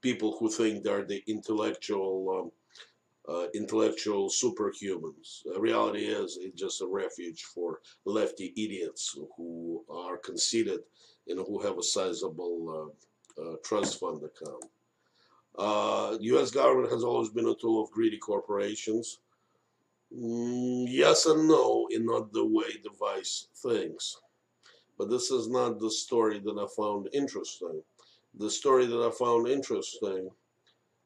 people 0.00 0.36
who 0.38 0.48
think 0.48 0.82
they're 0.82 1.04
the 1.04 1.22
intellectual 1.26 2.50
um, 2.50 2.50
uh, 3.28 3.46
intellectual 3.54 4.28
superhumans. 4.28 5.42
The 5.44 5.60
reality 5.60 6.06
is 6.06 6.38
it's 6.40 6.58
just 6.58 6.80
a 6.80 6.86
refuge 6.86 7.42
for 7.44 7.80
lefty 8.04 8.52
idiots 8.56 9.16
who 9.36 9.84
are 9.88 10.16
conceited 10.16 10.80
and 11.28 11.38
who 11.38 11.60
have 11.60 11.78
a 11.78 11.82
sizable 11.82 12.92
uh, 13.38 13.42
uh, 13.42 13.56
trust 13.62 14.00
fund 14.00 14.22
account. 14.24 14.64
U.S. 16.22 16.50
Uh, 16.50 16.54
government 16.54 16.92
has 16.92 17.04
always 17.04 17.28
been 17.28 17.48
a 17.48 17.54
tool 17.54 17.82
of 17.82 17.90
greedy 17.90 18.18
corporations. 18.18 19.18
Mm, 20.16 20.86
yes 20.88 21.26
and 21.26 21.46
no, 21.48 21.86
in 21.90 22.06
not 22.06 22.32
the 22.32 22.44
way 22.44 22.70
the 22.82 22.90
Vice 22.98 23.46
thinks. 23.56 24.16
But 24.98 25.08
this 25.08 25.30
is 25.30 25.48
not 25.48 25.78
the 25.78 25.90
story 25.90 26.40
that 26.40 26.58
I 26.58 26.66
found 26.76 27.08
interesting. 27.12 27.82
The 28.38 28.50
story 28.50 28.86
that 28.86 29.00
I 29.00 29.10
found 29.10 29.48
interesting 29.48 30.28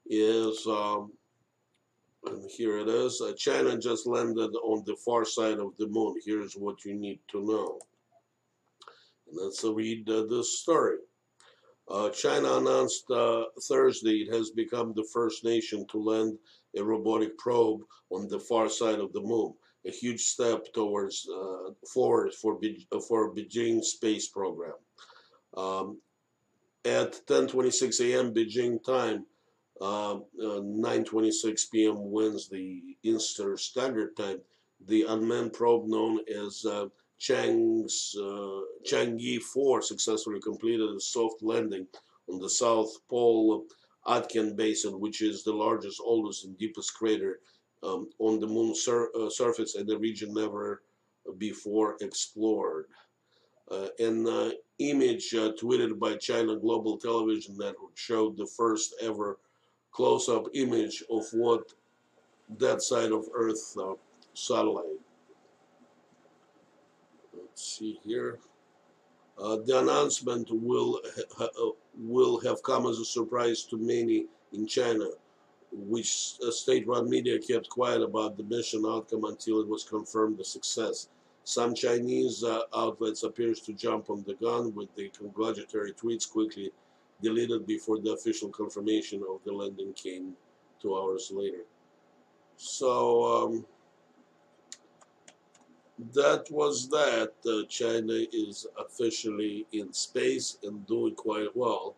is 0.06 0.66
um, 0.66 1.12
and 2.26 2.50
here 2.50 2.78
it 2.78 2.88
is. 2.88 3.20
Uh, 3.20 3.32
China 3.36 3.78
just 3.78 4.06
landed 4.06 4.50
on 4.62 4.82
the 4.86 4.96
far 4.96 5.24
side 5.24 5.58
of 5.58 5.76
the 5.78 5.86
moon. 5.86 6.16
Here's 6.24 6.54
what 6.54 6.84
you 6.84 6.94
need 6.94 7.20
to 7.28 7.44
know. 7.44 7.78
And 9.28 9.38
let's 9.40 9.62
read 9.64 10.08
uh, 10.08 10.24
this 10.24 10.58
story. 10.60 10.98
Uh, 11.88 12.08
China 12.10 12.54
announced 12.56 13.10
uh, 13.10 13.44
Thursday 13.68 14.22
it 14.22 14.32
has 14.32 14.50
become 14.50 14.94
the 14.94 15.06
first 15.12 15.44
nation 15.44 15.86
to 15.88 15.98
land 15.98 16.38
a 16.76 16.82
robotic 16.82 17.36
probe 17.36 17.82
on 18.10 18.26
the 18.28 18.38
far 18.38 18.68
side 18.68 18.98
of 18.98 19.12
the 19.12 19.20
moon, 19.20 19.52
a 19.86 19.90
huge 19.90 20.22
step 20.22 20.72
towards 20.72 21.28
uh, 21.28 21.70
forward 21.92 22.32
for 22.32 22.58
Be 22.58 22.86
for 23.06 23.34
Beijing 23.34 23.82
space 23.82 24.28
program. 24.28 24.74
Um, 25.56 25.98
at 26.84 27.20
10:26 27.26 28.00
a.m. 28.00 28.34
Beijing 28.34 28.82
time, 28.82 29.26
9:26 29.80 31.44
uh, 31.44 31.56
p.m. 31.72 32.10
Wednesday 32.10 32.96
Eastern 33.02 33.56
Standard 33.56 34.16
Time, 34.16 34.40
the 34.86 35.02
unmanned 35.02 35.52
probe 35.52 35.86
known 35.86 36.20
as 36.28 36.64
uh, 36.64 36.86
Chang's 37.18 38.16
uh, 38.20 38.60
Chang'e 38.84 39.40
4 39.40 39.82
successfully 39.82 40.40
completed 40.40 40.88
a 40.90 41.00
soft 41.00 41.42
landing 41.42 41.86
on 42.28 42.38
the 42.38 42.50
South 42.50 42.92
Pole 43.08 43.64
Aitken 44.06 44.56
Basin, 44.56 45.00
which 45.00 45.22
is 45.22 45.42
the 45.42 45.52
largest, 45.52 46.00
oldest, 46.04 46.44
and 46.44 46.58
deepest 46.58 46.94
crater 46.94 47.40
um, 47.82 48.10
on 48.18 48.40
the 48.40 48.46
moon's 48.46 48.82
sur 48.82 49.10
uh, 49.18 49.30
surface 49.30 49.74
and 49.74 49.88
the 49.88 49.98
region 49.98 50.34
never 50.34 50.82
before 51.38 51.96
explored. 52.00 52.86
Uh, 53.70 53.88
an 53.98 54.26
uh, 54.28 54.50
image 54.78 55.34
uh, 55.34 55.52
tweeted 55.52 55.98
by 55.98 56.16
China 56.16 56.56
Global 56.56 56.98
Television 56.98 57.56
Network 57.56 57.96
showed 57.96 58.36
the 58.36 58.46
first 58.46 58.94
ever 59.00 59.38
close-up 59.90 60.48
image 60.54 61.02
of 61.10 61.24
what 61.32 61.72
that 62.58 62.82
side 62.82 63.12
of 63.12 63.24
Earth 63.32 63.74
uh, 63.80 63.94
satellite. 64.34 64.93
Let's 67.54 67.78
see 67.78 68.00
here. 68.02 68.40
Uh, 69.38 69.58
the 69.64 69.78
announcement 69.78 70.48
will 70.50 71.00
ha 71.38 71.44
uh, 71.44 71.70
will 71.96 72.40
have 72.40 72.60
come 72.64 72.84
as 72.86 72.98
a 72.98 73.04
surprise 73.04 73.62
to 73.70 73.76
many 73.76 74.26
in 74.52 74.66
China, 74.66 75.06
which 75.70 76.34
uh, 76.44 76.50
state-run 76.50 77.08
media 77.08 77.38
kept 77.38 77.68
quiet 77.68 78.02
about 78.02 78.36
the 78.36 78.42
mission 78.42 78.82
outcome 78.84 79.24
until 79.26 79.60
it 79.60 79.68
was 79.68 79.84
confirmed 79.84 80.40
a 80.40 80.44
success. 80.44 81.10
Some 81.44 81.76
Chinese 81.76 82.42
uh, 82.42 82.62
outlets 82.74 83.22
appears 83.22 83.60
to 83.66 83.72
jump 83.72 84.10
on 84.10 84.24
the 84.26 84.34
gun 84.34 84.74
with 84.74 84.92
the 84.96 85.10
congratulatory 85.10 85.92
tweets 85.92 86.28
quickly 86.28 86.72
deleted 87.22 87.68
before 87.68 88.00
the 88.00 88.14
official 88.14 88.48
confirmation 88.48 89.22
of 89.32 89.38
the 89.44 89.52
landing 89.52 89.92
came 89.92 90.34
two 90.82 90.96
hours 90.98 91.30
later. 91.32 91.64
So, 92.56 92.90
um, 93.34 93.66
that 96.12 96.50
was 96.50 96.88
that. 96.88 97.32
Uh, 97.46 97.66
China 97.68 98.14
is 98.32 98.66
officially 98.78 99.66
in 99.72 99.92
space 99.92 100.58
and 100.62 100.86
doing 100.86 101.14
quite 101.14 101.54
well. 101.54 101.94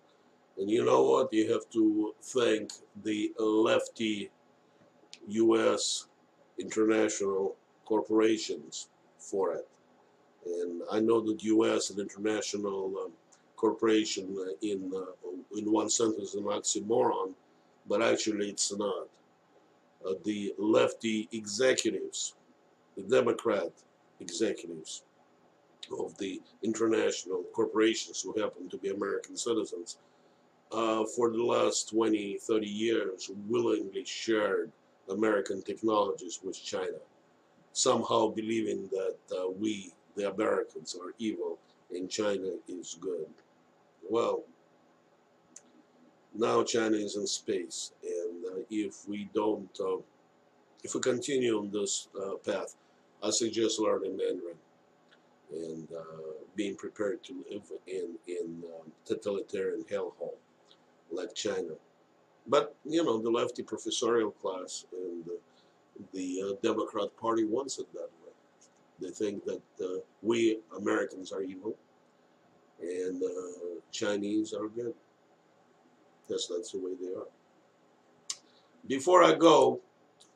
And 0.58 0.70
you 0.70 0.84
know 0.84 1.02
what? 1.02 1.32
You 1.32 1.52
have 1.52 1.68
to 1.70 2.14
thank 2.22 2.72
the 3.02 3.32
lefty 3.38 4.30
U.S. 5.28 6.06
international 6.58 7.56
corporations 7.84 8.88
for 9.18 9.54
it. 9.54 9.68
And 10.46 10.82
I 10.92 11.00
know 11.00 11.20
that 11.22 11.42
U.S. 11.42 11.90
and 11.90 11.98
international 11.98 12.92
um, 13.04 13.12
corporation 13.56 14.36
uh, 14.38 14.52
in 14.62 14.92
uh, 14.94 15.58
in 15.58 15.72
one 15.72 15.88
sentence 15.88 16.34
an 16.34 16.44
oxymoron, 16.44 17.32
but 17.88 18.02
actually 18.02 18.50
it's 18.50 18.76
not. 18.76 19.08
Uh, 20.06 20.12
the 20.24 20.54
lefty 20.58 21.28
executives, 21.32 22.34
the 22.96 23.02
Democrat 23.02 23.72
executives 24.20 25.04
of 25.98 26.16
the 26.18 26.40
international 26.62 27.44
corporations 27.52 28.20
who 28.22 28.40
happen 28.40 28.68
to 28.68 28.78
be 28.78 28.88
American 28.88 29.36
citizens, 29.36 29.98
uh, 30.72 31.04
for 31.04 31.30
the 31.30 31.42
last 31.42 31.90
20, 31.90 32.38
30 32.38 32.66
years 32.66 33.30
willingly 33.48 34.04
shared 34.04 34.72
American 35.08 35.62
technologies 35.62 36.40
with 36.42 36.60
China, 36.60 36.98
somehow 37.72 38.28
believing 38.28 38.88
that 38.88 39.16
uh, 39.36 39.48
we, 39.48 39.92
the 40.16 40.28
Americans, 40.30 40.96
are 41.00 41.14
evil 41.18 41.58
and 41.92 42.10
China 42.10 42.50
is 42.68 42.96
good. 43.00 43.26
Well, 44.08 44.42
now 46.34 46.62
China 46.64 46.96
is 46.96 47.16
in 47.16 47.26
space, 47.26 47.92
and 48.02 48.44
uh, 48.44 48.60
if 48.70 49.08
we 49.08 49.28
don't, 49.34 49.70
uh, 49.80 49.98
if 50.82 50.94
we 50.94 51.00
continue 51.00 51.58
on 51.58 51.70
this 51.70 52.08
uh, 52.20 52.34
path, 52.44 52.74
I 53.22 53.30
suggest 53.30 53.80
learning 53.80 54.16
Mandarin 54.16 54.56
and 55.52 55.88
uh, 55.92 56.32
being 56.54 56.76
prepared 56.76 57.22
to 57.24 57.44
live 57.50 57.62
in 57.86 58.16
in 58.26 58.62
um, 58.74 58.92
totalitarian 59.04 59.84
hellhole 59.90 60.36
like 61.10 61.34
China. 61.34 61.74
But 62.46 62.74
you 62.84 63.04
know, 63.04 63.18
the 63.20 63.30
lefty 63.30 63.62
professorial 63.62 64.30
class 64.30 64.86
and 64.92 65.24
the, 65.24 65.38
the 66.12 66.42
uh, 66.42 66.54
Democrat 66.62 67.08
Party 67.16 67.44
wants 67.44 67.78
it 67.78 67.92
that 67.92 68.10
way. 68.24 68.32
They 69.00 69.10
think 69.10 69.44
that 69.44 69.62
uh, 69.80 70.00
we 70.22 70.60
Americans 70.76 71.32
are 71.32 71.42
evil 71.42 71.76
and 72.80 73.22
uh, 73.22 73.80
Chinese 73.92 74.52
are 74.52 74.68
good. 74.68 74.94
Yes, 76.28 76.48
that's 76.48 76.72
the 76.72 76.78
way 76.78 76.92
they 77.00 77.14
are. 77.14 77.28
Before 78.86 79.22
I 79.22 79.34
go, 79.34 79.80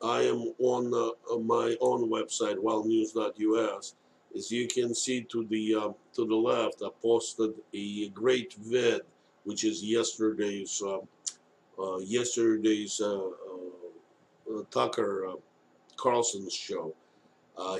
I 0.02 0.22
am 0.22 0.54
on 0.58 0.94
uh, 0.94 1.38
my 1.38 1.76
own 1.80 2.10
website, 2.10 2.56
wildnews.us. 2.56 3.94
As 4.34 4.50
you 4.50 4.66
can 4.66 4.94
see 4.94 5.22
to 5.24 5.44
the 5.44 5.74
uh, 5.74 5.92
to 6.14 6.24
the 6.24 6.36
left, 6.36 6.82
I 6.82 6.88
posted 7.02 7.52
a 7.74 8.08
great 8.10 8.54
vid, 8.54 9.02
which 9.44 9.64
is 9.64 9.82
yesterday's 9.82 10.82
uh, 10.84 11.00
uh 11.78 11.98
yesterday's 11.98 13.00
uh, 13.00 13.26
uh, 13.26 14.62
Tucker 14.70 15.34
Carlson's 15.96 16.54
show. 16.54 16.94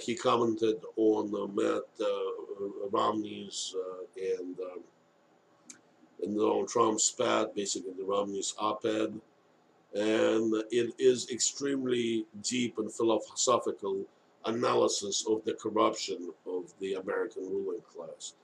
he 0.03 0.15
commented 0.15 0.77
on 0.97 1.31
Matt 1.55 1.89
Romney's 2.91 3.75
and 4.17 4.59
um, 4.61 4.81
and 6.23 6.37
Donald 6.37 6.69
Trump's 6.69 7.05
spat 7.05 7.55
basically 7.55 7.95
the 7.97 8.05
Romney's 8.05 8.55
op-ed 8.59 9.19
and 9.95 10.55
it 10.71 10.95
is 10.99 11.31
extremely 11.31 12.27
deep 12.43 12.79
and 12.79 12.93
philosophical 12.93 14.05
analysis 14.47 15.25
of 15.29 15.45
the 15.45 15.55
corruption 15.55 16.31
of 16.47 16.73
the 16.81 16.95
American 16.95 17.43
ruling 17.43 17.83
class. 17.93 18.35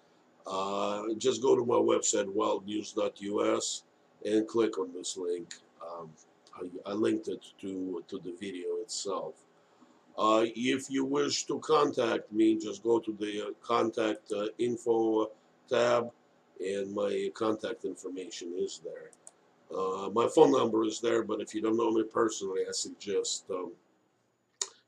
Uh, 0.47 1.03
just 1.18 1.42
go 1.42 1.57
to 1.57 1.64
my 1.64 1.74
website, 1.74 2.26
wildnews.us, 2.26 3.82
and 4.24 4.47
click 4.47 4.78
on 4.78 4.92
this 4.92 5.16
link. 5.16 5.55
Um, 5.82 6.11
I, 6.55 6.90
I, 6.90 6.92
linked 6.92 7.28
it 7.28 7.44
to, 7.61 8.03
to 8.09 8.18
the 8.18 8.34
video 8.38 8.76
itself. 8.82 9.34
Uh, 10.16 10.47
if 10.55 10.90
you 10.90 11.05
wish 11.05 11.44
to 11.44 11.59
contact 11.61 12.32
me, 12.32 12.57
just 12.57 12.82
go 12.82 12.99
to 12.99 13.12
the 13.18 13.49
uh, 13.49 13.51
contact 13.62 14.32
uh, 14.32 14.47
info 14.59 15.30
tab, 15.68 16.11
and 16.61 16.94
my 16.94 17.28
contact 17.34 17.84
information 17.84 18.55
is 18.57 18.80
there. 18.82 19.11
Uh, 19.75 20.09
my 20.14 20.29
phone 20.29 20.53
number 20.53 20.85
is 20.85 21.01
there, 21.01 21.23
but 21.23 21.41
if 21.41 21.55
you 21.55 21.61
don't 21.61 21.77
know 21.77 21.91
me 21.91 22.05
personally, 22.05 22.62
I 22.69 22.73
suggest 22.73 23.45
um, 23.51 23.73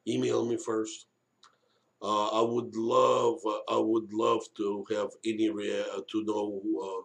email 0.07 0.45
me 0.45 0.57
first. 0.57 1.07
Uh, 2.01 2.29
I 2.29 2.43
would 2.43 2.76
love, 2.76 3.39
uh, 3.45 3.59
I 3.68 3.76
would 3.76 4.12
love 4.12 4.43
to 4.57 4.85
have 4.91 5.11
any 5.24 5.49
uh, 5.49 6.01
to 6.07 6.24
know, 6.24 6.62
uh, 6.81 7.03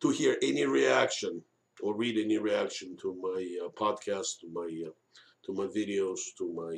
to 0.00 0.10
hear 0.10 0.36
any 0.42 0.64
reaction 0.64 1.40
or 1.80 1.94
read 1.94 2.18
any 2.18 2.38
reaction 2.38 2.96
to 2.98 3.14
my 3.22 3.56
uh, 3.64 3.68
podcast, 3.70 4.40
to 4.40 4.48
my, 4.52 4.68
to 5.44 5.52
my 5.52 5.66
videos, 5.66 6.18
to 6.38 6.52
my 6.52 6.74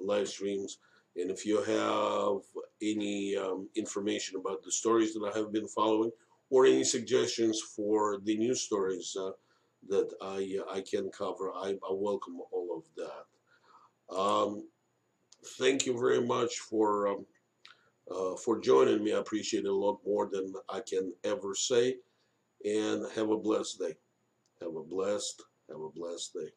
live 0.00 0.28
streams. 0.28 0.78
And 1.16 1.30
if 1.30 1.46
you 1.46 1.62
have 1.62 2.40
any 2.82 3.36
um, 3.36 3.68
information 3.76 4.36
about 4.36 4.64
the 4.64 4.72
stories 4.72 5.14
that 5.14 5.30
I 5.32 5.38
have 5.38 5.52
been 5.52 5.68
following, 5.68 6.10
or 6.50 6.66
any 6.66 6.84
suggestions 6.84 7.60
for 7.60 8.18
the 8.24 8.36
news 8.36 8.62
stories 8.62 9.16
that 9.88 10.10
I, 10.20 10.58
I 10.70 10.80
can 10.80 11.10
cover. 11.10 11.52
I, 11.52 11.70
I 11.70 11.92
welcome 11.92 12.38
all 12.52 12.76
of 12.76 12.84
that. 12.96 14.16
Um, 14.16 14.68
thank 15.58 15.86
you 15.86 15.98
very 15.98 16.20
much 16.20 16.56
for 16.58 17.08
um, 17.08 17.26
uh, 18.10 18.36
for 18.36 18.60
joining 18.60 19.02
me. 19.02 19.14
I 19.14 19.18
appreciate 19.18 19.64
it 19.64 19.70
a 19.70 19.74
lot 19.74 19.98
more 20.04 20.28
than 20.30 20.52
I 20.68 20.80
can 20.80 21.12
ever 21.24 21.54
say. 21.54 21.96
And 22.64 23.04
have 23.14 23.30
a 23.30 23.36
blessed 23.36 23.78
day. 23.78 23.94
Have 24.60 24.76
a 24.76 24.82
blessed, 24.82 25.42
have 25.68 25.80
a 25.80 25.90
blessed 25.90 26.34
day. 26.34 26.48